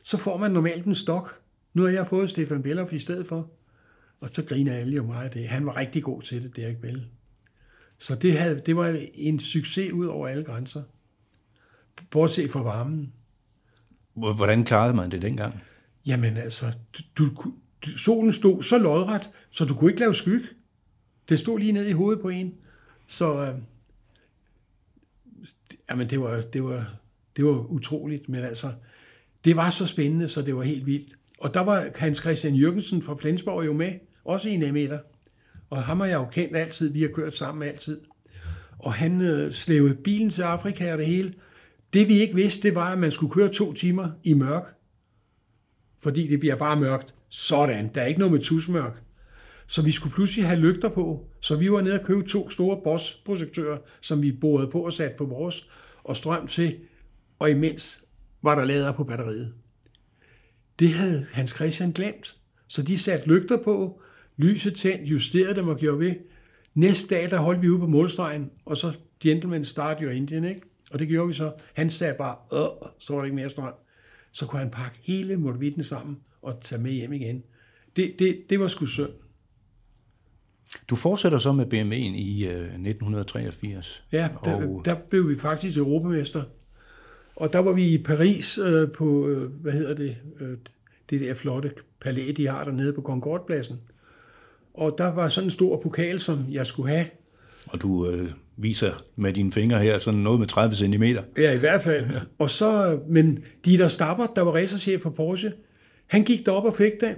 så 0.05 0.17
får 0.17 0.37
man 0.37 0.51
normalt 0.51 0.85
en 0.85 0.95
stok. 0.95 1.41
Nu 1.73 1.81
har 1.81 1.89
jeg 1.89 2.07
fået 2.07 2.29
Stefan 2.29 2.61
Belloff 2.63 2.93
i 2.93 2.99
stedet 2.99 3.27
for. 3.27 3.49
Og 4.19 4.29
så 4.29 4.43
griner 4.43 4.73
alle 4.73 4.95
jo 4.95 5.03
meget 5.03 5.25
af 5.25 5.31
det. 5.31 5.47
Han 5.47 5.65
var 5.65 5.75
rigtig 5.75 6.03
god 6.03 6.21
til 6.21 6.43
det, 6.43 6.55
Derek 6.55 6.77
Bell. 6.77 7.05
Så 7.97 8.15
det, 8.15 8.39
havde, 8.39 8.61
det 8.65 8.75
var 8.75 9.05
en 9.13 9.39
succes 9.39 9.91
ud 9.91 10.05
over 10.05 10.27
alle 10.27 10.43
grænser. 10.43 10.83
Bortset 12.11 12.51
fra 12.51 12.63
varmen. 12.63 13.13
Hvordan 14.13 14.63
klarede 14.63 14.93
man 14.93 15.11
det 15.11 15.21
dengang? 15.21 15.61
Jamen 16.05 16.37
altså, 16.37 16.73
du, 17.17 17.25
du, 17.85 17.97
solen 17.97 18.31
stod 18.31 18.63
så 18.63 18.77
lodret, 18.77 19.29
så 19.51 19.65
du 19.65 19.75
kunne 19.75 19.91
ikke 19.91 19.99
lave 19.99 20.13
skygge. 20.13 20.47
Det 21.29 21.39
stod 21.39 21.59
lige 21.59 21.71
ned 21.71 21.85
i 21.85 21.91
hovedet 21.91 22.21
på 22.21 22.29
en. 22.29 22.55
Så 23.07 23.41
øh, 23.41 23.55
jamen 25.89 26.09
det 26.09 26.19
var, 26.19 26.41
det 26.41 26.63
var, 26.63 26.95
det 27.35 27.45
var 27.45 27.65
utroligt, 27.65 28.29
men 28.29 28.43
altså, 28.43 28.73
det 29.45 29.55
var 29.55 29.69
så 29.69 29.87
spændende, 29.87 30.27
så 30.27 30.41
det 30.41 30.55
var 30.55 30.63
helt 30.63 30.85
vildt. 30.85 31.15
Og 31.39 31.53
der 31.53 31.59
var 31.59 31.87
Hans 31.95 32.19
Christian 32.19 32.55
Jørgensen 32.55 33.01
fra 33.01 33.15
Flensborg 33.19 33.65
jo 33.65 33.73
med, 33.73 33.91
også 34.23 34.49
i 34.49 34.53
en 34.53 34.73
meter. 34.73 34.99
Og 35.69 35.83
ham 35.83 35.99
har 35.99 36.07
jeg 36.07 36.15
jo 36.15 36.25
kendt 36.25 36.57
altid, 36.57 36.93
vi 36.93 37.01
har 37.01 37.09
kørt 37.09 37.37
sammen 37.37 37.67
altid. 37.69 38.01
Og 38.79 38.93
han 38.93 39.21
øh, 39.21 39.51
slævede 39.51 39.95
bilen 39.95 40.29
til 40.29 40.41
Afrika 40.41 40.91
og 40.91 40.97
det 40.97 41.05
hele. 41.05 41.33
Det 41.93 42.07
vi 42.07 42.13
ikke 42.13 42.35
vidste, 42.35 42.67
det 42.67 42.75
var, 42.75 42.91
at 42.91 42.97
man 42.97 43.11
skulle 43.11 43.33
køre 43.33 43.49
to 43.49 43.73
timer 43.73 44.09
i 44.23 44.33
mørk. 44.33 44.63
Fordi 46.03 46.27
det 46.27 46.39
bliver 46.39 46.55
bare 46.55 46.79
mørkt. 46.79 47.13
Sådan, 47.29 47.91
der 47.95 48.01
er 48.01 48.05
ikke 48.05 48.19
noget 48.19 48.31
med 48.31 48.41
tusmørk. 48.41 49.03
Så 49.67 49.81
vi 49.81 49.91
skulle 49.91 50.13
pludselig 50.13 50.47
have 50.47 50.59
lygter 50.59 50.89
på. 50.89 51.27
Så 51.41 51.55
vi 51.55 51.71
var 51.71 51.81
nede 51.81 51.99
og 51.99 52.05
købe 52.05 52.23
to 52.23 52.49
store 52.49 52.81
Bosch-projektører, 52.83 53.77
som 54.01 54.21
vi 54.21 54.31
borede 54.31 54.71
på 54.71 54.85
og 54.85 54.93
satte 54.93 55.17
på 55.17 55.25
vores, 55.25 55.69
og 56.03 56.17
strøm 56.17 56.47
til. 56.47 56.75
Og 57.39 57.51
imens 57.51 58.04
var 58.45 58.55
der 58.55 58.65
lader 58.65 58.91
på 58.91 59.03
batteriet. 59.03 59.53
Det 60.79 60.89
havde 60.89 61.25
Hans 61.33 61.51
Christian 61.51 61.91
glemt. 61.91 62.37
Så 62.67 62.81
de 62.81 62.97
satte 62.97 63.27
lygter 63.27 63.57
på, 63.63 64.01
lyset 64.37 64.75
tændt, 64.75 65.09
justerede 65.09 65.55
dem 65.55 65.67
og 65.67 65.77
gjorde 65.77 65.99
ved. 65.99 66.15
Næste 66.73 67.15
dag, 67.15 67.29
der 67.29 67.37
holdt 67.37 67.61
vi 67.61 67.69
ude 67.69 67.79
på 67.79 67.87
målstregen, 67.87 68.51
og 68.65 68.77
så 68.77 68.97
Gentleman 69.19 69.65
Start 69.65 69.97
Your 70.01 70.11
Indian, 70.11 70.43
ikke? 70.43 70.61
Og 70.91 70.99
det 70.99 71.07
gjorde 71.07 71.27
vi 71.27 71.33
så. 71.33 71.51
Han 71.73 71.89
sagde 71.89 72.15
bare, 72.17 72.35
Åh, 72.51 72.89
så 72.99 73.13
var 73.13 73.19
der 73.19 73.25
ikke 73.25 73.35
mere 73.35 73.49
strøm. 73.49 73.73
Så 74.31 74.45
kunne 74.45 74.59
han 74.59 74.71
pakke 74.71 74.97
hele 75.01 75.37
motorvitten 75.37 75.83
sammen 75.83 76.17
og 76.41 76.61
tage 76.61 76.81
med 76.81 76.91
hjem 76.91 77.13
igen. 77.13 77.43
Det, 77.95 78.15
det, 78.19 78.43
det 78.49 78.59
var 78.59 78.67
sgu 78.67 78.85
synd. 78.85 79.09
Du 80.89 80.95
fortsætter 80.95 81.37
så 81.37 81.51
med 81.51 81.65
BMW'en 81.65 82.17
i 82.17 82.45
øh, 82.45 82.51
1983. 82.51 84.03
Ja, 84.11 84.29
der, 84.45 84.55
og... 84.55 84.81
der 84.85 84.95
blev 85.09 85.29
vi 85.29 85.37
faktisk 85.37 85.77
europamester. 85.77 86.43
Og 87.35 87.53
der 87.53 87.59
var 87.59 87.71
vi 87.71 87.93
i 87.93 88.03
Paris 88.03 88.57
øh, 88.57 88.91
på, 88.91 89.27
øh, 89.27 89.51
hvad 89.51 89.73
hedder 89.73 89.93
det, 89.93 90.17
øh, 90.39 90.57
det 91.09 91.21
der 91.21 91.33
flotte 91.33 91.71
palæ, 91.99 92.31
de 92.37 92.47
har 92.47 92.63
dernede 92.63 92.93
på 92.93 93.01
Concordpladsen. 93.01 93.79
Og 94.73 94.95
der 94.97 95.13
var 95.13 95.29
sådan 95.29 95.47
en 95.47 95.51
stor 95.51 95.81
pokal, 95.81 96.19
som 96.19 96.45
jeg 96.51 96.67
skulle 96.67 96.89
have. 96.89 97.05
Og 97.65 97.81
du 97.81 98.09
øh, 98.09 98.29
viser 98.57 99.03
med 99.15 99.33
dine 99.33 99.51
fingre 99.51 99.79
her 99.79 99.97
sådan 99.97 100.19
noget 100.19 100.39
med 100.39 100.47
30 100.47 100.75
cm. 100.75 101.03
Ja, 101.37 101.51
i 101.51 101.57
hvert 101.57 101.81
fald. 101.81 102.05
Ja. 102.05 102.19
Og 102.39 102.49
så, 102.49 102.99
men 103.07 103.43
Dieter 103.65 103.87
Stabbert, 103.87 104.29
der 104.35 104.41
var 104.41 104.51
racerchef 104.51 105.01
for 105.01 105.09
Porsche, 105.09 105.53
han 106.07 106.23
gik 106.23 106.45
derop 106.45 106.65
og 106.65 106.73
fik 106.73 106.91
den. 107.01 107.15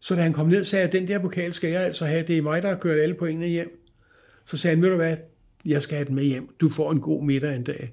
Så 0.00 0.14
da 0.14 0.20
han 0.20 0.32
kom 0.32 0.46
ned, 0.46 0.64
sagde 0.64 0.84
jeg, 0.84 0.92
den 0.92 1.08
der 1.08 1.18
pokal 1.18 1.54
skal 1.54 1.70
jeg 1.70 1.82
altså 1.82 2.06
have. 2.06 2.24
Det 2.26 2.38
er 2.38 2.42
mig, 2.42 2.62
der 2.62 2.68
har 2.68 2.76
kørt 2.76 3.00
alle 3.00 3.14
pointene 3.14 3.46
hjem. 3.46 3.84
Så 4.46 4.56
sagde 4.56 4.76
han, 4.76 4.82
ved 4.82 4.90
du 4.90 4.96
hvad, 4.96 5.16
jeg 5.64 5.82
skal 5.82 5.96
have 5.96 6.06
den 6.06 6.14
med 6.14 6.24
hjem. 6.24 6.48
Du 6.60 6.68
får 6.68 6.92
en 6.92 7.00
god 7.00 7.24
middag 7.24 7.56
en 7.56 7.64
dag. 7.64 7.92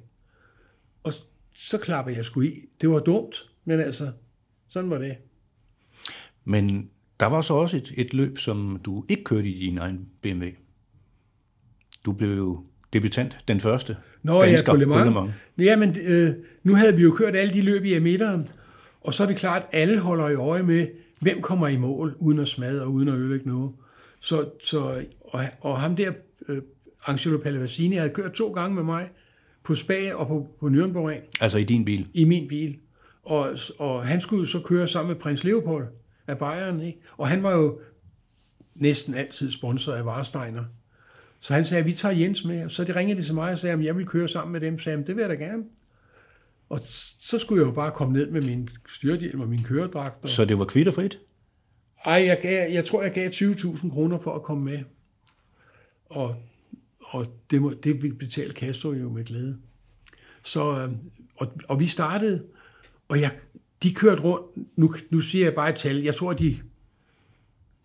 Så 1.55 1.77
klapper 1.77 2.11
jeg 2.11 2.25
sgu 2.25 2.41
i. 2.41 2.69
Det 2.81 2.89
var 2.89 2.99
dumt, 2.99 3.49
men 3.65 3.79
altså, 3.79 4.11
sådan 4.67 4.89
var 4.89 4.97
det. 4.97 5.15
Men 6.43 6.89
der 7.19 7.25
var 7.25 7.41
så 7.41 7.53
også 7.53 7.77
et, 7.77 7.93
et 7.97 8.13
løb, 8.13 8.37
som 8.37 8.81
du 8.85 9.05
ikke 9.09 9.23
kørte 9.23 9.47
i 9.47 9.59
din 9.69 9.77
egen 9.77 10.09
BMW. 10.21 10.45
Du 12.05 12.11
blev 12.11 12.37
jo 12.37 12.65
debutant, 12.93 13.37
den 13.47 13.59
første 13.59 13.97
Nå, 14.23 14.41
dansker 14.41 14.73
ja, 14.73 14.85
på 14.85 15.03
Le 15.03 15.11
Mans. 15.11 15.33
Ja, 15.57 15.75
men 15.75 15.97
øh, 15.99 16.35
nu 16.63 16.75
havde 16.75 16.95
vi 16.95 17.03
jo 17.03 17.11
kørt 17.11 17.35
alle 17.35 17.53
de 17.53 17.61
løb 17.61 17.85
i 17.85 17.93
emitteren, 17.93 18.49
og 19.01 19.13
så 19.13 19.23
er 19.23 19.27
det 19.27 19.37
klart, 19.37 19.61
at 19.71 19.81
alle 19.81 19.99
holder 19.99 20.29
i 20.29 20.35
øje 20.35 20.63
med, 20.63 20.87
hvem 21.19 21.41
kommer 21.41 21.67
i 21.67 21.77
mål, 21.77 22.15
uden 22.19 22.39
at 22.39 22.47
smadre 22.47 22.81
og 22.81 22.93
uden 22.93 23.07
at 23.07 23.15
ødelægge 23.15 23.47
noget. 23.49 23.71
Så, 24.19 24.49
så, 24.63 25.05
og, 25.21 25.45
og 25.61 25.81
ham 25.81 25.95
der, 25.95 26.11
øh, 26.47 26.61
Angelo 27.07 27.37
Pallavasini, 27.37 27.95
havde 27.95 28.09
kørt 28.09 28.31
to 28.31 28.51
gange 28.51 28.75
med 28.75 28.83
mig 28.83 29.09
på 29.65 29.75
Spa 29.75 30.13
og 30.13 30.27
på, 30.27 30.47
på 30.59 30.65
Nürnberg. 30.67 31.21
Altså 31.41 31.57
i 31.57 31.63
din 31.63 31.85
bil? 31.85 32.07
I 32.13 32.23
min 32.23 32.47
bil. 32.47 32.77
Og, 33.23 33.57
og 33.79 34.07
han 34.07 34.21
skulle 34.21 34.47
så 34.47 34.59
køre 34.59 34.87
sammen 34.87 35.13
med 35.13 35.21
prins 35.21 35.43
Leopold 35.43 35.87
af 36.27 36.37
Bayern. 36.37 36.81
Ikke? 36.81 36.99
Og 37.17 37.27
han 37.27 37.43
var 37.43 37.51
jo 37.51 37.79
næsten 38.75 39.13
altid 39.13 39.51
sponsoreret 39.51 39.99
af 39.99 40.03
Warsteiner. 40.03 40.63
Så 41.39 41.53
han 41.53 41.65
sagde, 41.65 41.79
at 41.79 41.85
vi 41.85 41.93
tager 41.93 42.15
Jens 42.15 42.45
med. 42.45 42.63
Og 42.63 42.71
så 42.71 42.83
de 42.83 42.95
ringede 42.95 43.19
de 43.19 43.25
til 43.25 43.33
mig 43.33 43.51
og 43.51 43.59
sagde, 43.59 43.73
at 43.73 43.83
jeg 43.83 43.97
vil 43.97 44.05
køre 44.05 44.27
sammen 44.27 44.51
med 44.51 44.61
dem. 44.61 44.77
Så 44.77 44.83
sagde, 44.83 44.97
det 44.97 45.15
vil 45.15 45.21
jeg 45.21 45.29
da 45.29 45.35
gerne. 45.35 45.63
Og 46.69 46.79
så 47.19 47.37
skulle 47.37 47.61
jeg 47.61 47.67
jo 47.67 47.73
bare 47.73 47.91
komme 47.91 48.13
ned 48.13 48.31
med 48.31 48.41
min 48.41 48.69
styrthjelm 48.87 49.41
og 49.41 49.47
min 49.47 49.63
køredragt. 49.63 50.23
Og... 50.23 50.29
Så 50.29 50.45
det 50.45 50.59
var 50.59 50.65
kvitterfrit? 50.65 51.19
Ej, 52.05 52.25
jeg, 52.25 52.39
gav, 52.41 52.71
jeg 52.71 52.85
tror, 52.85 53.03
jeg 53.03 53.11
gav 53.11 53.29
20.000 53.29 53.89
kroner 53.89 54.17
for 54.17 54.35
at 54.35 54.43
komme 54.43 54.63
med. 54.63 54.79
Og, 56.05 56.35
og 57.05 57.25
det, 57.49 57.61
må, 57.61 57.73
det 57.73 58.17
betalte 58.19 58.59
Castro 58.59 58.91
jo 58.91 59.09
med 59.09 59.23
glæde. 59.25 59.57
Så, 60.43 60.79
øhm, 60.79 60.97
og, 61.35 61.53
og 61.67 61.79
vi 61.79 61.87
startede, 61.87 62.43
og 63.07 63.21
jeg, 63.21 63.31
de 63.83 63.93
kørte 63.93 64.21
rundt, 64.21 64.77
nu, 64.77 64.95
nu 65.09 65.19
siger 65.19 65.45
jeg 65.45 65.55
bare 65.55 65.69
et 65.69 65.75
tal, 65.75 65.95
jeg 65.95 66.15
tror, 66.15 66.33
de 66.33 66.59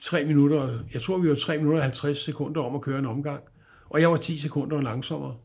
3 0.02 0.24
minutter, 0.24 0.78
jeg 0.94 1.02
tror, 1.02 1.18
vi 1.18 1.28
var 1.28 1.35
3 1.35 1.56
minutter 1.59 1.78
og 1.78 1.85
50 1.85 2.18
sekunder 2.18 2.62
om 2.62 2.74
at 2.74 2.80
køre 2.80 2.98
en 2.98 3.06
omgang, 3.06 3.42
og 3.90 4.00
jeg 4.00 4.11
var 4.11 4.16
10 4.16 4.38
sekunder 4.38 4.80
langsommere. 4.80 5.37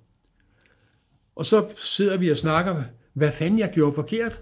Og 1.36 1.46
så 1.46 1.68
sidder 1.78 2.18
vi 2.18 2.32
og 2.32 2.38
snakker, 2.38 2.84
hvad 3.14 3.32
fanden 3.32 3.60
jeg 3.60 3.72
gjorde 3.74 3.96
forkert. 3.96 4.42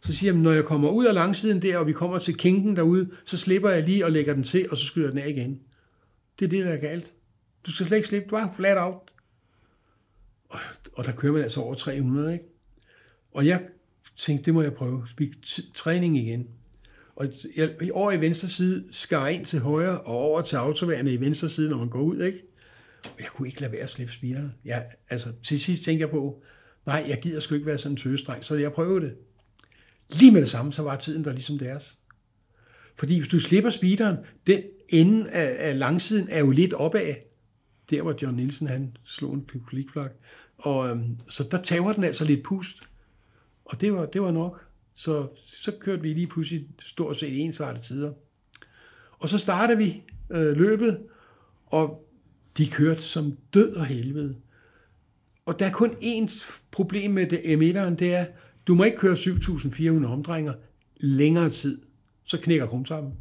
Så 0.00 0.12
siger 0.12 0.32
jeg, 0.32 0.40
når 0.40 0.52
jeg 0.52 0.64
kommer 0.64 0.90
ud 0.90 1.06
af 1.06 1.14
langsiden 1.14 1.62
der, 1.62 1.78
og 1.78 1.86
vi 1.86 1.92
kommer 1.92 2.18
til 2.18 2.36
kinken 2.36 2.76
derude, 2.76 3.10
så 3.24 3.36
slipper 3.36 3.70
jeg 3.70 3.82
lige 3.82 4.04
og 4.04 4.12
lægger 4.12 4.34
den 4.34 4.44
til, 4.44 4.70
og 4.70 4.76
så 4.76 4.86
skyder 4.86 5.10
den 5.10 5.18
af 5.18 5.28
igen. 5.28 5.60
Det 6.38 6.44
er 6.44 6.48
det, 6.48 6.64
der 6.64 6.72
er 6.72 6.80
galt. 6.80 7.12
Du 7.66 7.72
skal 7.72 7.86
slet 7.86 7.96
ikke 7.96 8.08
slippe, 8.08 8.28
bare 8.28 8.52
flat 8.56 8.78
out. 8.78 9.12
Og, 10.48 10.58
og 10.92 11.04
der 11.04 11.12
kører 11.12 11.32
man 11.32 11.42
altså 11.42 11.60
over 11.60 11.74
300, 11.74 12.32
ikke? 12.32 12.44
Og 13.30 13.46
jeg 13.46 13.62
tænkte, 14.16 14.44
det 14.44 14.54
må 14.54 14.62
jeg 14.62 14.74
prøve. 14.74 15.06
Træning 15.74 16.18
igen. 16.18 16.48
Og 17.16 17.28
jeg, 17.56 17.74
over 17.92 18.12
i 18.12 18.20
venstre 18.20 18.48
side 18.48 18.84
skar 18.90 19.28
ind 19.28 19.46
til 19.46 19.60
højre, 19.60 20.00
og 20.00 20.16
over 20.16 20.42
til 20.42 20.56
autoværende 20.56 21.12
i 21.12 21.20
venstre 21.20 21.48
side, 21.48 21.70
når 21.70 21.78
man 21.78 21.88
går 21.88 22.00
ud, 22.00 22.22
ikke? 22.22 22.42
Og 23.04 23.20
jeg 23.20 23.28
kunne 23.28 23.48
ikke 23.48 23.60
lade 23.60 23.72
være 23.72 23.80
at 23.80 23.90
slippe 23.90 24.12
speederen. 24.12 24.54
Jeg, 24.64 24.86
altså, 25.10 25.32
til 25.44 25.60
sidst 25.60 25.84
tænkte 25.84 26.00
jeg 26.00 26.10
på, 26.10 26.42
nej, 26.86 27.04
jeg 27.08 27.20
gider 27.22 27.40
sgu 27.40 27.54
ikke 27.54 27.66
være 27.66 27.78
sådan 27.78 27.92
en 27.92 27.96
tøgestreng, 27.96 28.44
så 28.44 28.54
jeg 28.54 28.72
prøvede 28.72 29.06
det. 29.06 29.14
Lige 30.10 30.32
med 30.32 30.40
det 30.40 30.50
samme, 30.50 30.72
så 30.72 30.82
var 30.82 30.96
tiden 30.96 31.24
der 31.24 31.32
ligesom 31.32 31.58
deres. 31.58 31.98
Fordi 32.96 33.16
hvis 33.16 33.28
du 33.28 33.38
slipper 33.38 33.70
speederen, 33.70 34.16
den 34.46 34.62
ende 34.88 35.30
af, 35.30 35.68
af 35.68 35.78
langsiden 35.78 36.28
er 36.30 36.38
jo 36.38 36.50
lidt 36.50 36.74
opad. 36.74 37.14
Der 37.90 38.02
var 38.02 38.14
John 38.22 38.36
Nielsen, 38.36 38.66
han 38.66 38.96
slog 39.04 39.34
en 39.34 39.44
publikflak. 39.44 40.12
Og 40.58 40.88
øhm, 40.88 41.18
så 41.28 41.48
der 41.50 41.62
tager 41.62 41.92
den 41.92 42.04
altså 42.04 42.24
lidt 42.24 42.42
pust. 42.42 42.76
Og 43.64 43.80
det 43.80 43.92
var, 43.92 44.06
det 44.06 44.22
var 44.22 44.30
nok. 44.30 44.66
Så, 44.94 45.28
så 45.46 45.72
kørte 45.80 46.02
vi 46.02 46.12
lige 46.12 46.26
pludselig 46.26 46.68
stort 46.80 47.16
set 47.16 47.44
ensartet 47.44 47.82
tider. 47.82 48.12
Og 49.18 49.28
så 49.28 49.38
startede 49.38 49.78
vi 49.78 50.02
øh, 50.30 50.56
løbet, 50.56 50.98
og 51.66 52.08
de 52.58 52.66
kørte 52.66 53.02
som 53.02 53.36
død 53.54 53.74
og 53.74 53.86
helvede. 53.86 54.36
Og 55.46 55.58
der 55.58 55.66
er 55.66 55.72
kun 55.72 55.90
én 55.90 56.44
problem 56.70 57.10
med 57.10 57.26
det 57.26 57.52
emitteren, 57.52 57.98
det 57.98 58.14
er, 58.14 58.26
du 58.66 58.74
må 58.74 58.84
ikke 58.84 58.96
køre 58.96 59.14
7.400 59.14 60.06
omdrejninger 60.06 60.54
længere 60.96 61.50
tid, 61.50 61.82
så 62.24 62.40
knækker 62.40 62.66
krumtappen. 62.66 63.12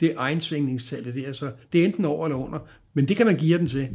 Det 0.00 0.10
er 0.10 0.18
egensvingningstallet, 0.18 1.14
det 1.14 1.22
er, 1.22 1.26
altså, 1.26 1.52
det 1.72 1.80
er 1.80 1.84
enten 1.84 2.04
over 2.04 2.26
eller 2.26 2.36
under, 2.36 2.58
men 2.94 3.08
det 3.08 3.16
kan 3.16 3.26
man 3.26 3.36
give 3.36 3.58
den 3.58 3.66
til. 3.66 3.88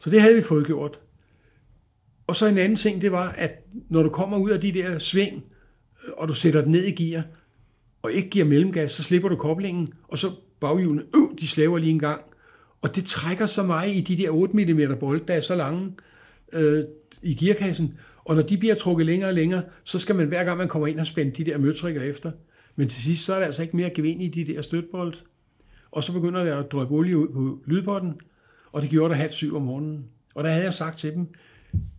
Så 0.00 0.10
det 0.10 0.20
havde 0.20 0.36
vi 0.36 0.42
fået 0.42 0.66
gjort. 0.66 1.00
Og 2.26 2.36
så 2.36 2.46
en 2.46 2.58
anden 2.58 2.76
ting, 2.76 3.02
det 3.02 3.12
var, 3.12 3.28
at 3.28 3.66
når 3.88 4.02
du 4.02 4.08
kommer 4.08 4.38
ud 4.38 4.50
af 4.50 4.60
de 4.60 4.72
der 4.72 4.98
sving, 4.98 5.44
øh, 6.06 6.12
og 6.16 6.28
du 6.28 6.34
sætter 6.34 6.60
den 6.60 6.72
ned 6.72 6.84
i 6.84 6.90
gear, 6.90 7.22
og 8.02 8.12
ikke 8.12 8.30
giver 8.30 8.44
mellemgas, 8.44 8.92
så 8.92 9.02
slipper 9.02 9.28
du 9.28 9.36
koblingen, 9.36 9.88
og 10.08 10.18
så 10.18 10.30
baghjulene, 10.60 11.02
øh, 11.02 11.38
de 11.40 11.48
slæver 11.48 11.78
lige 11.78 11.90
en 11.90 11.98
gang. 11.98 12.20
Og 12.82 12.96
det 12.96 13.04
trækker 13.04 13.46
så 13.46 13.62
meget 13.62 13.96
i 13.96 14.00
de 14.00 14.16
der 14.16 14.30
8 14.30 14.56
mm 14.56 14.98
bolt, 14.98 15.28
der 15.28 15.34
er 15.34 15.40
så 15.40 15.54
lange 15.54 15.92
øh, 16.52 16.84
i 17.22 17.34
gearkassen. 17.34 17.98
Og 18.24 18.34
når 18.34 18.42
de 18.42 18.58
bliver 18.58 18.74
trukket 18.74 19.06
længere 19.06 19.30
og 19.30 19.34
længere, 19.34 19.62
så 19.84 19.98
skal 19.98 20.14
man 20.14 20.28
hver 20.28 20.44
gang 20.44 20.58
man 20.58 20.68
kommer 20.68 20.88
ind 20.88 21.00
og 21.00 21.06
spænde 21.06 21.44
de 21.44 21.50
der 21.50 21.58
møtrikker 21.58 22.02
efter. 22.02 22.30
Men 22.80 22.88
til 22.88 23.02
sidst, 23.02 23.24
så 23.24 23.34
er 23.34 23.38
der 23.38 23.46
altså 23.46 23.62
ikke 23.62 23.76
mere 23.76 23.90
gevind 23.90 24.22
i 24.22 24.28
de 24.28 24.52
der 24.52 24.62
støtbold. 24.62 25.14
Og 25.90 26.04
så 26.04 26.12
begynder 26.12 26.44
der 26.44 26.56
at 26.56 26.72
drøbe 26.72 26.94
olie 26.94 27.18
ud 27.18 27.28
på 27.28 27.58
lydbotten, 27.66 28.20
og 28.72 28.82
det 28.82 28.90
gjorde 28.90 29.10
der 29.10 29.20
halv 29.20 29.32
syv 29.32 29.56
om 29.56 29.62
morgenen. 29.62 30.06
Og 30.34 30.44
der 30.44 30.50
havde 30.50 30.64
jeg 30.64 30.72
sagt 30.72 30.98
til 30.98 31.14
dem, 31.14 31.28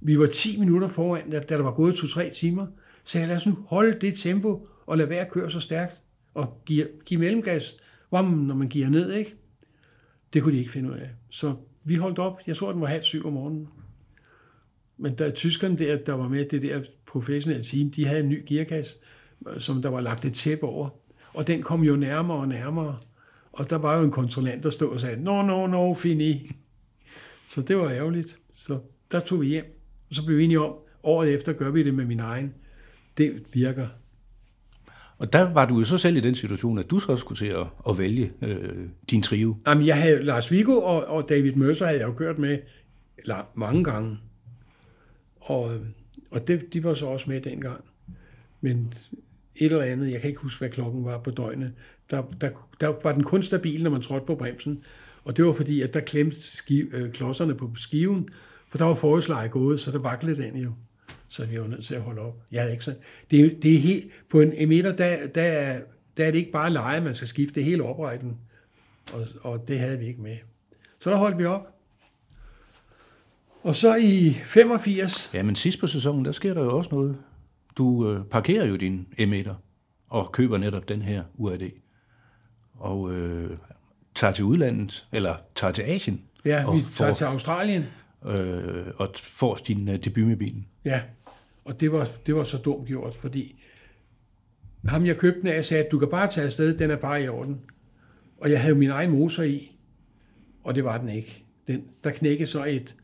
vi 0.02 0.20
var 0.20 0.26
10 0.26 0.60
minutter 0.60 0.88
foran, 0.88 1.30
da 1.30 1.40
der 1.40 1.62
var 1.62 1.72
gået 1.72 1.94
2-3 1.94 2.34
timer, 2.34 2.68
så 3.04 3.20
jeg 3.20 3.28
lad 3.28 3.36
os 3.36 3.48
nu 3.48 3.58
holde 3.68 4.00
det 4.02 4.18
tempo, 4.18 4.68
og 4.86 4.98
lade 4.98 5.10
være 5.10 5.26
at 5.26 5.32
køre 5.32 5.52
så 5.52 5.60
stærkt, 5.60 6.02
og 6.34 6.62
give, 6.66 6.88
give 7.06 7.20
mellemgas, 7.20 7.78
Vam, 8.12 8.26
når 8.26 8.56
man 8.56 8.70
giver 8.70 8.90
ned, 8.90 9.14
ikke? 9.14 9.36
Det 10.34 10.44
kunne 10.44 10.54
de 10.54 10.60
ikke 10.60 10.72
finde 10.72 10.90
ud 10.90 10.96
af. 10.96 11.10
Så 11.30 11.56
vi 11.84 11.96
holdt 11.96 12.20
op, 12.20 12.40
jeg 12.48 12.56
tror, 12.56 12.72
den 12.72 12.82
var 12.82 12.88
halv 12.88 13.04
syv 13.04 13.26
om 13.26 13.34
morgenen. 13.34 13.68
Men 14.98 15.18
der 15.18 15.30
tyskerne 15.30 15.78
der, 15.78 15.98
der 15.98 16.14
var 16.14 16.28
med, 16.28 16.46
det 16.46 16.62
der 16.62 16.84
professionelle 17.06 17.64
team, 17.64 17.92
de 17.92 18.06
havde 18.06 18.20
en 18.20 18.30
ny 18.30 18.44
gearkasse, 18.48 18.98
som 19.58 19.82
der 19.82 19.90
var 19.90 20.02
lagt 20.02 20.26
et 20.26 20.34
tæppe 20.34 20.66
over. 20.66 20.90
Og 21.34 21.48
den 21.48 21.62
kom 21.62 21.84
jo 21.84 21.96
nærmere 21.96 22.38
og 22.38 22.48
nærmere. 22.48 22.98
Og 23.52 23.70
der 23.70 23.76
var 23.76 23.98
jo 23.98 24.04
en 24.04 24.12
kontrollant, 24.12 24.64
der 24.64 24.70
stod 24.70 24.90
og 24.90 25.00
sagde, 25.00 25.24
no, 25.24 25.42
no, 25.42 25.68
no, 25.68 25.94
fini. 25.94 26.52
Så 27.48 27.62
det 27.62 27.78
var 27.78 27.90
ærgerligt. 27.90 28.38
Så 28.54 28.80
der 29.12 29.20
tog 29.20 29.42
vi 29.42 29.48
hjem. 29.48 29.66
Og 30.10 30.16
så 30.16 30.26
blev 30.26 30.38
vi 30.38 30.44
enige 30.44 30.60
om, 30.60 30.74
året 31.04 31.34
efter 31.34 31.54
gør 31.54 31.72
vi 31.72 31.84
det 31.84 31.94
med 31.94 32.06
min 32.06 32.20
egen. 32.20 32.54
Det 33.18 33.44
virker. 33.54 33.88
Og 35.18 35.34
der 35.34 35.54
var 35.54 35.66
du 35.66 35.78
jo 35.78 35.84
så 35.84 35.98
selv 35.98 36.18
i 36.18 36.20
den 36.20 36.36
situation, 36.36 36.78
at 36.80 36.90
du 36.90 37.00
så 37.00 37.16
skulle 37.16 37.38
til 37.38 37.46
at, 37.46 37.68
at 37.90 37.98
vælge 37.98 38.32
øh, 38.42 38.90
din 39.10 39.22
trio. 39.22 39.56
Jamen, 39.68 39.86
jeg 39.86 40.02
havde 40.02 40.24
Lars 40.24 40.52
Viggo 40.52 40.78
og, 40.78 41.06
og 41.06 41.30
David 41.30 41.54
Mercer 41.54 41.86
havde 41.86 42.00
jeg 42.00 42.08
jo 42.08 42.14
kørt 42.14 42.38
med 42.38 42.60
eller, 43.18 43.50
mange 43.56 43.84
gange. 43.84 44.18
Og, 45.40 45.72
og 46.32 46.48
det, 46.48 46.74
de 46.74 46.84
var 46.84 46.94
så 46.94 47.06
også 47.06 47.30
med 47.30 47.42
dengang. 47.42 47.84
Men 48.62 48.94
et 49.66 49.72
eller 49.72 49.86
andet, 49.86 50.12
jeg 50.12 50.22
kan 50.22 50.30
ikke 50.30 50.42
huske, 50.42 50.60
hvad 50.60 50.70
klokken 50.70 51.06
var 51.06 51.18
på 51.18 51.32
døgnet, 51.32 51.74
der, 52.12 52.24
der, 52.42 52.50
der 52.82 52.94
var 53.04 53.12
den 53.12 53.24
kun 53.24 53.44
stabil, 53.44 53.84
når 53.84 53.90
man 53.90 54.02
trådte 54.02 54.26
på 54.26 54.36
bremsen. 54.36 54.84
Og 55.24 55.38
det 55.38 55.46
var 55.46 55.54
fordi, 55.54 55.82
at 55.82 55.94
der 55.94 56.00
klemte 56.00 56.42
skive, 56.42 56.96
øh, 56.96 57.12
klodserne 57.12 57.56
på 57.56 57.72
skiven, 57.76 58.30
for 58.68 58.78
der 58.78 58.86
var 58.86 58.96
forårsleje 58.96 59.48
gået, 59.48 59.82
så 59.82 59.92
der 59.92 60.00
vaklede 60.00 60.42
den 60.42 60.56
jo. 60.56 60.72
Så 61.30 61.46
vi 61.46 61.60
var 61.60 61.68
nødt 61.68 61.86
til 61.86 61.96
at 61.96 62.02
holde 62.02 62.22
op. 62.22 62.42
Jeg 62.52 62.62
havde 62.62 62.72
ikke 62.72 62.86
sådan. 62.86 63.00
Det, 63.32 63.46
er, 63.46 63.50
det 63.62 63.76
er 63.76 63.80
helt, 63.80 64.06
på 64.30 64.40
en 64.40 64.54
emitter, 64.56 64.96
der, 64.96 65.28
der, 65.28 65.80
der 66.18 66.26
er 66.26 66.32
det 66.32 66.36
ikke 66.36 66.52
bare 66.52 66.70
leje, 66.70 67.02
man 67.02 67.16
skal 67.16 67.28
skifte, 67.28 67.56
det 67.56 67.62
er 67.62 67.66
hele 67.66 67.84
oprejden. 67.84 68.38
Og, 69.14 69.28
og 69.42 69.68
det 69.68 69.80
havde 69.80 70.00
vi 70.00 70.06
ikke 70.06 70.22
med. 70.22 70.38
Så 71.00 71.10
der 71.10 71.18
holdt 71.18 71.38
vi 71.38 71.46
op. 71.46 71.68
Og 73.64 73.76
så 73.76 73.96
i 73.96 74.34
85... 74.44 75.32
Ja, 75.34 75.44
men 75.44 75.56
sidst 75.56 75.80
på 75.80 75.88
sæsonen, 75.88 76.26
der 76.26 76.32
sker 76.32 76.54
der 76.54 76.64
jo 76.64 76.78
også 76.78 76.90
noget. 76.92 77.18
Du 77.78 78.10
øh, 78.10 78.26
parkerer 78.26 78.66
jo 78.66 78.76
din 78.76 79.08
emitter 79.18 79.56
og 80.08 80.32
køber 80.32 80.58
netop 80.58 80.90
den 80.90 81.02
her 81.02 81.24
UAD. 81.34 81.70
Og 82.74 83.14
øh, 83.14 83.58
tager 84.16 84.34
til 84.34 84.46
udlandet, 84.46 85.08
eller 85.12 85.36
tager 85.56 85.72
til 85.72 85.82
Asien. 85.84 86.22
Ja, 86.46 86.66
og 86.68 86.76
vi 86.76 86.82
tager 86.92 87.14
til 87.14 87.26
Australien. 87.26 87.86
Øh, 88.26 88.86
og 88.96 89.10
får 89.16 89.56
din 89.56 89.90
øh, 89.90 90.04
debut 90.04 90.28
med 90.28 90.38
bilen. 90.38 90.68
Ja, 90.86 91.02
og 91.66 91.80
det 91.80 91.92
var, 91.92 92.10
det 92.26 92.36
var 92.36 92.44
så 92.44 92.58
dumt 92.58 92.88
gjort, 92.88 93.16
fordi 93.16 93.62
ham 94.86 95.06
jeg 95.06 95.18
købte 95.18 95.42
den 95.42 95.48
af 95.48 95.66
sagde, 95.66 95.86
at 95.86 95.92
du 95.92 96.00
kan 96.00 96.10
bare 96.10 96.28
tage 96.28 96.46
afsted, 96.46 96.78
den 96.78 96.92
er 96.92 96.96
bare 96.96 97.24
i 97.24 97.28
orden. 97.28 97.62
Og 98.38 98.52
jeg 98.52 98.62
havde 98.62 98.76
min 98.76 98.90
egen 98.90 99.12
motor 99.12 99.44
i, 99.44 99.78
og 100.64 100.76
det 100.76 100.84
var 100.84 100.98
den 100.98 101.10
ikke. 101.10 101.44
Den, 101.68 101.84
der 102.04 102.12
knækkede 102.12 102.50
så 102.50 102.66
et 102.66 102.96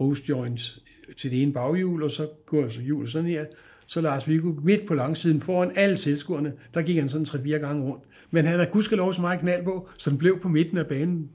rose 0.00 0.22
joints 0.28 0.82
til 1.16 1.30
det 1.30 1.42
ene 1.42 1.52
baghjul, 1.52 2.02
og 2.02 2.10
så 2.10 2.28
går 2.46 2.68
så 2.68 2.80
hjulet 2.80 3.10
sådan 3.10 3.30
her. 3.30 3.44
Så 3.88 4.00
Lars 4.00 4.28
Viggo 4.28 4.52
midt 4.62 4.86
på 4.86 4.94
langsiden 4.94 5.40
foran 5.40 5.72
alle 5.76 5.96
tilskuerne, 5.96 6.52
der 6.74 6.82
gik 6.82 6.96
han 6.96 7.08
sådan 7.08 7.24
tre-fire 7.24 7.58
gange 7.58 7.84
rundt. 7.84 8.04
Men 8.30 8.44
han 8.44 8.54
havde 8.58 8.70
gudskelov 8.72 9.14
så 9.14 9.20
meget 9.20 9.40
knald 9.40 9.64
på, 9.64 9.88
så 9.98 10.10
den 10.10 10.18
blev 10.18 10.40
på 10.40 10.48
midten 10.48 10.78
af 10.78 10.86
banen. 10.86 11.28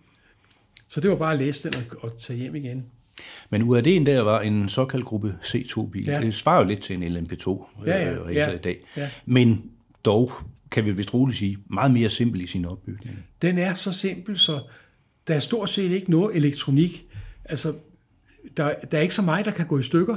Så 0.90 1.02
det 1.02 1.10
var 1.10 1.16
bare 1.16 1.34
at 1.34 1.40
læse 1.40 1.70
den 1.70 1.78
og, 1.92 2.04
og 2.04 2.18
tage 2.20 2.40
hjem 2.40 2.56
igen. 2.56 2.86
Men 3.50 3.62
UAD'en 3.62 4.06
der 4.06 4.22
var 4.22 4.42
en 4.42 4.70
såkaldt 4.70 5.06
gruppe 5.06 5.36
C2-bil. 5.44 6.06
Ja. 6.06 6.22
Det 6.22 6.34
svarer 6.34 6.62
jo 6.62 6.68
lidt 6.68 6.82
til 6.82 7.04
en 7.04 7.18
LMP2 7.18 7.68
Ja, 7.86 7.98
ja, 7.98 8.14
øh, 8.14 8.36
ja, 8.36 8.52
i 8.52 8.58
dag. 8.58 8.80
ja. 8.98 9.10
Men 9.26 9.72
dog, 10.06 10.32
kan 10.72 10.86
vi 10.86 10.92
vist 10.92 11.14
roligt 11.14 11.38
sige, 11.38 11.58
meget 11.70 11.92
mere 11.92 12.10
simpel 12.10 12.42
i 12.42 12.48
sin 12.48 12.66
opbygning. 12.66 13.20
Den 13.42 13.58
er 13.58 13.74
så 13.74 13.92
simpel, 13.92 14.38
så 14.38 14.62
der 15.28 15.36
er 15.36 15.40
stort 15.40 15.70
set 15.70 15.92
ikke 15.92 16.12
noget 16.12 16.36
elektronik. 16.36 17.06
Altså, 17.46 17.74
der, 18.58 18.74
der 18.92 18.98
er 18.98 19.02
ikke 19.02 19.16
så 19.16 19.22
meget, 19.22 19.46
der 19.46 19.52
kan 19.52 19.68
gå 19.68 19.80
i 19.80 19.84
stykker. 19.84 20.16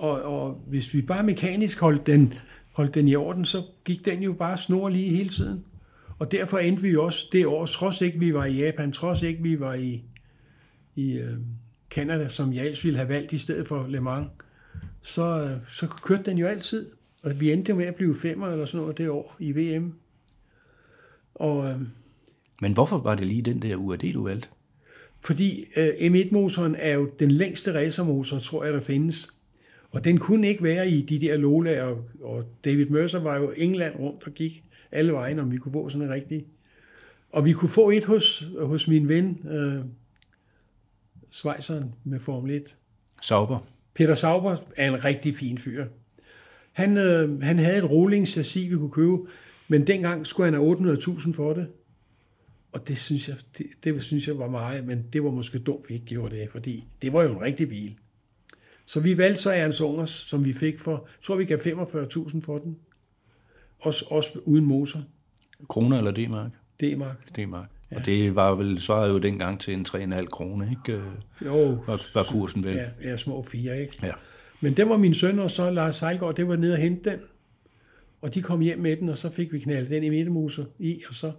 Og, 0.00 0.22
og 0.22 0.62
hvis 0.66 0.94
vi 0.94 1.02
bare 1.02 1.22
mekanisk 1.22 1.80
holdt 1.80 2.06
den, 2.06 2.34
holdt 2.72 2.94
den 2.94 3.08
i 3.08 3.14
orden, 3.14 3.44
så 3.44 3.62
gik 3.84 4.04
den 4.04 4.22
jo 4.22 4.32
bare 4.32 4.58
snor 4.58 4.88
lige 4.88 5.16
hele 5.16 5.28
tiden. 5.28 5.64
Og 6.18 6.32
derfor 6.32 6.58
endte 6.58 6.82
vi 6.82 6.88
jo 6.88 7.04
også 7.04 7.28
det 7.32 7.46
år, 7.46 7.66
trods 7.66 8.00
ikke 8.00 8.18
vi 8.18 8.34
var 8.34 8.44
i 8.44 8.64
Japan, 8.64 8.92
trods 8.92 9.22
ikke 9.22 9.42
vi 9.42 9.60
var 9.60 9.74
i, 9.74 10.02
i 10.94 11.12
øh, 11.12 11.36
Canada, 11.90 12.28
som 12.28 12.52
jeg 12.52 12.64
ellers 12.64 12.84
ville 12.84 12.98
have 12.98 13.08
valgt 13.08 13.32
i 13.32 13.38
stedet 13.38 13.66
for 13.66 13.86
Le 13.86 14.00
Mans, 14.00 14.28
så, 15.02 15.22
øh, 15.22 15.56
så 15.68 15.86
kørte 15.86 16.22
den 16.22 16.38
jo 16.38 16.46
altid. 16.46 16.90
Og 17.22 17.40
vi 17.40 17.52
endte 17.52 17.74
med 17.74 17.84
at 17.84 17.94
blive 17.94 18.16
femmer 18.16 18.48
eller 18.48 18.66
sådan 18.66 18.80
noget 18.80 18.98
det 18.98 19.08
år 19.08 19.36
i 19.38 19.52
VM. 19.52 19.94
Og 21.34 21.70
øh, 21.70 21.80
Men 22.60 22.72
hvorfor 22.72 22.98
var 22.98 23.14
det 23.14 23.26
lige 23.26 23.42
den 23.42 23.62
der 23.62 23.76
UAD, 23.76 24.12
du 24.12 24.24
valgte? 24.24 24.48
fordi 25.20 25.64
øh, 25.76 25.88
M1-motoren 25.88 26.74
er 26.78 26.94
jo 26.94 27.10
den 27.18 27.30
længste 27.30 27.74
racermotor, 27.74 28.38
tror 28.38 28.64
jeg, 28.64 28.72
der 28.72 28.80
findes. 28.80 29.39
Og 29.90 30.04
den 30.04 30.18
kunne 30.18 30.48
ikke 30.48 30.62
være 30.62 30.90
i 30.90 31.02
de 31.02 31.20
der 31.20 31.36
Lola, 31.36 31.82
og, 31.82 32.04
og 32.20 32.44
David 32.64 32.86
Mercer 32.86 33.18
var 33.18 33.36
jo 33.36 33.52
England 33.56 33.96
rundt 33.98 34.26
og 34.26 34.32
gik 34.32 34.64
alle 34.92 35.12
vejen, 35.12 35.38
om 35.38 35.52
vi 35.52 35.56
kunne 35.56 35.72
få 35.72 35.88
sådan 35.88 36.06
en 36.06 36.12
rigtig. 36.12 36.46
Og 37.30 37.44
vi 37.44 37.52
kunne 37.52 37.68
få 37.68 37.90
et 37.90 38.04
hos, 38.04 38.44
hos 38.60 38.88
min 38.88 39.08
ven, 39.08 39.48
øh, 39.50 39.84
Schweizeren 41.30 41.94
med 42.04 42.18
Formel 42.18 42.50
1. 42.50 42.76
Sauber. 43.22 43.58
Peter 43.94 44.14
Sauber 44.14 44.56
er 44.76 44.88
en 44.88 45.04
rigtig 45.04 45.34
fin 45.34 45.58
fyr. 45.58 45.86
Han, 46.72 46.96
øh, 46.96 47.42
han 47.42 47.58
havde 47.58 47.78
et 47.78 47.90
rolling 47.90 48.28
chassis, 48.28 48.70
vi 48.70 48.76
kunne 48.76 48.90
købe, 48.90 49.16
men 49.68 49.86
dengang 49.86 50.26
skulle 50.26 50.44
han 50.44 50.54
have 50.54 50.96
800.000 50.96 51.32
for 51.32 51.52
det. 51.52 51.66
Og 52.72 52.88
det 52.88 52.98
synes, 52.98 53.28
jeg, 53.28 53.36
det, 53.58 53.66
det 53.84 54.02
synes 54.02 54.28
jeg 54.28 54.38
var 54.38 54.48
meget, 54.48 54.86
men 54.86 55.06
det 55.12 55.24
var 55.24 55.30
måske 55.30 55.58
dumt, 55.58 55.88
vi 55.88 55.94
ikke 55.94 56.06
gjorde 56.06 56.36
det, 56.36 56.50
fordi 56.50 56.84
det 57.02 57.12
var 57.12 57.22
jo 57.22 57.32
en 57.32 57.40
rigtig 57.40 57.68
bil. 57.68 57.96
Så 58.90 59.00
vi 59.00 59.18
valgte 59.18 59.42
så 59.42 59.50
Ernst 59.50 59.80
Ungers, 59.80 60.10
som 60.10 60.44
vi 60.44 60.52
fik 60.52 60.78
for, 60.78 61.08
tror 61.22 61.36
vi 61.36 61.44
gav 61.44 61.58
45.000 61.58 62.40
for 62.40 62.58
den. 62.58 62.78
Også, 63.78 64.04
også 64.10 64.38
uden 64.44 64.64
motor. 64.64 65.02
Kroner 65.68 65.98
eller 65.98 66.10
D-mark? 66.10 66.50
D-mark. 66.80 67.36
D-mark. 67.36 67.68
Ja. 67.90 67.96
Og 67.96 68.06
det 68.06 68.36
var 68.36 68.54
vel, 68.54 68.78
svarede 68.78 69.12
jo 69.12 69.18
dengang 69.18 69.60
til 69.60 69.74
en 69.74 69.86
3,5 69.88 70.26
kroner, 70.26 70.70
ikke? 70.70 71.02
Jo, 71.44 71.68
Var, 71.86 72.14
var 72.14 72.22
kursen 72.30 72.64
vel? 72.64 72.76
ja, 72.76 72.88
ja, 73.02 73.16
små 73.16 73.42
fire, 73.42 73.80
ikke? 73.80 73.96
ja. 74.02 74.12
Men 74.60 74.76
den 74.76 74.88
var 74.88 74.96
min 74.96 75.14
søn, 75.14 75.38
og 75.38 75.50
så 75.50 75.70
Lars 75.70 75.96
Sejlgaard, 75.96 76.34
det 76.36 76.48
var 76.48 76.56
nede 76.56 76.72
og 76.72 76.78
hente 76.78 77.10
den. 77.10 77.18
Og 78.20 78.34
de 78.34 78.42
kom 78.42 78.60
hjem 78.60 78.78
med 78.78 78.96
den, 78.96 79.08
og 79.08 79.18
så 79.18 79.30
fik 79.30 79.52
vi 79.52 79.58
knaldet 79.58 79.90
den 79.90 80.02
i 80.02 80.08
midtermuser 80.08 80.64
i, 80.78 81.02
og 81.08 81.14
så 81.14 81.32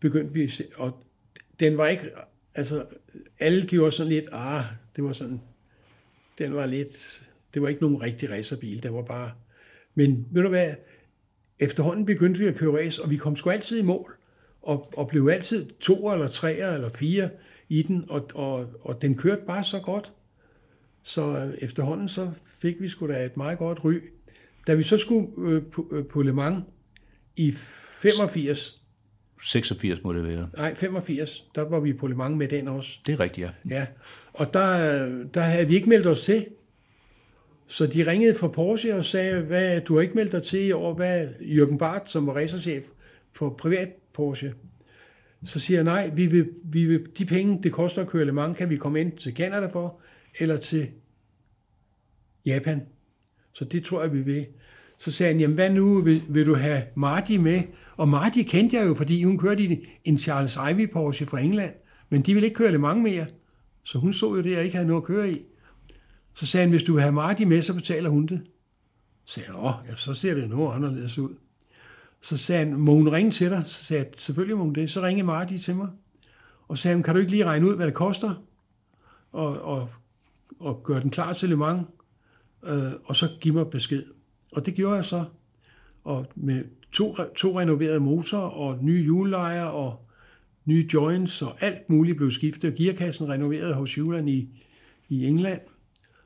begyndte 0.00 0.34
vi 0.34 0.44
at 0.44 0.52
se, 0.52 0.64
og 0.76 1.04
den 1.60 1.76
var 1.76 1.86
ikke, 1.86 2.02
altså 2.54 2.84
alle 3.38 3.66
gjorde 3.66 3.92
sådan 3.92 4.12
lidt, 4.12 4.28
ah, 4.32 4.64
det 4.96 5.04
var 5.04 5.12
sådan, 5.12 5.40
den 6.38 6.54
var 6.54 6.66
lidt, 6.66 7.22
det 7.54 7.62
var 7.62 7.68
ikke 7.68 7.80
nogen 7.80 8.02
rigtig 8.02 8.30
racerbil, 8.30 8.82
den 8.82 8.94
var 8.94 9.02
bare, 9.02 9.32
men 9.94 10.26
ved 10.30 10.42
du 10.42 10.48
hvad, 10.48 10.74
efterhånden 11.58 12.04
begyndte 12.06 12.40
vi 12.40 12.46
at 12.46 12.56
køre 12.56 12.78
race, 12.78 13.02
og 13.02 13.10
vi 13.10 13.16
kom 13.16 13.36
sgu 13.36 13.50
altid 13.50 13.78
i 13.78 13.82
mål, 13.82 14.14
og, 14.62 14.92
og 14.96 15.08
blev 15.08 15.28
altid 15.32 15.70
to 15.80 16.12
eller 16.12 16.28
tre 16.28 16.74
eller 16.74 16.88
fire 16.88 17.30
i 17.68 17.82
den, 17.82 18.04
og, 18.08 18.30
og, 18.34 18.66
og 18.80 19.02
den 19.02 19.16
kørte 19.16 19.42
bare 19.46 19.64
så 19.64 19.80
godt. 19.80 20.12
Så 21.02 21.52
efterhånden 21.58 22.08
så 22.08 22.30
fik 22.60 22.80
vi 22.80 22.88
sgu 22.88 23.08
da 23.08 23.24
et 23.24 23.36
meget 23.36 23.58
godt 23.58 23.84
ry. 23.84 24.00
Da 24.66 24.74
vi 24.74 24.82
så 24.82 24.98
skulle 24.98 25.28
øh, 25.38 25.62
på, 25.66 25.90
øh, 25.92 26.06
på 26.06 26.22
Le 26.22 26.32
Mans 26.32 26.64
i 27.36 27.52
85, 27.52 28.77
86 29.42 30.02
må 30.04 30.12
det 30.12 30.24
være. 30.24 30.48
nej 30.56 30.74
85, 30.74 31.44
der 31.54 31.62
var 31.62 31.80
vi 31.80 31.92
på 31.92 32.06
Le 32.06 32.14
Mans 32.14 32.38
med 32.38 32.48
den 32.48 32.68
også. 32.68 32.98
Det 33.06 33.12
er 33.12 33.20
rigtigt, 33.20 33.46
ja. 33.46 33.74
Ja, 33.76 33.86
og 34.32 34.54
der, 34.54 35.08
der 35.34 35.40
havde 35.40 35.66
vi 35.66 35.74
ikke 35.74 35.88
meldt 35.88 36.06
os 36.06 36.20
til. 36.20 36.46
Så 37.66 37.86
de 37.86 38.10
ringede 38.10 38.34
fra 38.34 38.48
Porsche 38.48 38.96
og 38.96 39.04
sagde, 39.04 39.40
hvad, 39.40 39.80
du 39.80 39.94
har 39.94 40.00
ikke 40.02 40.14
meldt 40.14 40.32
dig 40.32 40.42
til 40.42 40.66
i 40.66 40.72
år, 40.72 40.94
hvad 40.94 41.28
Jürgen 41.40 41.76
Barth, 41.76 42.04
som 42.06 42.26
var 42.26 42.32
racerchef 42.32 42.84
for 43.32 43.50
privat 43.50 43.88
Porsche. 44.12 44.54
Så 45.44 45.58
siger 45.60 45.78
jeg, 45.78 45.84
nej, 45.84 46.10
vi 46.14 46.26
vil, 46.26 46.48
vi 46.64 46.84
vil, 46.86 47.06
de 47.18 47.24
penge, 47.26 47.62
det 47.62 47.72
koster 47.72 48.02
at 48.02 48.08
køre 48.08 48.24
Le 48.24 48.32
Mans, 48.32 48.58
kan 48.58 48.70
vi 48.70 48.76
komme 48.76 49.00
ind 49.00 49.12
til 49.12 49.34
Canada 49.36 49.66
for, 49.66 50.00
eller 50.38 50.56
til 50.56 50.88
Japan. 52.46 52.82
Så 53.52 53.64
det 53.64 53.84
tror 53.84 54.02
jeg, 54.02 54.12
vi 54.12 54.20
vil. 54.20 54.46
Så 54.98 55.12
sagde 55.12 55.32
han, 55.32 55.40
jamen 55.40 55.54
hvad 55.54 55.70
nu, 55.70 56.02
vil, 56.02 56.22
vil 56.28 56.46
du 56.46 56.54
have 56.54 56.82
Marty 56.96 57.32
med? 57.32 57.62
Og 57.98 58.08
Marty 58.08 58.38
kendte 58.46 58.76
jeg 58.76 58.86
jo, 58.86 58.94
fordi 58.94 59.24
hun 59.24 59.38
kørte 59.38 59.62
i 59.62 59.86
en 60.04 60.18
Charles 60.18 60.58
Ivy 60.70 60.90
Porsche 60.92 61.26
fra 61.26 61.40
England, 61.40 61.74
men 62.08 62.22
de 62.22 62.34
ville 62.34 62.46
ikke 62.46 62.58
køre 62.58 62.72
det 62.72 62.80
mange 62.80 63.02
mere. 63.02 63.26
Så 63.84 63.98
hun 63.98 64.12
så 64.12 64.34
jo 64.34 64.42
det, 64.42 64.52
jeg 64.52 64.64
ikke 64.64 64.76
havde 64.76 64.86
noget 64.86 65.02
at 65.02 65.06
køre 65.06 65.30
i. 65.30 65.40
Så 66.34 66.46
sagde 66.46 66.62
han, 66.62 66.70
hvis 66.70 66.82
du 66.82 66.92
vil 66.92 67.02
have 67.02 67.12
Marty 67.12 67.42
med, 67.42 67.62
så 67.62 67.74
betaler 67.74 68.10
hun 68.10 68.26
det. 68.26 68.40
Så 69.24 69.34
sagde 69.34 69.48
jeg, 69.48 69.64
åh, 69.64 69.72
ja, 69.88 69.94
så 69.94 70.14
ser 70.14 70.34
det 70.34 70.50
noget 70.50 70.74
anderledes 70.74 71.18
ud. 71.18 71.34
Så 72.20 72.36
sagde 72.36 72.64
han, 72.64 72.76
må 72.76 72.94
hun 72.94 73.12
ringe 73.12 73.30
til 73.30 73.50
dig? 73.50 73.62
Så 73.66 73.84
sagde 73.84 74.02
jeg, 74.02 74.12
selvfølgelig 74.16 74.56
må 74.56 74.64
hun 74.64 74.72
det. 74.72 74.90
Så 74.90 75.02
ringede 75.02 75.26
Marty 75.26 75.56
til 75.56 75.76
mig. 75.76 75.88
Og 76.68 76.78
sagde 76.78 76.94
han, 76.94 77.02
kan 77.02 77.14
du 77.14 77.20
ikke 77.20 77.32
lige 77.32 77.44
regne 77.44 77.68
ud, 77.68 77.76
hvad 77.76 77.86
det 77.86 77.94
koster? 77.94 78.34
Og, 79.32 79.62
og, 79.62 79.88
og 80.60 80.82
gøre 80.84 81.00
den 81.00 81.10
klar 81.10 81.32
til 81.32 81.48
Le 81.48 81.56
Mans? 81.56 81.86
Øh, 82.64 82.92
og 83.04 83.16
så 83.16 83.28
give 83.40 83.54
mig 83.54 83.70
besked. 83.70 84.04
Og 84.52 84.66
det 84.66 84.74
gjorde 84.74 84.96
jeg 84.96 85.04
så. 85.04 85.24
Og 86.04 86.26
med 86.34 86.64
to, 86.98 87.16
to 87.36 87.60
renoverede 87.60 88.00
motorer 88.00 88.50
og 88.50 88.78
nye 88.84 89.02
hjullejer 89.02 89.64
og 89.64 90.06
nye 90.64 90.88
joints 90.94 91.42
og 91.42 91.56
alt 91.60 91.90
muligt 91.90 92.16
blev 92.16 92.30
skiftet. 92.30 92.74
Gearkassen 92.74 93.28
renoveret 93.28 93.74
hos 93.74 93.98
Julian 93.98 94.28
i, 94.28 94.48
i 95.08 95.26
England. 95.26 95.60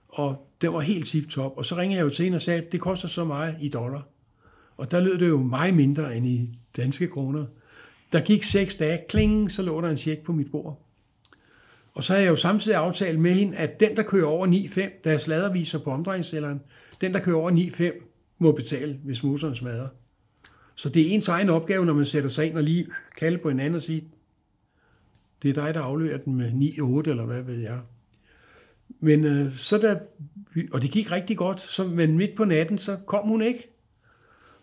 Og 0.09 0.49
det 0.61 0.73
var 0.73 0.81
helt 0.81 1.09
tip 1.09 1.29
top. 1.29 1.53
Og 1.57 1.67
så 1.67 1.77
ringede 1.77 1.99
jeg 1.99 2.05
jo 2.05 2.11
til 2.11 2.25
hende 2.25 2.37
og 2.37 2.43
sagde, 2.43 2.63
at 2.63 2.73
det 2.73 2.81
koster 2.81 3.09
så 3.09 3.25
meget 3.25 3.57
i 3.61 3.69
dollar. 3.69 4.09
Og 4.77 4.91
der 4.91 5.01
lød 5.01 5.19
det 5.19 5.29
jo 5.29 5.43
meget 5.43 5.75
mindre 5.75 6.17
end 6.17 6.27
i 6.27 6.59
danske 6.77 7.09
kroner. 7.09 7.47
Der 8.13 8.21
gik 8.21 8.43
seks 8.43 8.75
dage, 8.75 9.01
kling, 9.09 9.51
så 9.51 9.63
lå 9.63 9.81
der 9.81 9.89
en 9.89 9.97
check 9.97 10.23
på 10.23 10.33
mit 10.33 10.51
bord. 10.51 10.87
Og 11.95 12.05
så 12.05 12.13
har 12.13 12.21
jeg 12.21 12.29
jo 12.29 12.37
samtidig 12.37 12.77
aftalt 12.77 13.21
med 13.21 13.33
hende, 13.33 13.57
at 13.57 13.81
den, 13.81 13.97
der 13.97 14.03
kører 14.03 14.27
over 14.27 14.47
9,5, 14.47 15.01
der 15.05 15.13
er 15.13 15.17
sladerviser 15.17 15.79
på 15.79 15.91
omdrejningscelleren, 15.91 16.61
den, 17.01 17.15
der 17.15 17.21
kører 17.21 17.37
over 17.37 17.51
9,5, 17.51 18.37
må 18.39 18.53
betale, 18.53 18.99
hvis 19.05 19.23
motoren 19.23 19.55
smadrer. 19.55 19.89
Så 20.75 20.89
det 20.89 21.03
er 21.03 21.15
ens 21.15 21.29
egen 21.29 21.51
opgave, 21.51 21.87
når 21.87 21.95
man 21.95 22.07
sætter 22.07 22.31
sig 22.31 22.47
ind 22.47 22.57
og 22.57 22.63
lige 22.63 22.87
kalde 23.19 23.39
på 23.39 23.49
hinanden 23.49 23.75
og 23.75 23.83
sige, 23.83 24.05
det 25.43 25.49
er 25.49 25.65
dig, 25.65 25.75
der 25.75 25.81
afleverer 25.81 26.19
den 26.19 26.35
med 26.35 26.51
9,8 26.51 27.11
eller 27.11 27.25
hvad 27.25 27.43
ved 27.43 27.59
jeg. 27.59 27.81
Men 29.01 29.25
øh, 29.25 29.53
så 29.53 29.79
der, 29.79 29.99
og 30.73 30.83
det 30.83 30.91
gik 30.91 31.13
rigtig 31.13 31.37
godt, 31.37 31.61
så, 31.61 31.85
men 31.85 32.17
midt 32.17 32.37
på 32.37 32.45
natten, 32.45 32.79
så 32.79 32.97
kom 33.07 33.29
hun 33.29 33.43
ikke. 33.43 33.69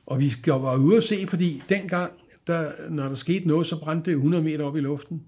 Og 0.05 0.20
vi 0.20 0.36
var 0.47 0.78
ude 0.78 0.97
at 0.97 1.03
se, 1.03 1.28
fordi 1.28 1.64
dengang, 1.70 2.12
der, 2.47 2.72
når 2.89 3.07
der 3.07 3.16
skete 3.16 3.47
noget, 3.47 3.68
så 3.68 3.80
brændte 3.80 4.12
det 4.12 4.16
100 4.16 4.43
meter 4.43 4.66
op 4.66 4.76
i 4.76 4.80
luften. 4.80 5.24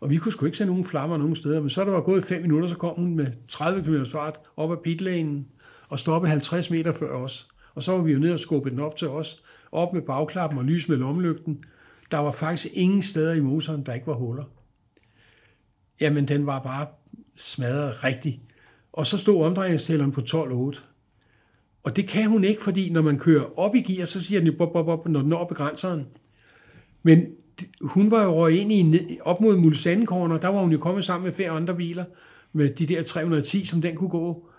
Og 0.00 0.10
vi 0.10 0.16
kunne 0.16 0.32
sgu 0.32 0.46
ikke 0.46 0.58
se 0.58 0.66
nogen 0.66 0.84
flammer 0.84 1.16
nogen 1.16 1.36
steder, 1.36 1.60
men 1.60 1.70
så 1.70 1.84
der 1.84 1.90
var 1.90 2.00
gået 2.00 2.24
5 2.24 2.42
minutter, 2.42 2.68
så 2.68 2.76
kom 2.76 2.94
hun 2.96 3.14
med 3.16 3.26
30 3.48 3.82
km 3.82 4.04
fart 4.04 4.40
op 4.56 4.72
ad 4.72 4.76
pitlanen 4.76 5.46
og 5.88 5.98
stoppede 5.98 6.30
50 6.30 6.70
meter 6.70 6.92
før 6.92 7.16
os. 7.16 7.48
Og 7.74 7.82
så 7.82 7.92
var 7.92 8.02
vi 8.02 8.12
jo 8.12 8.18
ned 8.18 8.32
og 8.32 8.40
skubbede 8.40 8.74
den 8.74 8.80
op 8.80 8.96
til 8.96 9.08
os, 9.08 9.42
op 9.72 9.92
med 9.92 10.02
bagklappen 10.02 10.58
og 10.58 10.64
lys 10.64 10.88
med 10.88 10.96
lommelygten. 10.96 11.64
Der 12.10 12.18
var 12.18 12.32
faktisk 12.32 12.74
ingen 12.74 13.02
steder 13.02 13.32
i 13.32 13.40
motoren, 13.40 13.86
der 13.86 13.94
ikke 13.94 14.06
var 14.06 14.14
huller. 14.14 14.44
Jamen, 16.00 16.28
den 16.28 16.46
var 16.46 16.58
bare 16.58 16.86
smadret 17.36 18.04
rigtigt. 18.04 18.40
Og 18.92 19.06
så 19.06 19.18
stod 19.18 19.44
omdrejningstælleren 19.44 20.12
på 20.12 20.20
12,8. 20.20 20.80
Og 21.82 21.96
det 21.96 22.08
kan 22.08 22.26
hun 22.26 22.44
ikke, 22.44 22.62
fordi 22.62 22.90
når 22.90 23.02
man 23.02 23.18
kører 23.18 23.58
op 23.58 23.74
i 23.74 23.80
gear, 23.80 24.06
så 24.06 24.20
siger 24.20 24.40
den 24.40 24.56
bop, 24.58 24.72
bop, 24.72 24.86
bop, 24.86 25.08
når 25.08 25.20
den 25.20 25.28
når 25.28 25.44
begrænseren. 25.44 26.06
Men 27.02 27.26
hun 27.80 28.10
var 28.10 28.24
jo 28.24 28.34
røget 28.34 28.58
ind 28.58 28.72
i 28.72 29.18
op 29.24 29.40
mod 29.40 29.56
Mulsanne 29.56 30.06
Corner, 30.06 30.38
der 30.38 30.48
var 30.48 30.60
hun 30.60 30.72
jo 30.72 30.78
kommet 30.78 31.04
sammen 31.04 31.24
med 31.24 31.32
flere 31.32 31.50
andre 31.50 31.76
biler, 31.76 32.04
med 32.52 32.70
de 32.70 32.86
der 32.86 33.02
310, 33.02 33.64
som 33.64 33.82
den 33.82 33.96
kunne 33.96 34.10
gå. 34.10 34.49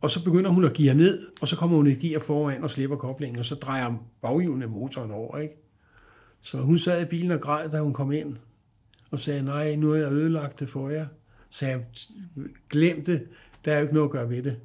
Og 0.00 0.10
så 0.10 0.24
begynder 0.24 0.50
hun 0.50 0.64
at 0.64 0.72
gear 0.72 0.94
ned, 0.94 1.26
og 1.40 1.48
så 1.48 1.56
kommer 1.56 1.76
hun 1.76 1.86
i 1.86 1.94
gear 1.94 2.20
foran 2.20 2.62
og 2.62 2.70
slipper 2.70 2.96
koblingen, 2.96 3.38
og 3.38 3.44
så 3.44 3.54
drejer 3.54 4.08
baghjulene 4.22 4.66
motoren 4.66 5.10
over. 5.10 5.38
Ikke? 5.38 5.54
Så 6.42 6.58
hun 6.58 6.78
sad 6.78 7.02
i 7.02 7.04
bilen 7.04 7.30
og 7.30 7.40
græd, 7.40 7.70
da 7.70 7.80
hun 7.80 7.92
kom 7.92 8.12
ind, 8.12 8.36
og 9.10 9.20
sagde, 9.20 9.42
nej, 9.42 9.74
nu 9.74 9.90
har 9.90 9.96
jeg 9.96 10.12
ødelagt 10.12 10.60
det 10.60 10.68
for 10.68 10.90
jer. 10.90 11.06
Så 11.50 11.66
jeg 11.66 11.84
glemte, 12.70 13.20
der 13.64 13.72
er 13.72 13.76
jo 13.76 13.82
ikke 13.82 13.94
noget 13.94 14.08
at 14.08 14.12
gøre 14.12 14.30
ved 14.30 14.42
det. 14.42 14.56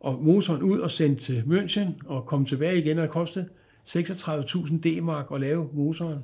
Og 0.00 0.22
motoren 0.24 0.62
ud 0.62 0.78
og 0.78 0.90
sendt 0.90 1.20
til 1.20 1.40
München, 1.40 2.08
og 2.08 2.26
kom 2.26 2.44
tilbage 2.44 2.78
igen, 2.78 2.98
og 2.98 3.02
det 3.02 3.10
kostede 3.10 3.48
36.000 3.88 4.80
D-mark 4.80 5.26
at 5.34 5.40
lave 5.40 5.68
motoren. 5.72 6.18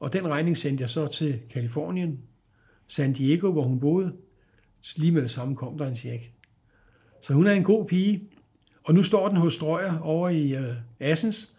Og 0.00 0.12
den 0.12 0.28
regning 0.28 0.56
sendte 0.56 0.82
jeg 0.82 0.88
så 0.88 1.06
til 1.06 1.40
Kalifornien, 1.50 2.20
San 2.86 3.12
Diego, 3.12 3.52
hvor 3.52 3.62
hun 3.62 3.80
boede. 3.80 4.12
Lige 4.96 5.12
med 5.12 5.22
det 5.22 5.30
samme 5.30 5.56
kom 5.56 5.78
der 5.78 5.86
en 5.86 5.96
check. 5.96 6.33
Så 7.24 7.32
hun 7.32 7.46
er 7.46 7.52
en 7.52 7.64
god 7.64 7.84
pige. 7.84 8.22
Og 8.82 8.94
nu 8.94 9.02
står 9.02 9.28
den 9.28 9.36
hos 9.36 9.54
Strøjer 9.54 9.98
over 9.98 10.28
i 10.28 10.54
øh, 10.54 10.74
Assens. 11.00 11.54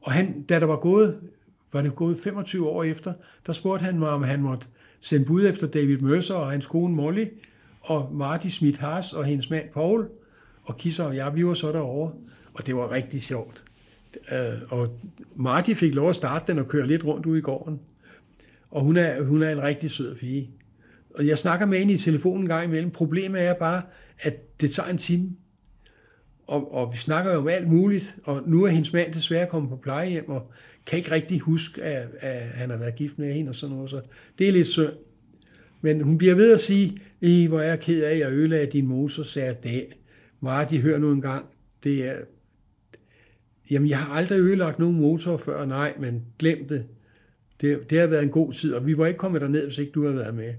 Og 0.00 0.12
han, 0.12 0.42
da 0.42 0.60
der 0.60 0.66
var 0.66 0.76
gået, 0.76 1.18
var 1.72 1.82
det 1.82 1.94
gået 1.94 2.18
25 2.18 2.68
år 2.68 2.84
efter, 2.84 3.12
der 3.46 3.52
spurgte 3.52 3.84
han 3.84 3.98
mig, 3.98 4.08
om 4.08 4.22
han 4.22 4.42
måtte 4.42 4.66
sende 5.00 5.26
bud 5.26 5.46
efter 5.46 5.66
David 5.66 5.98
Mercer 5.98 6.34
og 6.34 6.50
hans 6.50 6.66
kone 6.66 6.94
Molly, 6.94 7.26
og 7.80 8.10
Marty 8.14 8.46
Smith 8.46 8.80
Haas 8.80 9.12
og 9.12 9.24
hendes 9.24 9.50
mand 9.50 9.68
Paul, 9.74 10.08
og 10.62 10.76
Kisser 10.76 11.04
og 11.04 11.16
jeg, 11.16 11.34
vi 11.34 11.46
var 11.46 11.54
så 11.54 11.72
derovre. 11.72 12.12
Og 12.54 12.66
det 12.66 12.76
var 12.76 12.90
rigtig 12.90 13.22
sjovt. 13.22 13.64
Uh, 14.32 14.78
og 14.78 14.98
Marty 15.34 15.74
fik 15.74 15.94
lov 15.94 16.08
at 16.08 16.16
starte 16.16 16.52
den 16.52 16.58
og 16.58 16.68
køre 16.68 16.86
lidt 16.86 17.04
rundt 17.04 17.26
ude 17.26 17.38
i 17.38 17.42
gården. 17.42 17.80
Og 18.70 18.82
hun 18.82 18.96
er, 18.96 19.22
hun 19.22 19.42
er 19.42 19.50
en 19.50 19.62
rigtig 19.62 19.90
sød 19.90 20.14
pige. 20.14 20.50
Og 21.14 21.26
jeg 21.26 21.38
snakker 21.38 21.66
med 21.66 21.78
hende 21.78 21.92
i 21.92 21.96
telefonen 21.96 22.42
en 22.42 22.48
gang 22.48 22.64
imellem. 22.64 22.90
Problemet 22.90 23.42
er 23.42 23.54
bare, 23.54 23.82
at 24.20 24.60
det 24.60 24.70
tager 24.70 24.88
en 24.88 24.98
time. 24.98 25.30
Og, 26.46 26.74
og 26.74 26.92
vi 26.92 26.98
snakker 26.98 27.32
jo 27.32 27.38
om 27.38 27.48
alt 27.48 27.68
muligt, 27.68 28.16
og 28.24 28.42
nu 28.48 28.64
er 28.64 28.68
hendes 28.68 28.92
mand 28.92 29.12
desværre 29.12 29.46
kommet 29.46 29.70
på 29.70 29.76
plejehjem, 29.76 30.28
og 30.28 30.50
kan 30.86 30.98
ikke 30.98 31.10
rigtig 31.10 31.40
huske, 31.40 31.82
at, 31.82 32.08
at 32.18 32.42
han 32.42 32.70
har 32.70 32.76
været 32.76 32.96
gift 32.96 33.18
med 33.18 33.32
hende 33.32 33.48
og 33.48 33.54
sådan 33.54 33.74
noget. 33.74 33.90
Så 33.90 34.00
det 34.38 34.48
er 34.48 34.52
lidt 34.52 34.68
synd. 34.68 34.92
Men 35.80 36.00
hun 36.00 36.18
bliver 36.18 36.34
ved 36.34 36.52
at 36.52 36.60
sige, 36.60 37.00
I, 37.20 37.46
hvor 37.46 37.60
er 37.60 37.68
jeg 37.68 37.80
ked 37.80 38.02
af, 38.02 38.10
at 38.10 38.18
jeg 38.18 38.32
ødelagde 38.32 38.66
din 38.66 38.86
motor, 38.86 39.22
sagde 39.22 39.48
jeg, 39.48 39.62
det 39.62 39.86
de 40.70 40.80
hør 40.80 40.98
nu 40.98 41.12
engang, 41.12 41.46
det 41.84 42.08
er, 42.08 42.16
jamen 43.70 43.88
jeg 43.88 43.98
har 43.98 44.14
aldrig 44.14 44.38
ødelagt 44.38 44.78
nogen 44.78 44.96
motor 44.96 45.36
før, 45.36 45.64
nej, 45.64 45.94
men 45.98 46.24
glem 46.38 46.68
det. 46.68 46.84
det. 47.60 47.90
Det 47.90 48.00
har 48.00 48.06
været 48.06 48.22
en 48.22 48.30
god 48.30 48.52
tid, 48.52 48.74
og 48.74 48.86
vi 48.86 48.98
var 48.98 49.06
ikke 49.06 49.18
kommet 49.18 49.40
derned, 49.40 49.64
hvis 49.64 49.78
ikke 49.78 49.92
du 49.92 50.02
havde 50.02 50.16
været 50.16 50.34
med. 50.34 50.54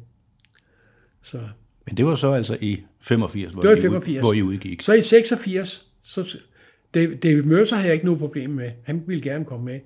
Så. 1.21 1.39
Men 1.87 1.97
det 1.97 2.05
var 2.05 2.15
så 2.15 2.31
altså 2.31 2.57
i 2.61 2.83
85, 3.01 3.53
hvor, 3.53 3.61
det 3.61 3.69
var 3.69 3.77
I, 3.77 3.81
85. 3.81 4.19
hvor 4.19 4.33
I 4.33 4.41
udgik. 4.41 4.81
Så 4.81 4.93
i 4.93 5.01
86, 5.01 5.87
så 6.03 6.37
David 6.93 7.41
Mercer 7.41 7.75
havde 7.75 7.87
jeg 7.87 7.93
ikke 7.93 8.05
noget 8.05 8.19
problem 8.19 8.49
med. 8.49 8.71
Han 8.83 9.03
ville 9.07 9.21
gerne 9.21 9.45
komme 9.45 9.65
med. 9.65 9.79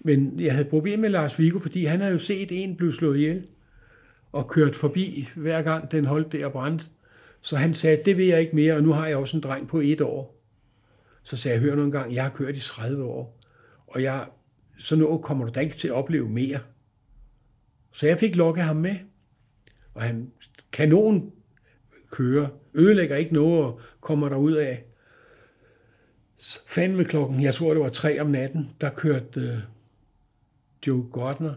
Men 0.00 0.40
jeg 0.40 0.52
havde 0.52 0.64
problem 0.64 1.00
med 1.00 1.08
Lars 1.08 1.38
Vigo, 1.38 1.58
fordi 1.58 1.84
han 1.84 2.00
havde 2.00 2.12
jo 2.12 2.18
set 2.18 2.48
en 2.50 2.76
blive 2.76 2.92
slået 2.92 3.16
ihjel 3.16 3.46
og 4.32 4.48
kørt 4.48 4.76
forbi 4.76 5.28
hver 5.36 5.62
gang 5.62 5.90
den 5.90 6.04
holdt 6.04 6.32
der 6.32 6.46
og 6.46 6.52
brændte. 6.52 6.84
Så 7.40 7.56
han 7.56 7.74
sagde, 7.74 8.02
det 8.04 8.16
vil 8.16 8.26
jeg 8.26 8.40
ikke 8.40 8.56
mere, 8.56 8.74
og 8.74 8.82
nu 8.82 8.92
har 8.92 9.06
jeg 9.06 9.16
også 9.16 9.36
en 9.36 9.42
dreng 9.42 9.68
på 9.68 9.80
et 9.80 10.00
år. 10.00 10.42
Så 11.22 11.36
sagde 11.36 11.54
jeg, 11.54 11.62
hør 11.62 11.74
nu 11.74 11.84
en 11.84 11.90
gang, 11.90 12.14
jeg 12.14 12.22
har 12.22 12.30
kørt 12.30 12.56
i 12.56 12.60
30 12.60 13.04
år, 13.04 13.40
og 13.86 14.02
jeg, 14.02 14.24
så 14.78 14.96
nu 14.96 15.18
kommer 15.18 15.44
du 15.44 15.52
da 15.54 15.60
ikke 15.60 15.76
til 15.76 15.88
at 15.88 15.94
opleve 15.94 16.28
mere. 16.28 16.60
Så 17.92 18.06
jeg 18.06 18.18
fik 18.18 18.36
lukket 18.36 18.64
ham 18.64 18.76
med, 18.76 18.96
og 19.94 20.02
han 20.02 20.30
kanon 20.72 21.32
kører, 22.10 22.48
ødelægger 22.74 23.16
ikke 23.16 23.34
noget 23.34 23.64
og 23.64 23.80
kommer 24.00 24.28
der 24.28 24.36
ud 24.36 24.52
af. 24.52 24.84
Fandme 26.66 27.04
klokken, 27.04 27.42
jeg 27.42 27.54
tror 27.54 27.74
det 27.74 27.82
var 27.82 27.88
tre 27.88 28.20
om 28.20 28.26
natten, 28.26 28.70
der 28.80 28.90
kørte 28.90 29.40
øh, 29.40 29.58
Joe 30.86 31.04
Gardner 31.12 31.54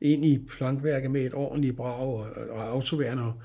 ind 0.00 0.24
i 0.24 0.38
plankværket 0.38 1.10
med 1.10 1.26
et 1.26 1.34
ordentligt 1.34 1.76
brag 1.76 2.00
og, 2.00 2.26
og 2.50 2.68
autoværner, 2.68 3.40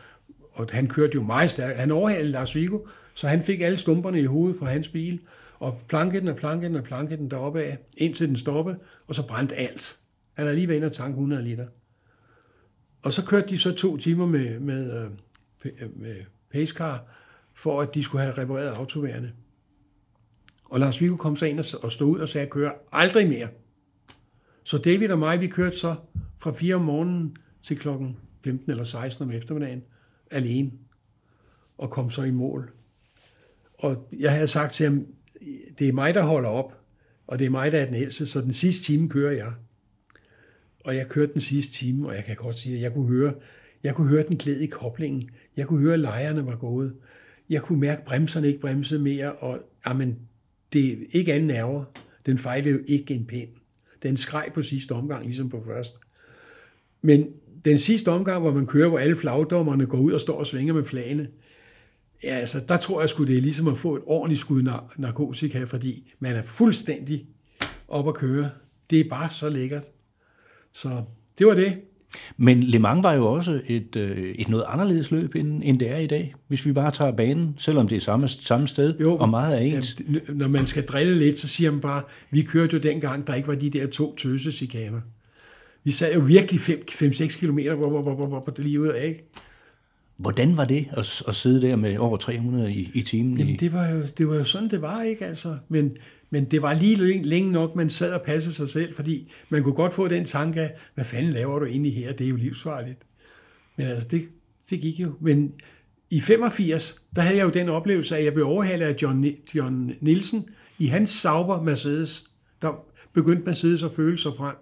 og 0.51 0.68
han 0.72 0.88
kørte 0.88 1.16
jo 1.16 1.24
meget 1.24 1.49
stærkt. 1.49 1.80
Han 1.80 1.91
overhalede 1.91 2.32
Lars 2.32 2.55
Vigo, 2.55 2.80
så 3.14 3.28
han 3.28 3.43
fik 3.43 3.62
alle 3.62 3.78
stumperne 3.78 4.20
i 4.20 4.26
hovedet 4.26 4.59
fra 4.59 4.66
hans 4.66 4.89
bil, 4.89 5.20
og 5.59 5.82
plankede 5.88 6.22
den 6.22 6.28
og 6.28 6.36
plankede 6.36 6.70
den 6.70 6.76
og 6.76 6.84
plankede 6.84 7.18
den 7.18 7.32
deroppe 7.32 7.64
af, 7.64 7.78
indtil 7.97 8.28
den 8.28 8.38
stoppede, 8.38 8.78
og 9.07 9.16
så 9.16 9.28
brændte 9.28 9.55
alt. 9.55 9.97
Han 10.34 10.45
havde 10.45 10.55
lige 10.55 10.68
været 10.68 10.78
inde 10.78 10.86
og 10.86 10.93
tanke 10.93 11.14
100 11.14 11.43
liter. 11.43 11.68
Og 13.02 13.14
så 13.14 13.26
kørte 13.26 13.49
de 13.49 13.58
så 13.58 13.76
to 13.76 13.97
timer 13.97 14.26
med, 14.26 14.60
med, 14.60 15.04
øh, 15.04 15.12
øh, 15.66 15.99
med 16.02 16.16
pacecar, 16.52 17.04
for 17.54 17.82
at 17.82 17.93
de 17.93 18.04
skulle 18.04 18.24
have 18.24 18.38
repareret 18.38 18.68
autoværende. 18.68 19.32
Og 20.66 20.80
Lars 20.80 21.02
Viggo 21.02 21.16
kom 21.16 21.36
så 21.36 21.45
ind 21.45 21.60
og 21.84 21.91
stod 21.91 22.08
ud 22.08 22.20
og 22.20 22.30
sagde, 22.30 22.47
kører 22.47 22.72
aldrig 22.91 23.30
mere. 23.30 23.47
Så 24.64 24.78
David 24.78 25.12
og 25.12 25.20
mig, 25.20 25.39
vi 25.39 25.47
kørte 25.47 25.78
så 25.78 25.95
fra 26.38 26.52
4 26.52 26.76
om 26.76 26.82
morgenen 26.82 27.38
til 27.62 27.78
klokken 27.78 28.18
15 28.43 28.72
eller 28.72 28.84
16 28.84 29.24
om 29.24 29.32
eftermiddagen 29.32 29.84
alene 30.32 30.72
og 31.78 31.89
kom 31.89 32.10
så 32.10 32.24
i 32.24 32.32
mål. 32.32 32.72
Og 33.74 34.08
jeg 34.20 34.32
havde 34.32 34.47
sagt 34.47 34.74
til 34.74 34.86
ham, 34.86 35.06
det 35.80 35.89
er 35.89 35.93
mig, 35.93 36.14
der 36.14 36.24
holder 36.24 36.49
op, 36.49 36.78
og 37.28 37.39
det 37.39 37.45
er 37.45 37.49
mig, 37.49 37.72
der 37.72 37.80
er 37.80 37.86
den 37.86 37.95
ældste, 37.95 38.26
så 38.26 38.41
den 38.41 38.54
sidste 38.54 38.84
time 38.84 39.10
kører 39.10 39.32
jeg. 39.32 39.54
Og 40.84 40.96
jeg 40.96 41.08
kørte 41.08 41.34
den 41.34 41.42
sidste 41.42 41.74
time, 41.74 42.08
og 42.08 42.16
jeg 42.16 42.24
kan 42.24 42.36
godt 42.36 42.60
sige, 42.60 42.76
at 42.76 42.82
jeg 42.82 42.94
kunne 42.94 43.08
høre, 43.08 43.34
jeg 43.84 43.96
kunne 43.96 44.08
høre 44.08 44.28
den 44.28 44.38
glæde 44.38 44.64
i 44.64 44.68
koblingen. 44.68 45.30
Jeg 45.58 45.68
kunne 45.68 45.80
høre, 45.80 45.94
at 45.94 46.00
lejerne 46.00 46.46
var 46.46 46.56
gået. 46.56 46.94
Jeg 47.50 47.62
kunne 47.62 47.80
mærke, 47.80 48.02
at 48.02 48.08
bremserne 48.08 48.48
ikke 48.48 48.60
bremsede 48.60 49.00
mere, 49.00 49.32
og 49.34 49.60
jamen, 49.88 50.20
det 50.74 50.92
er 50.92 50.96
ikke 51.12 51.34
anden 51.34 51.48
nerver. 51.48 51.84
Den 52.26 52.38
fejlede 52.38 52.74
jo 52.74 52.80
ikke 52.88 53.14
en 53.14 53.26
pind. 53.26 53.50
Den 54.04 54.18
skreg 54.18 54.52
på 54.54 54.64
sidste 54.64 54.92
omgang, 54.92 55.26
ligesom 55.26 55.50
på 55.50 55.64
først. 55.66 55.96
Men 57.02 57.28
den 57.66 57.78
sidste 57.78 58.12
omgang, 58.12 58.42
hvor 58.42 58.52
man 58.52 58.68
kører, 58.68 58.90
hvor 58.90 59.00
alle 59.00 59.16
flagdommerne 59.16 59.86
går 59.86 59.98
ud 59.98 60.12
og 60.12 60.22
står 60.22 60.40
og 60.40 60.48
svinger 60.48 60.74
med 60.74 60.84
flagene, 60.84 61.28
ja, 62.24 62.36
altså, 62.36 62.60
der 62.68 62.78
tror 62.78 63.02
jeg 63.02 63.10
sgu, 63.10 63.24
det 63.24 63.38
er 63.38 63.42
ligesom 63.42 63.68
at 63.68 63.78
få 63.78 63.96
et 63.96 64.02
ordentligt 64.06 64.42
skud 64.42 64.72
narkotika, 64.98 65.64
fordi 65.64 66.14
man 66.20 66.36
er 66.36 66.42
fuldstændig 66.42 67.26
op 67.88 68.08
at 68.08 68.14
køre. 68.14 68.50
Det 68.90 69.00
er 69.00 69.10
bare 69.10 69.30
så 69.30 69.50
lækkert. 69.50 69.84
Så 70.74 71.04
det 71.38 71.48
var 71.48 71.54
det. 71.54 71.78
Men 72.38 72.64
Le 72.64 72.80
Mans 72.80 73.04
var 73.04 73.14
jo 73.14 73.26
også 73.26 73.62
et, 73.68 73.96
øh, 73.96 74.18
et 74.18 74.50
noget 74.50 74.66
anderledes 74.68 75.12
løb, 75.12 75.36
end, 75.36 75.62
end 75.66 75.80
det 75.80 75.92
er 75.92 75.98
i 75.98 76.08
dag, 76.08 76.36
hvis 76.48 76.66
vi 76.66 76.74
bare 76.74 76.92
tager 76.92 77.12
banen, 77.12 77.56
selvom 77.58 77.88
det 77.88 77.96
er 77.96 78.00
samme, 78.00 78.28
samme 78.28 78.68
sted, 78.68 79.00
jo, 79.00 79.18
og 79.18 79.30
meget 79.30 79.58
er 79.58 79.78
ens. 79.78 79.96
Jamen, 80.00 80.22
når 80.38 80.48
man 80.48 80.68
skal 80.68 80.86
drille 80.86 81.20
lidt, 81.20 81.40
så 81.40 81.48
siger 81.48 81.72
man 81.72 81.82
bare, 81.82 82.04
vi 82.32 82.42
kørte 82.42 82.74
jo 82.74 82.84
dengang, 82.84 83.28
der 83.28 83.36
ikke 83.36 83.48
var 83.48 83.56
de 83.56 83.70
der 83.70 83.88
to 83.88 84.16
tøsesikaner. 84.16 85.02
Vi 85.84 85.92
sad 85.92 86.14
jo 86.14 86.20
virkelig 86.20 86.62
5-6 86.62 87.40
kilometer 87.40 87.76
hvor, 87.76 87.90
hvor, 87.90 88.02
hvor, 88.02 88.16
hvor, 88.16 88.28
hvor, 88.28 88.54
lige 88.58 88.80
ud 88.80 88.88
af, 88.88 89.08
ikke? 89.08 89.30
Hvordan 90.18 90.58
var 90.58 90.66
det 90.66 90.88
at, 90.92 91.24
at 91.28 91.36
sidde 91.36 91.62
der 91.62 91.76
med 91.76 91.98
over 91.98 92.18
300 92.18 92.74
i, 92.74 92.92
i 92.94 93.02
timen? 93.02 93.38
Jamen, 93.38 93.60
det 93.60 93.74
var, 93.74 93.90
jo, 93.90 94.04
det 94.18 94.28
var 94.28 94.36
jo 94.36 94.44
sådan, 94.44 94.70
det 94.70 94.82
var, 94.82 95.04
ikke? 95.04 95.26
Altså, 95.26 95.58
men, 95.70 95.92
men 96.34 96.46
det 96.46 96.62
var 96.62 96.74
lige 96.74 97.22
længe, 97.24 97.52
nok, 97.52 97.76
man 97.76 97.90
sad 97.90 98.14
og 98.14 98.22
passede 98.22 98.56
sig 98.56 98.70
selv, 98.70 98.96
fordi 98.96 99.32
man 99.50 99.64
kunne 99.64 99.74
godt 99.74 99.94
få 99.94 100.08
den 100.08 100.26
tanke 100.26 100.62
af, 100.62 100.74
hvad 100.96 101.06
fanden 101.06 101.34
laver 101.34 101.60
du 101.60 101.66
egentlig 101.66 101.96
her? 101.96 102.14
Det 102.14 102.26
er 102.26 102.30
jo 102.30 102.36
livsfarligt. 102.36 103.00
Men 103.78 103.88
altså, 103.88 104.08
det, 104.08 104.24
det 104.70 104.82
gik 104.82 105.00
jo. 105.00 105.14
Men 105.22 105.54
i 106.10 106.22
85, 106.22 107.02
der 107.16 107.22
havde 107.22 107.38
jeg 107.38 107.44
jo 107.44 107.50
den 107.50 107.70
oplevelse, 107.70 108.18
at 108.18 108.24
jeg 108.24 108.34
blev 108.34 108.48
overhalet 108.48 108.86
af 108.86 108.96
John, 109.02 109.26
John 109.56 109.94
Nielsen 110.02 110.50
i 110.80 110.88
hans 110.88 111.10
Sauber 111.10 111.62
Mercedes. 111.62 112.24
Der 112.62 112.86
begyndte 113.14 113.44
Mercedes 113.46 113.84
at 113.84 113.92
føle 113.92 114.18
sig 114.18 114.32
frem. 114.38 114.56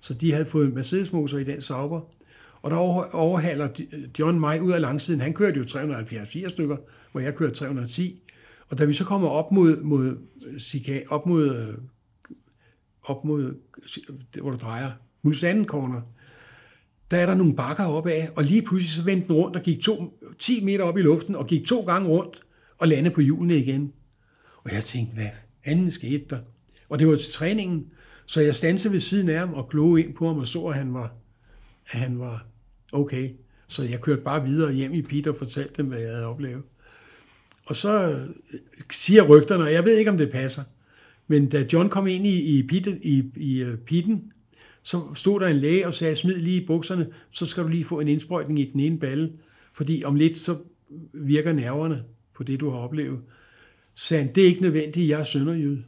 Så 0.00 0.14
de 0.14 0.32
havde 0.32 0.46
fået 0.46 0.74
Mercedes-motor 0.74 1.38
i 1.38 1.44
den 1.44 1.60
Sauber. 1.60 2.00
Og 2.62 2.70
der 2.70 2.76
overhaler 3.14 3.68
John 4.18 4.40
mig 4.40 4.62
ud 4.62 4.72
af 4.72 4.80
langsiden. 4.80 5.20
Han 5.20 5.34
kørte 5.34 5.58
jo 5.58 5.64
374 5.64 6.52
stykker, 6.52 6.76
hvor 7.12 7.20
jeg 7.20 7.34
kørte 7.34 7.54
310. 7.54 8.22
Og 8.68 8.78
da 8.78 8.84
vi 8.84 8.92
så 8.92 9.04
kommer 9.04 9.28
op 9.28 9.52
mod, 9.52 9.76
mod, 9.82 10.16
øh, 10.88 11.02
op 11.08 11.26
mod, 11.26 11.56
øh, 11.56 11.74
op 13.02 13.24
mod 13.24 13.44
øh, 13.44 14.40
hvor 14.40 14.50
du 14.50 14.56
drejer, 14.56 14.90
Mulsanden 15.22 15.64
Corner, 15.64 16.00
der 17.10 17.16
er 17.16 17.26
der 17.26 17.34
nogle 17.34 17.56
bakker 17.56 17.84
opad, 17.84 18.28
og 18.36 18.44
lige 18.44 18.62
pludselig 18.62 18.90
så 18.90 19.02
vendte 19.02 19.28
den 19.28 19.36
rundt 19.36 19.56
og 19.56 19.62
gik 19.62 19.80
to, 19.80 20.20
10 20.38 20.64
meter 20.64 20.84
op 20.84 20.98
i 20.98 21.02
luften, 21.02 21.34
og 21.34 21.46
gik 21.46 21.66
to 21.66 21.80
gange 21.80 22.08
rundt 22.08 22.42
og 22.78 22.88
landede 22.88 23.14
på 23.14 23.20
hjulene 23.20 23.58
igen. 23.58 23.92
Og 24.64 24.72
jeg 24.72 24.84
tænkte, 24.84 25.14
hvad 25.14 25.28
anden 25.64 25.90
skete 25.90 26.24
der? 26.30 26.38
Og 26.88 26.98
det 26.98 27.08
var 27.08 27.16
til 27.16 27.32
træningen, 27.32 27.86
så 28.26 28.40
jeg 28.40 28.54
stansede 28.54 28.92
ved 28.92 29.00
siden 29.00 29.28
af 29.28 29.38
ham 29.38 29.54
og 29.54 29.68
glode 29.68 30.02
ind 30.02 30.14
på 30.14 30.26
ham 30.26 30.38
og 30.38 30.48
så, 30.48 30.64
at 30.66 30.74
han 30.74 30.94
var, 30.94 31.12
at 31.90 31.98
han 31.98 32.18
var 32.18 32.46
okay. 32.92 33.30
Så 33.68 33.84
jeg 33.84 34.00
kørte 34.00 34.22
bare 34.22 34.44
videre 34.44 34.72
hjem 34.72 34.94
i 34.94 35.02
Peter 35.02 35.30
og 35.30 35.36
fortalte 35.36 35.74
dem, 35.76 35.86
hvad 35.86 35.98
jeg 35.98 36.12
havde 36.12 36.26
oplevet. 36.26 36.62
Og 37.68 37.76
så 37.76 38.10
øh, 38.10 38.28
siger 38.90 39.22
rygterne, 39.22 39.64
og 39.64 39.72
jeg 39.72 39.84
ved 39.84 39.96
ikke, 39.96 40.10
om 40.10 40.18
det 40.18 40.30
passer, 40.30 40.62
men 41.26 41.48
da 41.48 41.66
John 41.72 41.88
kom 41.88 42.06
ind 42.06 42.26
i, 42.26 42.58
i, 42.58 42.66
pitten, 42.66 42.98
i, 43.02 43.32
i 43.36 43.62
øh, 43.62 43.78
pitten, 43.78 44.32
så 44.82 45.02
stod 45.14 45.40
der 45.40 45.46
en 45.46 45.56
læge 45.56 45.86
og 45.86 45.94
sagde, 45.94 46.16
smid 46.16 46.36
lige 46.36 46.62
i 46.62 46.66
bukserne, 46.66 47.06
så 47.30 47.46
skal 47.46 47.62
du 47.62 47.68
lige 47.68 47.84
få 47.84 48.00
en 48.00 48.08
indsprøjtning 48.08 48.58
i 48.58 48.70
den 48.72 48.80
ene 48.80 48.98
balle, 48.98 49.32
fordi 49.72 50.04
om 50.04 50.14
lidt 50.14 50.36
så 50.36 50.56
virker 51.12 51.52
nerverne 51.52 52.04
på 52.34 52.42
det, 52.42 52.60
du 52.60 52.70
har 52.70 52.78
oplevet. 52.78 53.20
Så 53.94 54.06
sagde 54.06 54.24
han, 54.24 54.34
det 54.34 54.42
er 54.42 54.46
ikke 54.46 54.62
nødvendigt, 54.62 55.08
jeg 55.08 55.20
er 55.20 55.24
sønderjyde. 55.24 55.84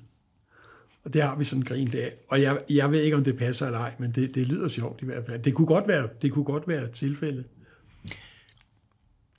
Og 1.04 1.14
det 1.14 1.22
har 1.22 1.36
vi 1.36 1.44
sådan 1.44 1.62
grint 1.62 1.94
af. 1.94 2.14
Og 2.28 2.42
jeg, 2.42 2.58
jeg 2.70 2.90
ved 2.90 3.00
ikke, 3.00 3.16
om 3.16 3.24
det 3.24 3.36
passer 3.36 3.66
eller 3.66 3.78
ej, 3.78 3.94
men 3.98 4.12
det, 4.12 4.34
det 4.34 4.46
lyder 4.46 4.68
sjovt 4.68 5.02
i 5.02 5.04
hvert 5.04 5.26
fald. 5.26 5.42
Det 5.42 5.54
kunne 5.54 5.66
godt 5.66 5.88
være, 5.88 6.08
det 6.22 6.32
kunne 6.32 6.44
godt 6.44 6.68
være 6.68 6.84
et 6.84 6.90
tilfælde. 6.90 7.44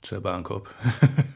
Tag 0.02 0.22
bare 0.22 0.38
en 0.38 0.44
kop. 0.44 0.68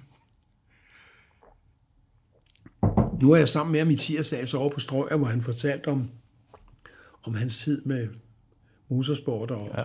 nu 3.23 3.33
er 3.33 3.37
jeg 3.37 3.49
sammen 3.49 3.73
med 3.73 3.81
ham 3.81 3.91
i 3.91 3.97
tirsdags 3.97 4.55
over 4.55 4.69
på 4.69 4.81
Strøger, 4.81 5.17
hvor 5.17 5.27
han 5.27 5.43
fortalte 5.43 5.89
om, 5.89 6.11
om 7.23 7.35
hans 7.35 7.59
tid 7.59 7.83
med 7.83 8.09
motorsport 8.89 9.51
og, 9.51 9.71
ja. 9.77 9.83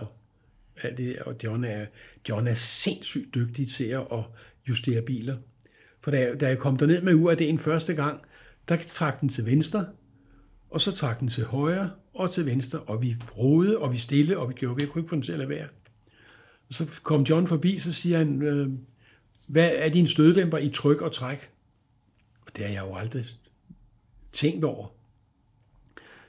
alt 0.82 0.98
det 0.98 1.18
Og 1.18 1.34
John 1.44 1.64
er, 1.64 1.86
John 2.28 2.48
er 2.48 2.54
sindssygt 2.54 3.34
dygtig 3.34 3.70
til 3.70 3.84
at 3.84 4.24
justere 4.68 5.02
biler. 5.02 5.36
For 6.00 6.10
da, 6.10 6.34
da 6.34 6.48
jeg 6.48 6.58
kom 6.58 6.76
derned 6.76 7.02
med 7.02 7.14
UAD'en 7.14 7.58
første 7.58 7.94
gang, 7.94 8.20
der 8.68 8.76
trak 8.76 9.20
den 9.20 9.28
til 9.28 9.46
venstre, 9.46 9.86
og 10.70 10.80
så 10.80 10.92
trak 10.92 11.20
den 11.20 11.28
til 11.28 11.44
højre 11.44 11.90
og 12.14 12.30
til 12.30 12.46
venstre, 12.46 12.80
og 12.80 13.02
vi 13.02 13.16
brode, 13.28 13.78
og 13.78 13.92
vi 13.92 13.96
stille, 13.96 14.38
og 14.38 14.48
vi 14.48 14.54
gjorde, 14.54 14.76
vi 14.76 14.86
kunne 14.86 15.00
ikke 15.00 15.08
få 15.08 15.14
den 15.14 15.22
til 15.22 15.32
at 15.32 15.38
lade 15.38 15.48
være. 15.48 15.68
Og 16.68 16.74
så 16.74 16.86
kom 17.02 17.22
John 17.22 17.46
forbi, 17.46 17.78
så 17.78 17.92
siger 17.92 18.18
han, 18.18 18.42
øh, 18.42 18.70
hvad 19.48 19.70
er 19.74 19.88
din 19.88 20.06
støddæmper 20.06 20.58
i 20.58 20.68
tryk 20.68 21.00
og 21.00 21.12
træk? 21.12 21.50
Og 22.46 22.56
det 22.56 22.64
har 22.64 22.72
jeg 22.72 22.82
jo 22.82 22.94
aldrig 22.96 23.24
tænkt 24.32 24.64
over. 24.64 24.86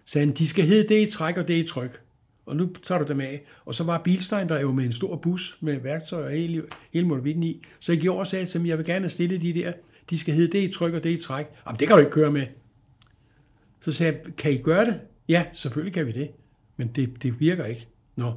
Så 0.06 0.20
han, 0.20 0.32
de 0.32 0.48
skal 0.48 0.66
hedde 0.66 0.90
det 0.90 1.08
i 1.08 1.12
træk 1.12 1.38
og 1.38 1.48
det 1.48 1.54
i 1.54 1.68
tryk. 1.68 2.02
Og 2.46 2.56
nu 2.56 2.74
tager 2.84 3.00
du 3.00 3.08
dem 3.08 3.22
af. 3.22 3.44
Og 3.66 3.76
så 3.76 3.84
var 3.84 4.02
Bilstein 4.04 4.50
der 4.50 4.60
jo 4.60 4.72
med 4.72 4.86
en 4.86 4.94
stor 4.94 5.16
bus 5.16 5.58
med 5.62 5.80
værktøj 5.80 6.26
og 6.26 6.32
hele, 6.32 6.64
hele 6.94 7.08
motorvitten 7.08 7.44
i. 7.44 7.64
Så 7.80 7.92
jeg 7.92 8.02
gjorde 8.02 8.20
og 8.20 8.28
sagde 8.28 8.46
til 8.46 8.60
dem, 8.60 8.68
jeg 8.68 8.78
vil 8.78 8.86
gerne 8.86 9.10
stille 9.10 9.42
de 9.42 9.54
der, 9.54 9.74
de 10.10 10.18
skal 10.18 10.34
hedde 10.34 10.52
det 10.52 10.70
i 10.70 10.74
tryk 10.74 10.94
og 10.94 11.04
det 11.04 11.10
i 11.10 11.22
træk. 11.22 11.46
Jamen 11.68 11.80
det 11.80 11.88
kan 11.88 11.98
du 11.98 12.00
ikke 12.00 12.12
køre 12.12 12.32
med. 12.32 12.48
Så 13.82 13.92
sagde 13.92 14.14
jeg, 14.14 14.36
kan 14.36 14.52
I 14.52 14.58
gøre 14.58 14.86
det? 14.86 15.00
Ja, 15.30 15.46
selvfølgelig 15.54 15.94
kan 15.94 16.08
vi 16.08 16.12
det. 16.12 16.32
Men 16.78 16.88
det, 16.88 17.24
det 17.24 17.40
virker 17.40 17.66
ikke. 17.66 17.88
Nå. 18.16 18.34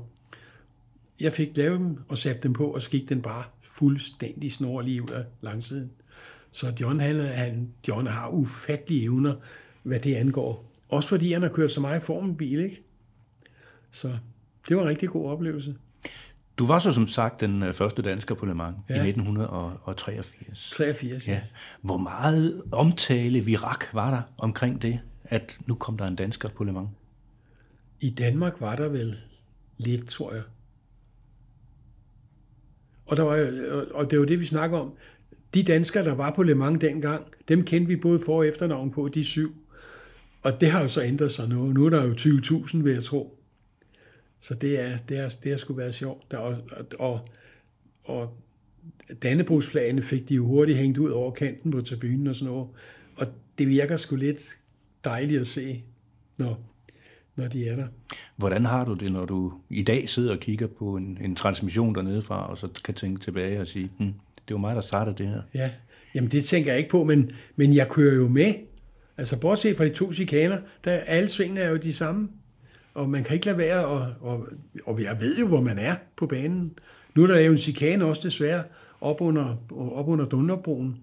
Jeg 1.20 1.32
fik 1.32 1.56
lavet 1.56 1.80
dem 1.80 1.98
og 2.08 2.18
satte 2.18 2.42
dem 2.42 2.52
på, 2.52 2.66
og 2.66 2.82
så 2.82 2.90
gik 2.90 3.08
den 3.08 3.22
bare 3.22 3.44
fuldstændig 3.62 4.52
snor 4.52 4.80
lige 4.80 5.02
ud 5.02 5.08
af 5.08 5.24
langsiden. 5.40 5.90
Så 6.56 6.72
John, 6.80 7.00
han, 7.00 7.20
han, 7.20 7.72
John 7.88 8.06
har 8.06 8.28
ufattelige 8.28 9.02
evner, 9.02 9.34
hvad 9.82 10.00
det 10.00 10.14
angår. 10.14 10.72
Også 10.88 11.08
fordi 11.08 11.32
han 11.32 11.42
har 11.42 11.48
kørt 11.48 11.70
så 11.70 11.80
meget 11.80 12.00
i 12.00 12.04
formelbil, 12.04 12.60
ikke? 12.60 12.82
Så 13.90 14.18
det 14.68 14.76
var 14.76 14.82
en 14.82 14.88
rigtig 14.88 15.08
god 15.08 15.30
oplevelse. 15.30 15.76
Du 16.58 16.66
var 16.66 16.78
så 16.78 16.92
som 16.92 17.06
sagt 17.06 17.40
den 17.40 17.62
øh, 17.62 17.74
første 17.74 18.02
dansker 18.02 18.34
på 18.34 18.46
Le 18.46 18.54
Mans 18.54 18.76
ja. 18.88 18.94
i 18.94 19.08
1983. 19.08 20.70
83, 20.74 21.28
ja. 21.28 21.32
ja. 21.32 21.40
Hvor 21.82 21.96
meget 21.96 22.62
omtale, 22.72 23.40
virak 23.40 23.94
var 23.94 24.10
der 24.10 24.22
omkring 24.38 24.82
det? 24.82 25.00
at 25.24 25.58
nu 25.66 25.74
kom 25.74 25.98
der 25.98 26.06
en 26.06 26.14
dansker 26.14 26.48
på 26.48 26.64
Le 26.64 26.72
Mans? 26.72 26.88
I 28.00 28.10
Danmark 28.10 28.60
var 28.60 28.76
der 28.76 28.88
vel 28.88 29.18
lidt, 29.78 30.08
tror 30.08 30.34
jeg. 30.34 30.42
Og, 33.06 33.16
der 33.16 33.22
var, 33.22 33.36
og 33.94 34.10
det 34.10 34.20
var 34.20 34.24
det, 34.24 34.40
vi 34.40 34.46
snakker 34.46 34.78
om. 34.78 34.92
De 35.56 35.62
danskere, 35.62 36.04
der 36.04 36.14
var 36.14 36.30
på 36.30 36.42
Le 36.42 36.54
Mans 36.54 36.80
dengang, 36.80 37.24
dem 37.48 37.64
kendte 37.64 37.88
vi 37.88 37.96
både 37.96 38.20
for- 38.20 38.36
og 38.36 38.48
efternavn 38.48 38.90
på, 38.90 39.08
de 39.08 39.24
syv. 39.24 39.54
Og 40.42 40.60
det 40.60 40.70
har 40.70 40.82
jo 40.82 40.88
så 40.88 41.02
ændret 41.02 41.32
sig 41.32 41.48
nu. 41.48 41.72
Nu 41.72 41.86
er 41.86 41.90
der 41.90 42.04
jo 42.04 42.12
20.000, 42.12 42.82
vil 42.82 42.92
jeg 42.92 43.02
tro. 43.02 43.38
Så 44.40 44.54
det 44.54 44.80
er, 44.80 44.96
det 44.96 45.18
er, 45.18 45.28
det 45.44 45.52
er 45.52 45.56
sgu 45.56 45.74
været 45.74 45.94
sjovt. 45.94 46.30
Der, 46.30 46.36
og, 46.36 46.56
og, 46.98 47.28
og 48.04 48.36
Dannebrugsflagene 49.22 50.02
fik 50.02 50.28
de 50.28 50.34
jo 50.34 50.46
hurtigt 50.46 50.78
hængt 50.78 50.98
ud 50.98 51.10
over 51.10 51.30
kanten 51.30 51.70
på 51.70 51.80
tribunen 51.80 52.26
og 52.26 52.34
sådan 52.34 52.52
noget. 52.52 52.68
Og 53.16 53.26
det 53.58 53.68
virker 53.68 53.96
sgu 53.96 54.16
lidt 54.16 54.56
dejligt 55.04 55.40
at 55.40 55.46
se, 55.46 55.84
når, 56.36 56.60
når 57.36 57.48
de 57.48 57.68
er 57.68 57.76
der. 57.76 57.86
Hvordan 58.36 58.64
har 58.64 58.84
du 58.84 58.94
det, 58.94 59.12
når 59.12 59.24
du 59.24 59.52
i 59.70 59.82
dag 59.82 60.08
sidder 60.08 60.32
og 60.32 60.40
kigger 60.40 60.66
på 60.66 60.96
en, 60.96 61.18
en 61.20 61.36
transmission 61.36 61.94
dernede 61.94 62.22
fra, 62.22 62.50
og 62.50 62.58
så 62.58 62.68
kan 62.84 62.94
tænke 62.94 63.20
tilbage 63.20 63.60
og 63.60 63.66
sige, 63.66 63.90
hmm, 63.98 64.14
det 64.48 64.54
var 64.54 64.60
mig, 64.60 64.74
der 64.74 64.80
startede 64.80 65.16
det 65.16 65.26
her? 65.26 65.42
Ja, 65.54 65.70
jamen 66.14 66.30
det 66.30 66.44
tænker 66.44 66.70
jeg 66.70 66.78
ikke 66.78 66.90
på, 66.90 67.04
men, 67.04 67.30
men 67.56 67.74
jeg 67.74 67.88
kører 67.88 68.14
jo 68.14 68.28
med. 68.28 68.54
Altså 69.16 69.40
bortset 69.40 69.76
fra 69.76 69.84
de 69.84 69.90
to 69.90 70.12
chikaner, 70.12 70.58
der 70.84 70.92
alle 70.92 71.28
svingene 71.28 71.60
er 71.60 71.70
jo 71.70 71.76
de 71.76 71.92
samme. 71.92 72.28
Og 72.94 73.10
man 73.10 73.24
kan 73.24 73.34
ikke 73.34 73.46
lade 73.46 73.58
være, 73.58 73.86
og, 73.86 74.14
og, 74.20 74.48
og 74.86 75.02
jeg 75.02 75.20
ved 75.20 75.38
jo, 75.38 75.46
hvor 75.46 75.60
man 75.60 75.78
er 75.78 75.94
på 76.16 76.26
banen. 76.26 76.78
Nu 77.14 77.22
er 77.22 77.26
der 77.26 77.40
jo 77.40 77.52
en 77.52 77.58
chikane 77.58 78.04
også 78.04 78.22
desværre 78.24 78.62
op 79.00 79.20
under, 79.20 79.56
op 79.70 80.08
under 80.08 80.24
Dunderbroen. 80.24 80.96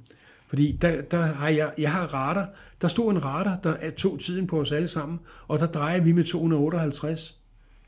Fordi 0.48 0.78
der, 0.82 1.02
der 1.02 1.18
har 1.18 1.50
jeg, 1.50 1.72
jeg 1.78 1.92
har 1.92 2.14
radar. 2.14 2.50
Der 2.82 2.88
stod 2.88 3.12
en 3.12 3.24
radar, 3.24 3.60
der 3.64 3.92
tog 3.92 4.20
tiden 4.20 4.48
på 4.48 4.60
os 4.60 4.72
alle 4.72 4.88
sammen, 4.88 5.20
og 5.48 5.60
der 5.60 5.66
drejer 5.66 6.02
vi 6.02 6.12
med 6.12 6.24
258. 6.24 7.40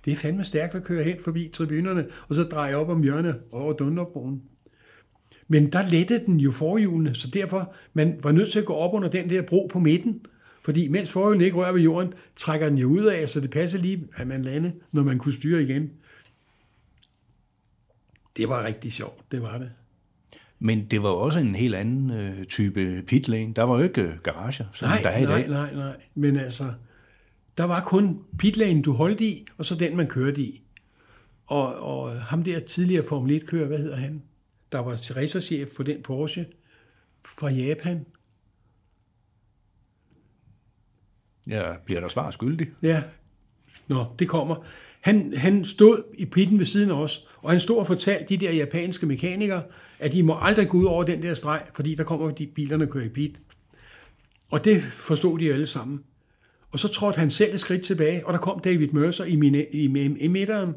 Det 0.06 0.14
er 0.14 0.18
fandme 0.18 0.44
stærkt 0.44 0.76
at 0.76 0.84
køre 0.84 1.04
hen 1.04 1.18
forbi 1.24 1.50
tribunerne, 1.54 2.06
og 2.28 2.36
så 2.36 2.44
dreje 2.44 2.76
op 2.76 2.90
om 2.90 3.04
hjørnet 3.04 3.40
over 3.52 3.74
Dunderbroen. 3.74 4.42
Men 5.48 5.72
der 5.72 5.90
lettede 5.90 6.26
den 6.26 6.40
jo 6.40 6.52
forhjulene, 6.52 7.16
så 7.16 7.28
derfor 7.28 7.74
man 7.94 8.20
var 8.24 8.32
nødt 8.32 8.52
til 8.52 8.60
at 8.60 8.66
gå 8.66 8.74
op 8.74 8.94
under 8.94 9.10
den 9.10 9.30
der 9.30 9.42
bro 9.42 9.68
på 9.72 9.80
midten, 9.80 10.26
fordi 10.64 10.88
mens 10.88 11.12
forhjulene 11.12 11.46
ikke 11.46 11.58
rører 11.58 11.72
ved 11.72 11.82
jorden, 11.82 12.14
trækker 12.36 12.70
den 12.70 12.78
jo 12.78 12.88
ud 12.88 13.04
af, 13.04 13.30
så 13.30 13.40
det 13.40 13.50
passer 13.50 13.80
lige, 13.80 14.08
at 14.16 14.28
man 14.28 14.42
lande, 14.42 14.74
når 14.92 15.04
man 15.04 15.18
kunne 15.18 15.34
styre 15.34 15.64
igen. 15.64 15.92
Det 18.38 18.50
var 18.50 18.66
rigtig 18.66 18.94
sjovt, 18.94 19.32
det 19.32 19.42
var 19.42 19.58
det. 19.58 19.72
Men 20.60 20.86
det 20.86 21.04
var 21.04 21.10
også 21.10 21.40
en 21.40 21.56
helt 21.56 21.76
anden 21.76 22.12
øh, 22.12 22.46
type 22.46 23.04
pitlane. 23.08 23.54
Der 23.54 23.64
var 23.64 23.78
jo 23.78 23.84
ikke 23.84 24.02
øh, 24.02 24.20
garager, 24.24 24.66
som 24.74 24.90
Nej, 24.90 25.02
der 25.02 25.10
er 25.10 25.18
i 25.18 25.26
nej, 25.26 25.38
dag. 25.40 25.50
nej, 25.50 25.76
nej. 25.76 25.96
Men 26.16 26.38
altså, 26.38 26.74
der 27.58 27.64
var 27.64 27.84
kun 27.84 28.20
pitlane, 28.40 28.82
du 28.82 28.94
holdt 28.94 29.22
i, 29.22 29.46
og 29.58 29.66
så 29.66 29.76
den, 29.76 29.98
man 29.98 30.08
kørte 30.08 30.42
i. 30.42 30.62
Og, 31.48 31.76
og 31.76 32.22
ham 32.22 32.44
der 32.44 32.60
tidligere 32.60 33.04
Formel 33.08 33.42
1-kører, 33.42 33.68
hvad 33.68 33.78
hedder 33.78 33.96
han? 33.96 34.22
Der 34.76 34.82
var 34.82 35.18
racerchef 35.18 35.70
for 35.76 35.84
den 35.84 36.02
Porsche 36.02 36.46
fra 37.26 37.50
Japan. 37.50 38.06
Jeg 41.48 41.78
bliver 41.86 42.02
der 42.02 42.08
svar 42.08 42.32
skyldig. 42.32 42.68
Ja. 42.82 43.04
Nå, 43.88 44.06
det 44.20 44.30
kommer. 44.30 44.66
Han, 45.02 45.34
han 45.38 45.66
stod 45.66 46.04
i 46.18 46.26
pitten 46.26 46.60
ved 46.60 46.66
siden 46.66 46.92
af 46.92 46.96
os, 46.96 47.28
og 47.42 47.52
han 47.52 47.60
stod 47.60 47.78
og 47.78 47.88
fortalte 47.88 48.26
de 48.30 48.46
der 48.46 48.52
japanske 48.52 49.06
mekanikere, 49.06 49.64
at 50.00 50.14
de 50.14 50.24
må 50.24 50.38
aldrig 50.42 50.70
gå 50.70 50.78
ud 50.78 50.86
over 50.86 51.04
den 51.04 51.22
der 51.22 51.34
streg, 51.34 51.64
fordi 51.76 51.96
der 51.96 52.04
kommer 52.04 52.32
de 52.32 52.48
bilerne 52.48 52.88
kører 52.88 53.06
i 53.06 53.10
pit. 53.10 53.40
Og 54.52 54.66
det 54.66 54.84
forstod 54.84 55.40
de 55.40 55.54
alle 55.54 55.68
sammen. 55.68 56.04
Og 56.72 56.80
så 56.80 56.88
trådte 56.88 57.20
han 57.20 57.30
selv 57.30 57.54
et 57.54 57.60
skridt 57.60 57.84
tilbage, 57.84 58.28
og 58.28 58.34
der 58.34 58.40
kom 58.40 58.60
David 58.60 58.88
Mercer 58.88 59.24
i, 59.24 59.36
mine, 59.36 59.66
i, 59.72 59.86
i, 59.86 60.16
i 60.20 60.28
midteren. 60.28 60.74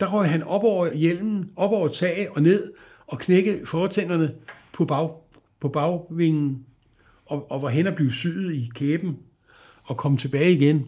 Der 0.00 0.06
røg 0.14 0.30
han 0.30 0.42
op 0.42 0.64
over 0.64 0.94
hjelmen, 0.94 1.50
op 1.56 1.72
over 1.72 1.88
taget 1.88 2.28
og 2.28 2.42
ned, 2.42 2.72
og 3.14 3.20
knækkede 3.20 3.66
fortænderne 3.66 4.34
på, 4.72 4.84
bag, 4.84 5.10
på 5.60 5.68
bagvingen, 5.68 6.66
og, 7.26 7.50
og 7.50 7.62
var 7.62 7.68
hen 7.68 7.86
og 7.86 7.94
blev 7.94 8.10
syet 8.10 8.54
i 8.54 8.70
kæben, 8.74 9.16
og 9.82 9.96
kom 9.96 10.16
tilbage 10.16 10.52
igen. 10.52 10.86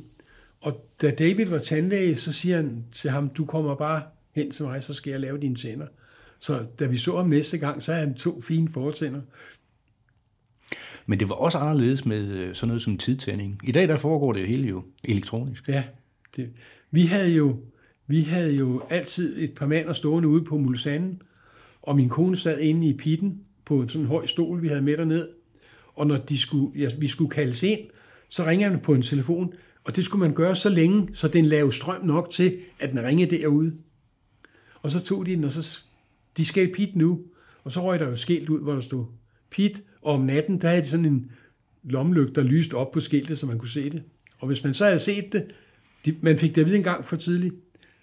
Og 0.61 0.91
da 1.03 1.11
David 1.11 1.47
var 1.47 1.59
tandlæge, 1.59 2.17
så 2.17 2.33
siger 2.33 2.57
han 2.57 2.85
til 2.93 3.11
ham, 3.11 3.29
du 3.29 3.45
kommer 3.45 3.75
bare 3.75 4.03
hen 4.35 4.51
til 4.51 4.65
mig, 4.65 4.83
så 4.83 4.93
skal 4.93 5.11
jeg 5.11 5.21
lave 5.21 5.41
dine 5.41 5.55
tænder. 5.55 5.87
Så 6.39 6.67
da 6.79 6.87
vi 6.87 6.97
så 6.97 7.17
ham 7.17 7.29
næste 7.29 7.59
gang, 7.59 7.83
så 7.83 7.93
havde 7.93 8.07
han 8.07 8.15
to 8.15 8.41
fine 8.41 8.69
fortænder. 8.69 9.21
Men 11.07 11.21
det 11.21 11.29
var 11.29 11.35
også 11.35 11.59
anderledes 11.59 12.07
med 12.07 12.29
øh, 12.29 12.55
sådan 12.55 12.69
noget 12.69 12.83
som 12.83 12.99
tidtænding. 12.99 13.61
I 13.65 13.73
dag 13.73 13.89
der 13.89 13.97
foregår 13.97 14.33
det 14.33 14.49
hele 14.49 14.69
jo 14.69 14.85
elektronisk. 15.05 15.69
Ja, 15.69 15.85
det. 16.37 16.51
Vi 16.91 17.03
havde 17.03 17.31
jo 17.31 17.57
vi 18.07 18.21
havde 18.21 18.57
jo 18.57 18.83
altid 18.91 19.43
et 19.43 19.55
par 19.55 19.67
mand 19.67 19.95
stående 19.95 20.29
ude 20.29 20.45
på 20.45 20.59
Mulsanden, 20.59 21.23
og 21.87 21.97
min 21.97 22.09
kone 22.09 22.37
sad 22.37 22.61
inde 22.61 22.89
i 22.89 22.93
pitten 22.93 23.41
på 23.65 23.81
en 23.81 23.89
sådan 23.89 24.07
høj 24.07 24.27
stol, 24.27 24.63
vi 24.63 24.69
havde 24.69 24.83
med 24.83 24.97
derned. 24.97 25.29
Og 25.95 26.07
når 26.07 26.17
de 26.17 26.39
skulle, 26.39 26.81
ja, 26.81 26.89
vi 26.99 27.09
skulle 27.09 27.31
kaldes 27.31 27.63
ind, 27.63 27.81
så 28.29 28.47
ringede 28.47 28.71
han 28.71 28.81
på 28.81 28.95
en 28.95 29.03
telefon, 29.03 29.53
og 29.85 29.97
det 29.97 30.05
skulle 30.05 30.21
man 30.21 30.35
gøre 30.35 30.57
så 30.57 30.69
længe, 30.69 31.09
så 31.15 31.29
den 31.29 31.45
lavede 31.45 31.73
strøm 31.73 32.05
nok 32.05 32.31
til, 32.31 32.59
at 32.81 32.91
den 32.91 33.03
ringede 33.05 33.37
derude. 33.37 33.73
Og 34.83 34.91
så 34.91 35.01
tog 35.01 35.27
de 35.27 35.31
den, 35.31 35.45
og 35.45 35.53
så, 35.53 35.83
de 36.37 36.45
skal 36.45 36.69
i 36.69 36.73
pit 36.73 36.97
nu. 36.97 37.21
Og 37.65 37.73
så 37.73 37.83
røg 37.83 37.99
der 37.99 38.09
jo 38.09 38.17
skilt 38.17 38.49
ud, 38.49 38.61
hvor 38.61 38.73
der 38.73 38.81
stod 38.81 39.05
pit, 39.51 39.83
og 40.03 40.15
om 40.15 40.21
natten, 40.21 40.61
der 40.61 40.69
havde 40.69 40.83
de 40.83 40.87
sådan 40.87 41.05
en 41.05 41.31
lommelygte, 41.83 42.35
der 42.35 42.43
lyste 42.43 42.75
op 42.75 42.91
på 42.91 43.01
skiltet, 43.01 43.39
så 43.39 43.47
man 43.47 43.59
kunne 43.59 43.69
se 43.69 43.91
det. 43.91 44.03
Og 44.39 44.47
hvis 44.47 44.65
man 44.65 44.75
så 44.75 44.85
havde 44.85 44.99
set 44.99 45.33
det, 45.33 45.47
de, 46.05 46.17
man 46.21 46.39
fik 46.39 46.55
det 46.55 46.61
at 46.61 46.67
vide 46.67 46.77
en 46.77 46.83
gang 46.83 47.05
for 47.05 47.17
tidligt, 47.17 47.55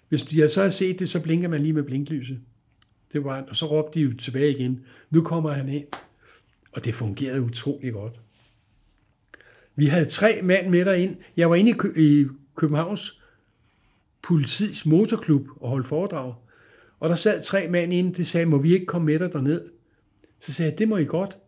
hvis 0.08 0.22
de 0.22 0.48
så 0.48 0.60
havde 0.60 0.72
set 0.72 0.98
det, 0.98 1.08
så 1.08 1.22
blinker 1.22 1.48
man 1.48 1.60
lige 1.60 1.72
med 1.72 1.82
blinklyset. 1.82 2.38
Det 3.14 3.24
var, 3.24 3.44
og 3.48 3.56
så 3.56 3.66
råbte 3.66 3.98
de 3.98 4.04
jo 4.04 4.16
tilbage 4.16 4.50
igen, 4.50 4.80
nu 5.10 5.22
kommer 5.22 5.52
han 5.52 5.68
ind. 5.68 5.86
Og 6.72 6.84
det 6.84 6.94
fungerede 6.94 7.42
utrolig 7.42 7.92
godt. 7.92 8.20
Vi 9.76 9.86
havde 9.86 10.04
tre 10.04 10.40
mand 10.42 10.68
med 10.68 10.84
derind. 10.84 11.16
Jeg 11.36 11.50
var 11.50 11.56
inde 11.56 11.70
i, 11.70 11.74
Kø- 11.74 11.94
i 11.96 12.26
Københavns 12.56 13.20
politis 14.22 14.86
motorklub 14.86 15.46
og 15.56 15.68
holdt 15.68 15.86
foredrag. 15.86 16.34
Og 17.00 17.08
der 17.08 17.14
sad 17.14 17.42
tre 17.42 17.68
mænd 17.68 17.92
inde, 17.92 18.14
det 18.14 18.26
sagde, 18.26 18.46
må 18.46 18.58
vi 18.58 18.74
ikke 18.74 18.86
komme 18.86 19.06
med 19.06 19.18
dig 19.18 19.32
derned? 19.32 19.64
Så 20.40 20.52
sagde 20.52 20.70
jeg, 20.70 20.78
det 20.78 20.88
må 20.88 20.96
I 20.96 21.04
godt. 21.04 21.38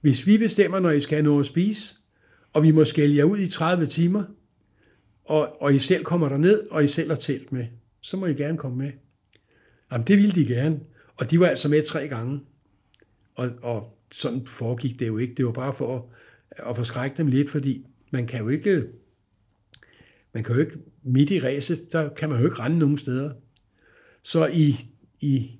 Hvis 0.00 0.26
vi 0.26 0.38
bestemmer, 0.38 0.80
når 0.80 0.90
I 0.90 1.00
skal 1.00 1.16
have 1.16 1.24
noget 1.24 1.40
at 1.40 1.46
spise, 1.46 1.94
og 2.52 2.62
vi 2.62 2.70
må 2.70 2.84
skælde 2.84 3.16
jer 3.16 3.24
ud 3.24 3.38
i 3.38 3.48
30 3.48 3.86
timer, 3.86 4.24
og, 5.24 5.62
og 5.62 5.74
I 5.74 5.78
selv 5.78 6.04
kommer 6.04 6.28
derned, 6.28 6.60
og 6.70 6.84
I 6.84 6.88
selv 6.88 7.08
har 7.10 7.16
telt 7.16 7.52
med, 7.52 7.66
så 8.00 8.16
må 8.16 8.26
I 8.26 8.34
gerne 8.34 8.58
komme 8.58 8.78
med. 8.78 8.92
Jamen, 9.92 10.06
det 10.06 10.16
ville 10.16 10.32
de 10.32 10.46
gerne. 10.46 10.80
Og 11.20 11.30
de 11.30 11.40
var 11.40 11.46
altså 11.46 11.68
med 11.68 11.82
tre 11.82 12.08
gange. 12.08 12.40
Og, 13.34 13.50
og 13.62 13.98
sådan 14.12 14.46
foregik 14.46 14.98
det 14.98 15.06
jo 15.06 15.18
ikke. 15.18 15.34
Det 15.34 15.46
var 15.46 15.52
bare 15.52 15.72
for 15.72 15.96
at, 15.96 16.02
at 16.70 16.76
forskrække 16.76 17.16
dem 17.16 17.26
lidt, 17.26 17.50
fordi 17.50 17.86
man 18.10 18.26
kan 18.26 18.40
jo 18.40 18.48
ikke, 18.48 18.86
man 20.34 20.44
kan 20.44 20.54
jo 20.54 20.60
ikke, 20.60 20.78
midt 21.02 21.30
i 21.30 21.38
ræset, 21.38 21.92
der 21.92 22.08
kan 22.08 22.28
man 22.28 22.38
jo 22.38 22.44
ikke 22.44 22.58
rende 22.58 22.78
nogen 22.78 22.98
steder. 22.98 23.32
Så 24.22 24.46
i, 24.46 24.76
i, 25.20 25.50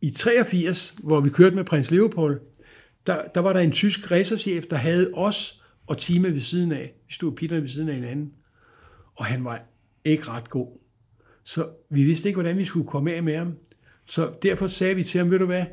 i 0.00 0.10
83, 0.10 0.96
hvor 1.02 1.20
vi 1.20 1.30
kørte 1.30 1.56
med 1.56 1.64
prins 1.64 1.90
Leopold, 1.90 2.40
der, 3.06 3.22
der 3.34 3.40
var 3.40 3.52
der 3.52 3.60
en 3.60 3.72
tysk 3.72 4.10
racerchef, 4.10 4.66
der 4.66 4.76
havde 4.76 5.10
os 5.14 5.62
og 5.86 5.98
teamet 5.98 6.32
ved 6.32 6.40
siden 6.40 6.72
af. 6.72 6.94
Vi 7.08 7.12
stod 7.12 7.36
pitterne 7.36 7.62
ved 7.62 7.68
siden 7.68 7.88
af 7.88 7.94
hinanden. 7.94 8.32
Og 9.14 9.24
han 9.24 9.44
var 9.44 9.62
ikke 10.04 10.28
ret 10.28 10.50
god. 10.50 10.78
Så 11.44 11.68
vi 11.90 12.04
vidste 12.04 12.28
ikke, 12.28 12.36
hvordan 12.36 12.58
vi 12.58 12.64
skulle 12.64 12.88
komme 12.88 13.12
af 13.12 13.22
med 13.22 13.36
ham. 13.36 13.56
Så 14.06 14.32
derfor 14.42 14.66
sagde 14.66 14.94
vi 14.94 15.04
til 15.04 15.18
ham, 15.18 15.30
ved 15.30 15.38
du 15.38 15.46
hvad, 15.46 15.64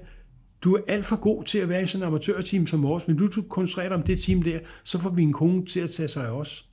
du 0.62 0.74
er 0.74 0.82
alt 0.88 1.06
for 1.06 1.16
god 1.16 1.44
til 1.44 1.58
at 1.58 1.70
være 1.70 1.84
i 1.84 1.88
sådan 1.88 2.04
en 2.04 2.08
amatørteam 2.08 2.68
som 2.68 2.84
vores. 2.84 3.08
Men 3.08 3.18
du 3.18 3.42
koncentrerer 3.50 3.90
dig 3.90 3.98
om 3.98 4.04
det 4.04 4.22
team 4.22 4.42
der, 4.42 4.60
så 4.84 5.00
får 5.00 5.10
vi 5.10 5.22
en 5.24 5.34
kone 5.34 5.66
til 5.66 5.80
at 5.80 5.90
tage 5.90 6.08
sig 6.08 6.26
af 6.26 6.32
os. 6.32 6.70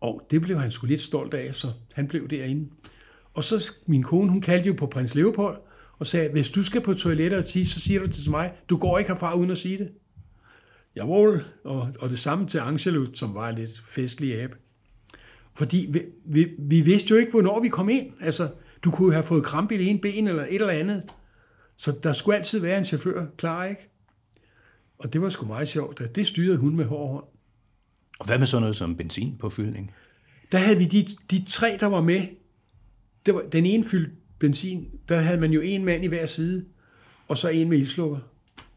Og 0.00 0.22
det 0.30 0.40
blev 0.42 0.58
han 0.58 0.70
sgu 0.70 0.86
lidt 0.86 1.02
stolt 1.02 1.34
af, 1.34 1.54
så 1.54 1.68
han 1.92 2.08
blev 2.08 2.28
derinde. 2.28 2.70
Og 3.34 3.44
så 3.44 3.72
min 3.86 4.02
kone, 4.02 4.30
hun 4.30 4.40
kaldte 4.40 4.68
jo 4.68 4.74
på 4.74 4.86
prins 4.86 5.14
Leopold, 5.14 5.58
og 5.98 6.06
sagde, 6.06 6.28
hvis 6.28 6.50
du 6.50 6.62
skal 6.62 6.80
på 6.80 6.94
toilettet 6.94 7.38
og 7.38 7.46
tisse, 7.46 7.72
så 7.74 7.80
siger 7.80 8.00
du 8.00 8.06
det 8.06 8.14
til 8.14 8.30
mig. 8.30 8.52
Du 8.68 8.76
går 8.76 8.98
ikke 8.98 9.10
herfra 9.10 9.34
uden 9.34 9.50
at 9.50 9.58
sige 9.58 9.78
det. 9.78 9.90
Jawohl, 10.96 11.44
og, 11.64 11.88
og 12.00 12.10
det 12.10 12.18
samme 12.18 12.46
til 12.46 12.58
Angelo, 12.58 13.06
som 13.14 13.34
var 13.34 13.50
lidt 13.50 13.82
festlig 13.88 14.42
abe. 14.42 14.56
Fordi 15.54 15.88
vi, 15.92 16.00
vi, 16.26 16.46
vi 16.58 16.80
vidste 16.80 17.10
jo 17.10 17.16
ikke, 17.16 17.30
hvornår 17.30 17.60
vi 17.60 17.68
kom 17.68 17.88
ind. 17.88 18.12
Altså, 18.20 18.48
du 18.84 18.90
kunne 18.90 19.12
have 19.12 19.24
fået 19.24 19.44
krampe 19.44 19.74
i 19.74 19.78
det 19.78 19.90
ene 19.90 20.00
ben 20.00 20.28
eller 20.28 20.42
et 20.42 20.54
eller 20.54 20.68
andet. 20.68 21.02
Så 21.76 21.98
der 22.02 22.12
skulle 22.12 22.38
altid 22.38 22.58
være 22.58 22.78
en 22.78 22.84
chauffør 22.84 23.26
klar, 23.36 23.64
ikke? 23.64 23.88
Og 24.98 25.12
det 25.12 25.22
var 25.22 25.28
sgu 25.28 25.46
meget 25.46 25.68
sjovt, 25.68 26.00
at 26.00 26.16
det 26.16 26.26
styrede 26.26 26.56
hun 26.56 26.76
med 26.76 26.84
hård 26.84 27.12
hånd. 27.12 27.24
Og 28.20 28.26
hvad 28.26 28.38
med 28.38 28.46
sådan 28.46 28.62
noget 28.62 28.76
som 28.76 28.96
benzin 28.96 29.36
på 29.38 29.50
fyldning? 29.50 29.92
Der 30.52 30.58
havde 30.58 30.78
vi 30.78 30.84
de, 30.84 31.06
de 31.30 31.44
tre, 31.48 31.76
der 31.80 31.86
var 31.86 32.00
med. 32.00 32.26
Det 33.26 33.34
var, 33.34 33.42
den 33.52 33.66
ene 33.66 33.84
fyldte 33.84 34.12
benzin, 34.38 35.00
der 35.08 35.16
havde 35.16 35.40
man 35.40 35.52
jo 35.52 35.60
en 35.60 35.84
mand 35.84 36.04
i 36.04 36.06
hver 36.06 36.26
side, 36.26 36.64
og 37.28 37.38
så 37.38 37.48
en 37.48 37.68
med 37.68 37.78
ildslukker. 37.78 38.18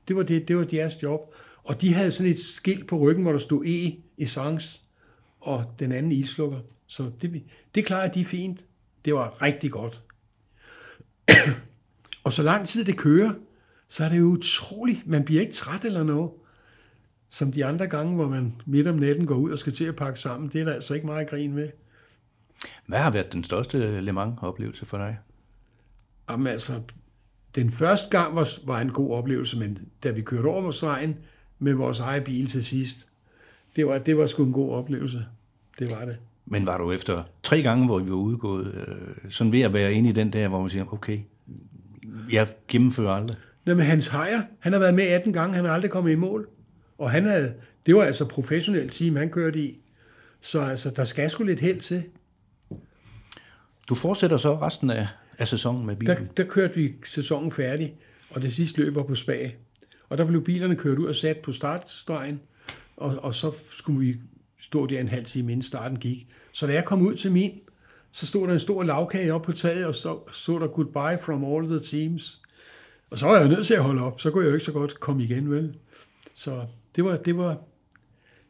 Det 0.08 0.16
var, 0.16 0.24
det, 0.24 0.48
det 0.48 0.58
var 0.58 0.64
deres 0.64 1.04
job. 1.04 1.36
Og 1.64 1.82
de 1.82 1.94
havde 1.94 2.12
sådan 2.12 2.32
et 2.32 2.40
skilt 2.40 2.88
på 2.88 2.98
ryggen, 2.98 3.24
hvor 3.24 3.32
der 3.32 3.40
stod 3.40 3.66
E, 3.66 3.96
essence, 4.18 4.82
og 5.40 5.66
den 5.80 5.92
anden 5.92 6.12
ildslukker. 6.12 6.60
Så 6.88 7.12
det, 7.22 7.44
det 7.76 7.86
klarede 7.86 8.14
de 8.14 8.26
fint. 8.26 8.66
Det 9.06 9.14
var 9.14 9.42
rigtig 9.42 9.72
godt. 9.72 10.04
og 12.24 12.34
så 12.34 12.44
lang 12.44 12.68
tid 12.68 12.86
det 12.86 12.98
kører, 12.98 13.34
så 13.88 14.06
er 14.06 14.10
det 14.10 14.20
jo 14.20 14.26
utroligt. 14.26 15.08
Man 15.08 15.26
bliver 15.26 15.42
ikke 15.42 15.54
træt 15.54 15.86
eller 15.86 16.04
noget. 16.04 16.32
Som 17.30 17.52
de 17.52 17.66
andre 17.66 17.88
gange, 17.88 18.16
hvor 18.16 18.30
man 18.30 18.62
midt 18.66 18.88
om 18.88 18.96
natten 18.96 19.26
går 19.26 19.36
ud 19.36 19.52
og 19.52 19.60
skal 19.60 19.74
til 19.74 19.86
at 19.86 19.96
pakke 19.96 20.20
sammen. 20.20 20.50
Det 20.50 20.62
er 20.62 20.66
der 20.66 20.74
altså 20.74 20.94
ikke 20.94 21.06
meget 21.06 21.30
grin 21.30 21.54
med. 21.54 21.70
Hvad 22.88 23.00
har 23.00 23.12
været 23.12 23.34
den 23.34 23.44
største 23.44 24.02
Le 24.02 24.12
Mans-oplevelse 24.12 24.86
for 24.86 24.98
dig? 24.98 25.18
Jamen 26.30 26.48
altså, 26.48 26.82
den 27.56 27.72
første 27.72 28.10
gang 28.10 28.36
var, 28.36 28.50
var 28.66 28.80
en 28.80 28.92
god 28.92 29.12
oplevelse, 29.12 29.60
men 29.60 29.80
da 30.04 30.12
vi 30.12 30.22
kørte 30.22 30.46
over 30.46 30.72
stregen 30.72 31.16
med 31.60 31.74
vores 31.74 32.00
egen 32.00 32.24
bil 32.24 32.48
til 32.48 32.66
sidst, 32.66 33.08
det 33.76 33.88
var, 33.88 33.98
det 33.98 34.18
var 34.18 34.26
sgu 34.26 34.44
en 34.44 34.54
god 34.54 34.72
oplevelse. 34.72 35.26
Det 35.80 35.92
var 35.92 36.06
det. 36.06 36.18
Men 36.46 36.66
var 36.66 36.78
du 36.78 36.92
efter 36.92 37.24
tre 37.44 37.62
gange, 37.62 37.86
hvor 37.86 38.00
vi 38.00 38.10
var 38.10 38.16
udgået, 38.16 38.74
øh, 38.88 39.32
sådan 39.32 39.52
ved 39.52 39.62
at 39.62 39.74
være 39.74 39.94
inde 39.94 40.10
i 40.10 40.14
den 40.14 40.34
der, 40.34 40.48
hvor 40.48 40.62
man 40.62 40.70
siger, 40.70 40.94
okay, 40.94 41.20
jeg 42.32 42.48
gennemfører 42.68 43.12
aldrig. 43.12 43.38
Nå, 43.66 43.76
men 43.76 43.86
Hans 43.86 44.08
Heyer, 44.08 44.42
han 44.60 44.74
har 44.74 44.80
været 44.80 44.94
med 44.94 45.04
18 45.04 45.34
gange, 45.34 45.56
han 45.56 45.66
har 45.66 45.72
aldrig 45.72 45.92
kommet 45.92 46.12
i 46.12 46.16
mål. 46.16 46.48
Og 46.98 47.12
han 47.12 47.24
havde, 47.24 47.54
det 47.86 47.96
var 47.96 48.04
altså 48.04 48.26
professionelt 48.26 48.92
team, 48.94 49.16
han 49.16 49.30
kørte 49.30 49.60
i. 49.60 49.80
Så 50.42 50.60
altså, 50.60 50.90
der 50.90 51.04
skal 51.04 51.30
sgu 51.30 51.44
lidt 51.44 51.60
held 51.60 51.80
til. 51.80 52.04
Du 53.90 53.96
fortsætter 53.96 54.38
så 54.38 54.56
resten 54.56 54.90
af, 54.90 55.08
af 55.38 55.48
sæsonen 55.48 55.86
med 55.86 55.96
bilen? 55.96 56.18
Der, 56.18 56.24
der 56.38 56.44
kørte 56.44 56.76
vi 56.76 56.94
sæsonen 57.06 57.52
færdig, 57.52 57.96
og 58.30 58.42
det 58.42 58.54
sidste 58.54 58.82
løb 58.82 58.96
var 58.96 59.04
på 59.04 59.16
spag. 59.16 59.58
Og 60.10 60.18
der 60.18 60.26
blev 60.26 60.44
bilerne 60.44 60.76
kørt 60.76 61.00
ud 61.00 61.06
og 61.06 61.16
sat 61.16 61.38
på 61.38 61.52
startstregen, 61.52 62.40
og, 62.98 63.20
og 63.22 63.36
så 63.36 63.52
skulle 63.70 64.00
vi 64.00 64.16
stå 64.64 64.86
der 64.86 65.00
en 65.00 65.08
halv 65.08 65.26
time 65.26 65.52
inden 65.52 65.64
starten 65.64 66.00
gik. 66.00 66.28
Så 66.52 66.68
da 66.68 66.74
jeg 66.74 66.86
kom 66.86 67.02
ud 67.02 67.16
til 67.16 67.32
min, 67.32 67.60
så 68.12 68.26
stod 68.26 68.48
der 68.48 68.54
en 68.54 68.60
stor 68.60 68.84
lavkage 68.84 69.34
op 69.34 69.42
på 69.42 69.52
taget, 69.52 69.86
og 69.86 69.96
så 69.96 70.20
så 70.32 70.60
der 70.60 70.68
goodbye 70.68 71.24
from 71.24 71.46
all 71.46 71.68
the 71.68 71.80
teams. 71.80 72.42
Og 73.10 73.18
så 73.18 73.26
var 73.26 73.40
jeg 73.40 73.50
nødt 73.50 73.66
til 73.66 73.74
at 73.74 73.84
holde 73.84 74.02
op, 74.02 74.22
så 74.22 74.32
kunne 74.32 74.44
jeg 74.44 74.50
jo 74.50 74.54
ikke 74.54 74.66
så 74.66 74.72
godt 74.72 75.00
komme 75.00 75.24
igen, 75.24 75.52
vel? 75.52 75.78
Så 76.34 76.66
det 76.96 77.06
var, 77.06 77.18
det 77.18 77.38
var, 77.38 77.58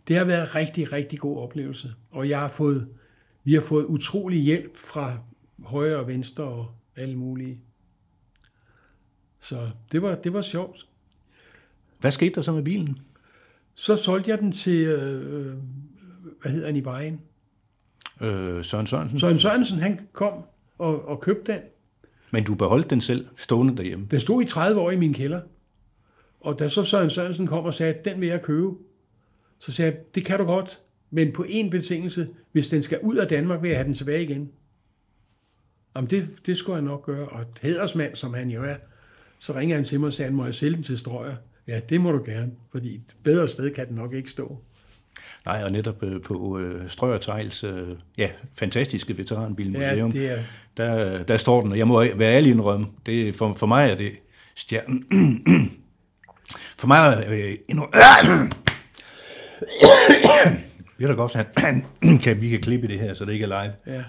det 0.08 0.16
har 0.16 0.24
været 0.24 0.42
en 0.42 0.56
rigtig, 0.56 0.92
rigtig 0.92 1.20
god 1.20 1.38
oplevelse. 1.38 1.94
Og 2.12 2.30
jeg 2.30 2.40
har 2.40 2.48
fået, 2.48 2.88
vi 3.44 3.54
har 3.54 3.62
fået 3.62 3.86
utrolig 3.86 4.42
hjælp 4.42 4.78
fra 4.78 5.18
højre 5.64 5.98
og 5.98 6.08
venstre 6.08 6.44
og 6.44 6.72
alle 6.96 7.16
mulige. 7.16 7.60
Så 9.40 9.70
det 9.92 10.02
var, 10.02 10.16
det 10.16 10.34
var 10.34 10.42
sjovt. 10.42 10.88
Hvad 12.00 12.12
skete 12.12 12.36
der 12.36 12.42
så 12.42 12.52
med 12.52 12.64
bilen? 12.64 13.00
Så 13.76 13.96
solgte 13.96 14.32
jeg 14.32 14.40
den 14.40 14.52
til, 14.52 14.86
øh, 14.86 15.58
hvad 16.44 16.52
hedder 16.52 16.68
han 16.68 16.76
i 16.76 16.84
vejen? 16.84 17.22
Øh, 18.22 18.64
Søren 18.64 18.88
Sørensen? 18.88 19.20
Søren 19.20 19.40
Sørensen, 19.40 19.80
han 19.80 20.00
kom 20.14 20.34
og, 20.78 21.08
og 21.08 21.22
købte 21.22 21.52
den. 21.52 21.62
Men 22.32 22.44
du 22.44 22.56
beholdt 22.56 22.90
den 22.90 23.02
selv 23.02 23.28
stående 23.36 23.78
derhjemme? 23.78 24.08
Den 24.12 24.20
stod 24.20 24.42
i 24.42 24.46
30 24.46 24.82
år 24.82 24.92
i 24.92 24.96
min 24.96 25.14
kælder. 25.14 25.42
Og 26.40 26.60
da 26.60 26.68
så 26.68 26.84
Søren 26.84 27.10
Sørensen 27.10 27.48
kom 27.48 27.66
og 27.66 27.74
sagde, 27.74 27.94
at 27.94 28.06
den 28.06 28.22
vil 28.22 28.30
jeg 28.30 28.42
købe, 28.42 28.70
så 29.60 29.72
sagde 29.72 29.92
jeg, 29.92 30.00
det 30.16 30.26
kan 30.26 30.40
du 30.40 30.46
godt, 30.46 30.80
men 31.12 31.32
på 31.32 31.46
en 31.50 31.70
betingelse, 31.70 32.28
hvis 32.52 32.68
den 32.68 32.82
skal 32.82 33.00
ud 33.02 33.16
af 33.16 33.28
Danmark, 33.28 33.62
vil 33.62 33.70
jeg 33.70 33.78
have 33.78 33.86
den 33.86 33.94
tilbage 33.94 34.24
igen. 34.24 34.52
Jamen 35.96 36.10
det, 36.10 36.30
det 36.46 36.58
skulle 36.58 36.76
jeg 36.76 36.84
nok 36.84 37.06
gøre. 37.06 37.30
Og 37.30 37.42
et 37.42 37.48
hædersmand, 37.62 38.16
som 38.16 38.34
han 38.34 38.50
jo 38.50 38.64
er, 38.64 38.76
så 39.40 39.54
ringer 39.56 39.76
han 39.76 39.86
til 39.86 40.00
mig 40.00 40.08
og 40.08 40.14
siger, 40.14 40.32
må 40.32 40.46
jeg 40.46 40.54
sælge 40.54 40.76
den 40.76 40.84
til 40.84 40.98
Strøger? 40.98 41.36
Ja, 41.68 41.80
det 41.90 42.02
må 42.02 42.12
du 42.12 42.24
gerne, 42.26 42.52
fordi 42.72 42.96
et 42.96 43.16
bedre 43.24 43.48
sted 43.48 43.72
kan 43.72 43.88
den 43.88 43.96
nok 43.96 44.14
ikke 44.14 44.32
stå. 44.32 44.58
Nej, 45.46 45.64
og 45.64 45.72
netop 45.72 46.04
øh, 46.04 46.22
på 46.22 46.60
øh, 46.60 46.90
Strøger 46.90 47.18
Tejls 47.18 47.64
øh, 47.64 47.88
ja, 48.18 48.30
fantastiske 48.60 49.18
veteranbilmuseum, 49.18 50.12
Ja, 50.12 50.32
er, 50.32 50.40
der, 50.78 51.24
der 51.24 51.38
står 51.38 51.62
den, 51.62 51.72
og 51.72 51.78
jeg 51.78 51.88
må 51.88 52.04
være 52.16 52.36
ærlig 52.36 52.52
indrømme, 52.52 52.88
det, 53.06 53.36
for, 53.36 53.54
for 53.54 53.68
mig 53.68 53.92
er 53.92 53.96
det 53.96 54.12
stjernen. 54.56 55.04
for 56.80 56.88
mig 56.88 56.98
er 56.98 57.34
øh, 57.34 57.56
indrømme, 57.70 57.92
det 60.98 61.04
er 61.04 61.08
da 61.08 61.14
godt, 61.14 61.36
at 61.36 61.48
kan, 62.24 62.42
vi 62.42 62.50
kan 62.50 62.62
klippe 62.62 62.88
det 62.88 63.00
her, 63.00 63.14
så 63.14 63.26
det 63.26 63.34
ikke 63.34 63.46
er 63.46 63.64
live. 63.64 63.96
ja. 63.96 64.04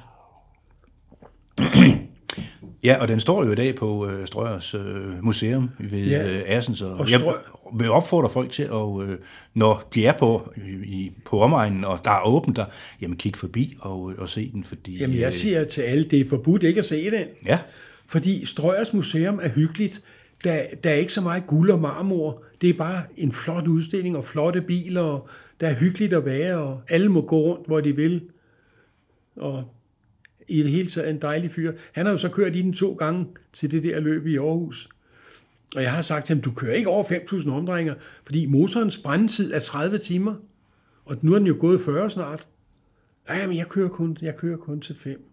Ja, 2.84 2.96
og 3.00 3.08
den 3.08 3.20
står 3.20 3.44
jo 3.44 3.52
i 3.52 3.54
dag 3.54 3.74
på 3.74 4.06
øh, 4.08 4.26
Strøgers 4.26 4.74
øh, 4.74 5.24
museum 5.24 5.70
ved 5.78 6.04
Ja. 6.06 6.28
øh, 6.28 6.42
Assens, 6.46 6.82
og, 6.82 6.92
Og 6.92 7.10
jeg 7.10 7.20
Strø- 7.20 7.78
vil 7.78 7.90
opfordre 7.90 8.28
folk 8.30 8.50
til, 8.50 8.62
at, 8.62 9.02
øh, 9.08 9.18
når 9.54 9.88
de 9.94 10.06
er 10.06 10.18
på, 10.18 10.52
i, 10.84 11.12
på 11.24 11.40
omegnen, 11.40 11.84
og 11.84 11.98
der 12.04 12.10
er 12.10 12.26
åbent 12.26 12.56
der, 12.56 12.64
jamen 13.00 13.16
kig 13.16 13.36
forbi 13.36 13.76
og, 13.80 14.12
og 14.18 14.28
se 14.28 14.50
den, 14.52 14.64
fordi... 14.64 14.98
Jamen 15.00 15.16
øh, 15.16 15.20
jeg 15.20 15.32
siger 15.32 15.64
til 15.64 15.82
alle, 15.82 16.04
det 16.04 16.20
er 16.20 16.24
forbudt 16.28 16.62
ikke 16.62 16.78
at 16.78 16.84
se 16.84 17.10
den. 17.10 17.24
Ja, 17.46 17.58
Fordi 18.06 18.46
Strøgers 18.46 18.92
Museum 18.92 19.40
er 19.42 19.48
hyggeligt. 19.48 20.02
Der, 20.44 20.62
der 20.84 20.90
er 20.90 20.94
ikke 20.94 21.12
så 21.12 21.20
meget 21.20 21.46
guld 21.46 21.70
og 21.70 21.80
marmor. 21.80 22.42
Det 22.60 22.68
er 22.70 22.74
bare 22.74 23.02
en 23.16 23.32
flot 23.32 23.66
udstilling 23.66 24.16
og 24.16 24.24
flotte 24.24 24.60
biler. 24.60 25.00
Og 25.02 25.28
der 25.60 25.68
er 25.68 25.74
hyggeligt 25.74 26.12
at 26.12 26.24
være, 26.24 26.56
og 26.58 26.80
alle 26.88 27.08
må 27.08 27.20
gå 27.20 27.36
rundt, 27.40 27.66
hvor 27.66 27.80
de 27.80 27.96
vil. 27.96 28.22
Og 29.36 29.64
i 30.48 30.62
det 30.62 30.70
hele 30.70 30.90
taget 30.90 31.10
en 31.10 31.22
dejlig 31.22 31.50
fyr. 31.50 31.72
Han 31.92 32.06
har 32.06 32.12
jo 32.12 32.18
så 32.18 32.28
kørt 32.28 32.56
i 32.56 32.62
den 32.62 32.72
to 32.72 32.92
gange 32.92 33.26
til 33.52 33.70
det 33.70 33.82
der 33.82 34.00
løb 34.00 34.26
i 34.26 34.36
Aarhus. 34.36 34.88
Og 35.76 35.82
jeg 35.82 35.92
har 35.92 36.02
sagt 36.02 36.26
til 36.26 36.34
ham, 36.34 36.42
du 36.42 36.52
kører 36.52 36.74
ikke 36.74 36.88
over 36.88 37.04
5.000 37.04 37.50
omdrejninger, 37.50 37.94
fordi 38.24 38.46
motorens 38.46 38.96
brændetid 38.96 39.52
er 39.52 39.60
30 39.60 39.98
timer. 39.98 40.34
Og 41.04 41.16
nu 41.22 41.34
er 41.34 41.38
den 41.38 41.46
jo 41.46 41.56
gået 41.60 41.80
40 41.80 42.10
snart. 42.10 42.48
Nej, 43.28 43.46
men 43.46 43.56
jeg 43.56 43.68
kører 43.68 43.88
kun, 43.88 44.16
jeg 44.22 44.36
kører 44.36 44.56
kun 44.56 44.80
til 44.80 44.96
5. 44.96 45.30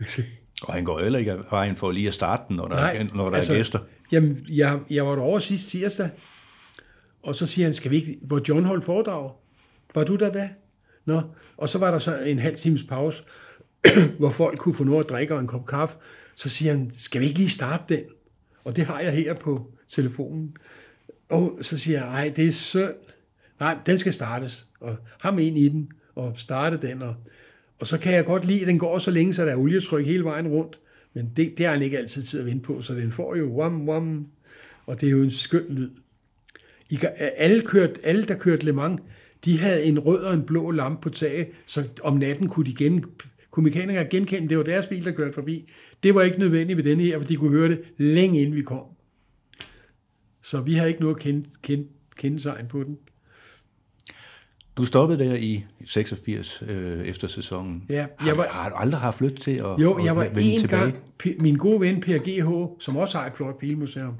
og 0.62 0.74
han 0.74 0.84
går 0.84 1.00
heller 1.00 1.18
ikke 1.18 1.32
af 1.32 1.38
vejen 1.50 1.76
for 1.76 1.90
lige 1.90 2.08
at 2.08 2.14
starte 2.14 2.42
den, 2.48 2.56
når 2.56 2.68
der, 2.68 2.74
Nej, 2.74 2.96
er, 2.96 3.14
når 3.14 3.30
der 3.30 3.36
altså- 3.36 3.52
er 3.52 3.56
gæster. 3.56 3.78
Jamen, 4.12 4.46
jeg, 4.48 4.80
jeg 4.90 5.06
var 5.06 5.14
derovre 5.14 5.40
sidste 5.40 5.70
tirsdag, 5.70 6.10
og 7.22 7.34
så 7.34 7.46
siger 7.46 7.66
han, 7.66 7.74
skal 7.74 7.90
vi 7.90 7.96
ikke, 7.96 8.18
hvor 8.22 8.40
John 8.48 8.64
holdt 8.64 8.84
foredrag? 8.84 9.30
Var 9.94 10.04
du 10.04 10.16
der 10.16 10.32
da? 10.32 10.50
Nå, 11.04 11.22
og 11.56 11.68
så 11.68 11.78
var 11.78 11.90
der 11.90 11.98
så 11.98 12.18
en 12.18 12.38
halv 12.38 12.56
times 12.56 12.82
pause, 12.82 13.22
hvor 14.18 14.30
folk 14.30 14.58
kunne 14.58 14.74
få 14.74 14.84
noget 14.84 15.04
at 15.04 15.10
drikke 15.10 15.34
og 15.34 15.40
en 15.40 15.46
kop 15.46 15.66
kaffe. 15.66 15.96
Så 16.34 16.48
siger 16.48 16.72
han, 16.72 16.90
skal 16.94 17.20
vi 17.20 17.26
ikke 17.26 17.38
lige 17.38 17.50
starte 17.50 17.94
den? 17.94 18.04
Og 18.64 18.76
det 18.76 18.86
har 18.86 19.00
jeg 19.00 19.12
her 19.12 19.34
på 19.34 19.70
telefonen. 19.88 20.56
Og 21.28 21.58
så 21.62 21.78
siger 21.78 21.98
jeg, 21.98 22.08
nej, 22.08 22.32
det 22.36 22.46
er 22.46 22.52
synd. 22.52 22.94
Nej, 23.60 23.76
den 23.86 23.98
skal 23.98 24.12
startes. 24.12 24.66
Og 24.80 24.96
ham 25.20 25.38
ind 25.38 25.58
i 25.58 25.68
den, 25.68 25.92
og 26.14 26.32
starte 26.36 26.76
den. 26.76 27.02
Og, 27.02 27.14
og 27.78 27.86
så 27.86 27.98
kan 27.98 28.12
jeg 28.12 28.24
godt 28.24 28.44
lide, 28.44 28.60
at 28.60 28.66
den 28.66 28.78
går 28.78 28.98
så 28.98 29.10
længe, 29.10 29.34
så 29.34 29.44
der 29.44 29.52
er 29.52 29.56
olietryk 29.56 30.06
hele 30.06 30.24
vejen 30.24 30.48
rundt. 30.48 30.80
Men 31.14 31.32
det, 31.36 31.54
det 31.58 31.66
har 31.66 31.72
han 31.72 31.82
ikke 31.82 31.98
altid 31.98 32.22
tid 32.22 32.40
at 32.40 32.46
vente 32.46 32.62
på, 32.62 32.82
så 32.82 32.94
den 32.94 33.12
får 33.12 33.36
jo 33.36 33.44
wam, 33.44 33.88
wam, 33.88 34.26
og 34.86 35.00
det 35.00 35.06
er 35.06 35.10
jo 35.10 35.22
en 35.22 35.30
skøn 35.30 35.66
lyd. 35.68 35.90
I, 36.90 36.98
alle, 37.36 37.62
kørt, 37.62 37.98
alle, 38.02 38.24
der 38.24 38.34
kørte 38.34 38.64
Le 38.64 38.72
Mans, 38.72 39.00
de 39.44 39.58
havde 39.58 39.84
en 39.84 39.98
rød 39.98 40.18
og 40.18 40.34
en 40.34 40.42
blå 40.42 40.70
lampe 40.70 41.00
på 41.02 41.10
taget, 41.10 41.48
så 41.66 41.84
om 42.02 42.16
natten 42.16 42.48
kunne, 42.48 42.66
de 42.66 42.74
gen, 42.74 43.04
kunne 43.56 43.64
mekanikere 43.64 44.04
genkende, 44.04 44.48
det 44.48 44.58
var 44.58 44.64
deres 44.64 44.86
bil, 44.86 45.04
der 45.04 45.12
kørte 45.12 45.32
forbi. 45.32 45.68
Det 46.02 46.14
var 46.14 46.22
ikke 46.22 46.38
nødvendigt 46.38 46.76
ved 46.76 46.84
denne 46.84 47.02
her, 47.02 47.18
for 47.18 47.26
de 47.26 47.36
kunne 47.36 47.50
høre 47.50 47.68
det 47.68 47.80
længe 47.96 48.40
inden 48.40 48.54
vi 48.56 48.62
kom. 48.62 48.84
Så 50.42 50.60
vi 50.60 50.74
har 50.74 50.86
ikke 50.86 51.00
noget 51.00 51.18
kende, 51.18 51.44
kende, 51.62 51.86
kendetegn 52.16 52.66
på 52.68 52.82
den. 52.82 52.98
Du 54.76 54.84
stoppede 54.84 55.24
der 55.24 55.34
i 55.34 55.64
86 55.84 56.62
øh, 56.68 57.00
efter 57.06 57.28
sæsonen. 57.28 57.84
Ja, 57.88 58.06
har, 58.18 58.28
jeg 58.28 58.36
var- 58.36 58.48
har 58.48 58.68
du 58.68 58.74
aldrig 58.74 59.00
haft 59.00 59.20
lyst 59.20 59.34
til 59.36 59.50
at, 59.50 59.58
Jo, 59.82 59.92
at 59.92 60.04
jeg 60.04 60.16
var 60.16 60.24
en 60.24 60.58
tilbage? 60.60 60.80
gang, 60.82 60.96
P- 61.24 61.42
min 61.42 61.56
gode 61.56 61.80
ven 61.80 62.00
Per 62.00 62.18
G.H., 62.18 62.80
som 62.82 62.96
også 62.96 63.18
har 63.18 63.26
et 63.26 63.32
flot 63.36 63.58
bilmuseum, 63.58 64.14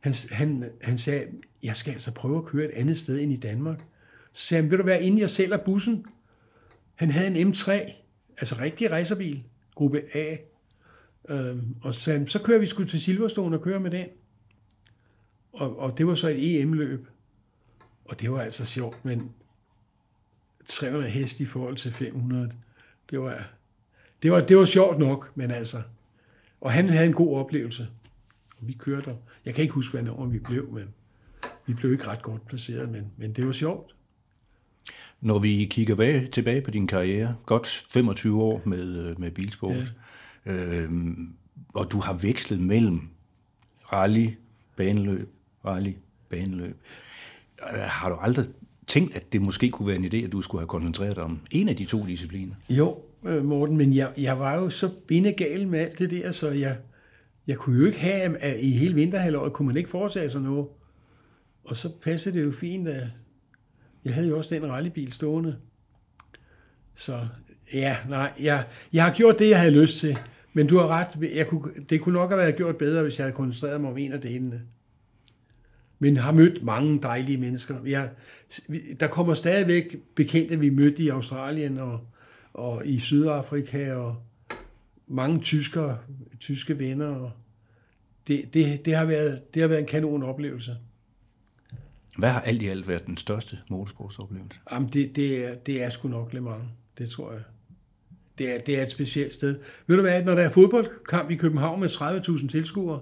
han, 0.00 0.14
han, 0.30 0.64
han 0.82 0.98
sagde, 0.98 1.24
jeg 1.62 1.76
skal 1.76 1.92
altså 1.92 2.10
prøve 2.14 2.38
at 2.38 2.44
køre 2.44 2.64
et 2.64 2.70
andet 2.74 2.98
sted 2.98 3.20
end 3.20 3.32
i 3.32 3.36
Danmark. 3.36 3.78
Så 4.32 4.46
sagde 4.46 4.62
han, 4.62 4.70
vil 4.70 4.78
du 4.78 4.84
være 4.84 5.02
inden 5.02 5.20
jeg 5.20 5.30
sælger 5.30 5.56
bussen? 5.56 6.04
Han 6.94 7.10
havde 7.10 7.38
en 7.38 7.52
M3, 7.52 7.92
altså 8.42 8.56
rigtig 8.60 8.90
racerbil, 8.90 9.42
gruppe 9.74 10.02
A. 10.14 10.36
Øhm, 11.28 11.76
og 11.82 11.94
så 11.94 12.00
sagde 12.00 12.18
han, 12.18 12.28
så 12.28 12.42
kører 12.42 12.58
vi 12.58 12.66
sgu 12.66 12.84
til 12.84 13.00
Silverstone 13.00 13.56
og 13.56 13.62
kører 13.62 13.78
med 13.78 13.90
den. 13.90 14.06
Og, 15.52 15.78
og 15.78 15.98
det 15.98 16.06
var 16.06 16.14
så 16.14 16.28
et 16.28 16.60
EM-løb. 16.60 17.06
Og 18.04 18.20
det 18.20 18.32
var 18.32 18.40
altså 18.40 18.64
sjovt, 18.64 19.04
men 19.04 19.32
300 20.66 21.10
hest 21.10 21.40
i 21.40 21.46
forhold 21.46 21.76
til 21.76 21.92
500, 21.92 22.52
det 23.10 23.20
var, 23.20 23.50
det 24.22 24.32
var, 24.32 24.40
det 24.40 24.56
var 24.56 24.64
sjovt 24.64 24.98
nok, 24.98 25.32
men 25.34 25.50
altså. 25.50 25.82
Og 26.60 26.72
han 26.72 26.88
havde 26.88 27.06
en 27.06 27.12
god 27.12 27.36
oplevelse. 27.36 27.88
Og 28.60 28.68
vi 28.68 28.72
kørte. 28.72 29.08
og 29.08 29.22
Jeg 29.44 29.54
kan 29.54 29.62
ikke 29.62 29.74
huske, 29.74 29.98
hvad 29.98 30.12
år 30.12 30.26
vi 30.26 30.38
blev, 30.38 30.72
men 30.72 30.94
vi 31.66 31.74
blev 31.74 31.92
ikke 31.92 32.06
ret 32.06 32.22
godt 32.22 32.46
placeret, 32.46 32.88
men, 32.88 33.12
men 33.16 33.32
det 33.32 33.46
var 33.46 33.52
sjovt. 33.52 33.94
Når 35.22 35.38
vi 35.38 35.66
kigger 35.70 35.94
bag, 35.94 36.28
tilbage 36.32 36.60
på 36.60 36.70
din 36.70 36.86
karriere, 36.86 37.36
godt 37.46 37.86
25 37.90 38.42
år 38.42 38.62
med, 38.64 39.08
øh, 39.08 39.20
med 39.20 39.30
bilsport, 39.30 39.94
ja. 40.46 40.52
øhm, 40.52 41.28
og 41.74 41.92
du 41.92 41.98
har 42.00 42.12
vekslet 42.12 42.60
mellem 42.60 43.00
rally, 43.92 44.28
baneløb, 44.76 45.28
rally, 45.64 45.92
baneløb. 46.30 46.76
Øh, 47.72 47.78
Har 47.78 48.08
du 48.08 48.14
aldrig 48.14 48.46
tænkt, 48.86 49.16
at 49.16 49.32
det 49.32 49.42
måske 49.42 49.70
kunne 49.70 49.88
være 49.88 49.96
en 49.96 50.04
idé, 50.04 50.16
at 50.24 50.32
du 50.32 50.42
skulle 50.42 50.60
have 50.60 50.68
koncentreret 50.68 51.16
dig 51.16 51.24
om 51.24 51.40
en 51.50 51.68
af 51.68 51.76
de 51.76 51.84
to 51.84 52.06
discipliner? 52.06 52.54
Jo, 52.70 52.98
øh, 53.24 53.44
Morten, 53.44 53.76
men 53.76 53.94
jeg, 53.94 54.12
jeg 54.16 54.38
var 54.38 54.54
jo 54.54 54.70
så 54.70 54.90
bindegal 55.06 55.68
med 55.68 55.78
alt 55.78 55.98
det 55.98 56.10
der, 56.10 56.32
så 56.32 56.50
jeg, 56.50 56.76
jeg 57.46 57.56
kunne 57.56 57.78
jo 57.78 57.86
ikke 57.86 58.00
have, 58.00 58.36
at 58.38 58.60
i 58.60 58.70
hele 58.70 58.94
vinterhalvåret 58.94 59.52
kunne 59.52 59.66
man 59.66 59.76
ikke 59.76 59.90
foretage 59.90 60.30
sig 60.30 60.40
noget. 60.40 60.66
Og 61.64 61.76
så 61.76 61.90
passede 62.02 62.38
det 62.38 62.44
jo 62.44 62.52
fint, 62.52 62.88
at 62.88 63.06
jeg 64.04 64.14
havde 64.14 64.28
jo 64.28 64.36
også 64.36 64.54
den 64.54 64.66
rallybil 64.66 65.12
stående. 65.12 65.56
Så 66.94 67.26
ja, 67.74 67.96
nej, 68.08 68.32
jeg, 68.40 68.66
jeg 68.92 69.04
har 69.04 69.14
gjort 69.14 69.38
det, 69.38 69.50
jeg 69.50 69.60
havde 69.60 69.80
lyst 69.80 69.98
til. 69.98 70.18
Men 70.52 70.66
du 70.66 70.78
har 70.78 70.88
ret, 70.88 71.34
jeg 71.34 71.46
kunne, 71.46 71.72
det 71.90 72.00
kunne 72.00 72.12
nok 72.12 72.30
have 72.30 72.38
været 72.38 72.56
gjort 72.56 72.76
bedre, 72.76 73.02
hvis 73.02 73.18
jeg 73.18 73.24
havde 73.24 73.36
koncentreret 73.36 73.80
mig 73.80 73.90
om 73.90 73.98
en 73.98 74.12
af 74.12 74.20
delene. 74.20 74.62
Men 75.98 76.16
har 76.16 76.32
mødt 76.32 76.62
mange 76.62 77.02
dejlige 77.02 77.38
mennesker. 77.38 77.76
Jeg, 77.84 78.10
der 79.00 79.06
kommer 79.06 79.34
stadigvæk 79.34 79.96
bekendte, 80.14 80.58
vi 80.58 80.70
mødte 80.70 81.02
i 81.02 81.08
Australien 81.08 81.78
og, 81.78 82.00
og 82.52 82.86
i 82.86 82.98
Sydafrika, 82.98 83.92
og 83.92 84.16
mange 85.06 85.40
tyskere, 85.40 85.98
tyske 86.40 86.78
venner. 86.78 87.06
Og 87.06 87.30
det, 88.26 88.54
det, 88.54 88.84
det, 88.84 88.94
har 88.94 89.04
været, 89.04 89.54
det 89.54 89.62
har 89.62 89.68
været 89.68 89.80
en 89.80 89.86
kanon 89.86 90.22
oplevelse. 90.22 90.76
Hvad 92.18 92.28
har 92.28 92.40
alt 92.40 92.62
i 92.62 92.68
alt 92.68 92.88
været 92.88 93.06
den 93.06 93.16
største 93.16 93.58
motorsportsoplevelse? 93.70 94.58
Jamen, 94.72 94.88
det, 94.88 95.16
det, 95.16 95.44
er, 95.44 95.54
det 95.54 95.82
er 95.82 95.88
sgu 95.88 96.08
nok 96.08 96.32
Le 96.32 96.40
Mans. 96.40 96.64
Det 96.98 97.10
tror 97.10 97.32
jeg. 97.32 97.40
Det 98.38 98.54
er, 98.54 98.58
det 98.58 98.78
er 98.78 98.82
et 98.82 98.90
specielt 98.90 99.34
sted. 99.34 99.58
Ved 99.86 99.96
du 99.96 100.02
hvad, 100.02 100.24
når 100.24 100.34
der 100.34 100.42
er 100.42 100.50
fodboldkamp 100.50 101.30
i 101.30 101.34
København 101.34 101.80
med 101.80 101.88
30.000 101.88 102.48
tilskuere, 102.48 103.00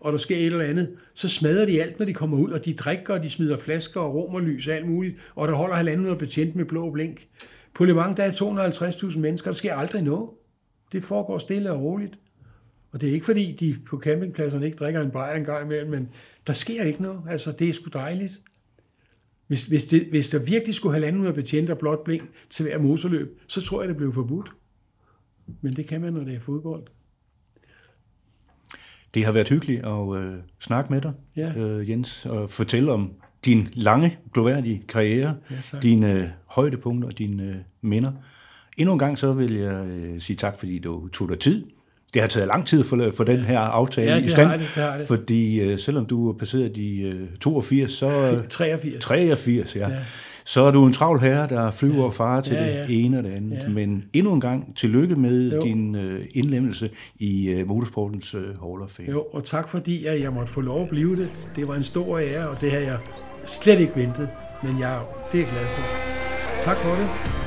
og 0.00 0.12
der 0.12 0.18
sker 0.18 0.36
et 0.36 0.46
eller 0.46 0.64
andet, 0.64 0.96
så 1.14 1.28
smadrer 1.28 1.66
de 1.66 1.82
alt, 1.82 1.98
når 1.98 2.06
de 2.06 2.14
kommer 2.14 2.38
ud, 2.38 2.50
og 2.50 2.64
de 2.64 2.74
drikker, 2.74 3.14
og 3.14 3.22
de 3.22 3.30
smider 3.30 3.56
flasker 3.56 4.00
og 4.00 4.14
romerlys 4.14 4.66
og 4.66 4.74
alt 4.74 4.88
muligt, 4.88 5.16
og 5.34 5.48
der 5.48 5.54
holder 5.54 5.76
halvanden 5.76 6.06
og 6.06 6.18
betjent 6.18 6.56
med 6.56 6.64
blå 6.64 6.90
blink. 6.90 7.26
På 7.74 7.84
Le 7.84 7.94
Mans, 7.94 8.16
der 8.16 8.22
er 8.22 8.30
250.000 9.10 9.18
mennesker, 9.18 9.50
der 9.50 9.56
sker 9.56 9.74
aldrig 9.74 10.02
noget. 10.02 10.30
Det 10.92 11.04
foregår 11.04 11.38
stille 11.38 11.72
og 11.72 11.82
roligt. 11.82 12.18
Og 12.92 13.00
det 13.00 13.08
er 13.08 13.12
ikke 13.12 13.26
fordi, 13.26 13.52
de 13.60 13.76
på 13.86 13.98
campingpladserne 13.98 14.66
ikke 14.66 14.76
drikker 14.76 15.00
en 15.00 15.10
bajer 15.10 15.36
en 15.36 15.44
gang 15.44 15.64
imellem, 15.64 15.90
men 15.90 16.08
der 16.46 16.52
sker 16.52 16.82
ikke 16.82 17.02
noget. 17.02 17.20
Altså, 17.28 17.52
det 17.52 17.68
er 17.68 17.72
sgu 17.72 17.90
dejligt. 17.92 18.32
Hvis, 19.46 19.62
hvis, 19.62 19.84
det, 19.84 20.06
hvis 20.10 20.28
der 20.28 20.38
virkelig 20.38 20.74
skulle 20.74 20.94
have 20.94 21.00
landet 21.00 21.34
betjente 21.34 21.70
og 21.70 21.78
blot 21.78 22.04
blink 22.04 22.22
til 22.50 22.62
hver 22.62 22.78
motorløb, 22.78 23.40
så 23.46 23.60
tror 23.60 23.82
jeg, 23.82 23.88
det 23.88 23.96
blev 23.96 24.12
forbudt. 24.12 24.50
Men 25.60 25.76
det 25.76 25.86
kan 25.86 26.00
man, 26.00 26.12
når 26.12 26.24
det 26.24 26.34
er 26.34 26.40
fodbold. 26.40 26.82
Det 29.14 29.24
har 29.24 29.32
været 29.32 29.48
hyggeligt 29.48 29.84
at 29.86 30.16
øh, 30.16 30.34
snakke 30.60 30.92
med 30.92 31.00
dig, 31.00 31.12
Ja. 31.36 31.52
øh, 31.58 31.90
Jens, 31.90 32.26
og 32.26 32.50
fortælle 32.50 32.92
om 32.92 33.12
din 33.44 33.68
lange, 33.72 34.18
gloværdige 34.32 34.82
karriere, 34.88 35.36
Ja, 35.50 35.56
tak. 35.62 35.82
dine 35.82 36.12
øh, 36.12 36.28
højdepunkter 36.46 37.08
og 37.08 37.18
dine 37.18 37.42
øh, 37.48 37.56
minder. 37.80 38.12
Endnu 38.76 38.92
en 38.92 38.98
gang 38.98 39.18
så 39.18 39.32
vil 39.32 39.54
jeg 39.54 39.86
øh, 39.86 40.20
sige 40.20 40.36
tak, 40.36 40.56
fordi 40.58 40.78
du 40.78 41.08
tog 41.08 41.28
dig 41.28 41.38
tid. 41.38 41.66
Det 42.14 42.22
har 42.22 42.28
taget 42.28 42.48
lang 42.48 42.66
tid 42.66 42.84
for, 42.84 43.10
for 43.16 43.24
den 43.24 43.44
her 43.44 43.58
aftale 43.58 44.10
Ja, 44.12 44.18
i 44.18 44.28
stand, 44.28 44.50
det, 44.50 44.58
det 44.60 44.84
det. 44.98 45.06
fordi 45.08 45.60
øh, 45.60 45.78
selvom 45.78 46.06
du 46.06 46.28
er 46.28 46.32
passeret 46.38 46.76
de 46.76 47.00
øh, 47.02 47.20
82, 47.40 47.92
så... 47.92 48.06
Øh, 48.08 48.44
83. 48.48 49.04
83, 49.04 49.76
ja. 49.76 49.88
Ja. 49.88 49.96
Så 50.44 50.62
er 50.62 50.70
du 50.70 50.86
en 50.86 50.92
travl 50.92 51.20
herre, 51.20 51.48
der 51.48 51.70
flyver 51.70 51.96
ja. 51.96 52.02
og 52.02 52.14
farer 52.14 52.40
til 52.40 52.54
Ja, 52.54 52.64
ja, 52.66 52.82
det 52.82 53.04
ene 53.04 53.18
og 53.18 53.24
det 53.24 53.30
andet. 53.30 53.58
Ja. 53.62 53.68
Men 53.68 54.04
endnu 54.12 54.32
en 54.32 54.40
gang 54.40 54.76
tillykke 54.76 55.16
med 55.16 55.52
Jo. 55.52 55.60
din 55.62 55.94
øh, 55.94 56.24
indlemmelse 56.34 56.90
i 57.16 57.48
øh, 57.48 57.68
motorsportens 57.68 58.34
øh, 58.34 58.40
Hall 58.42 58.82
of 58.82 58.88
Fame. 58.90 59.10
Jo, 59.10 59.22
og 59.32 59.44
tak 59.44 59.68
fordi, 59.68 60.06
at 60.06 60.20
jeg 60.20 60.32
måtte 60.32 60.52
få 60.52 60.60
lov 60.60 60.82
at 60.82 60.88
blive 60.88 61.16
det. 61.16 61.28
Det 61.56 61.68
var 61.68 61.74
en 61.74 61.84
stor 61.84 62.18
ære, 62.18 62.48
og 62.48 62.60
det 62.60 62.70
har 62.72 62.78
jeg 62.78 62.96
slet 63.46 63.80
ikke 63.80 63.92
ventet. 63.96 64.28
Men 64.62 64.78
jeg, 64.80 64.98
det 65.32 65.40
er 65.40 65.44
glad 65.44 65.66
for. 65.76 65.82
Tak 66.62 66.76
for 66.76 66.90
det. 66.96 67.41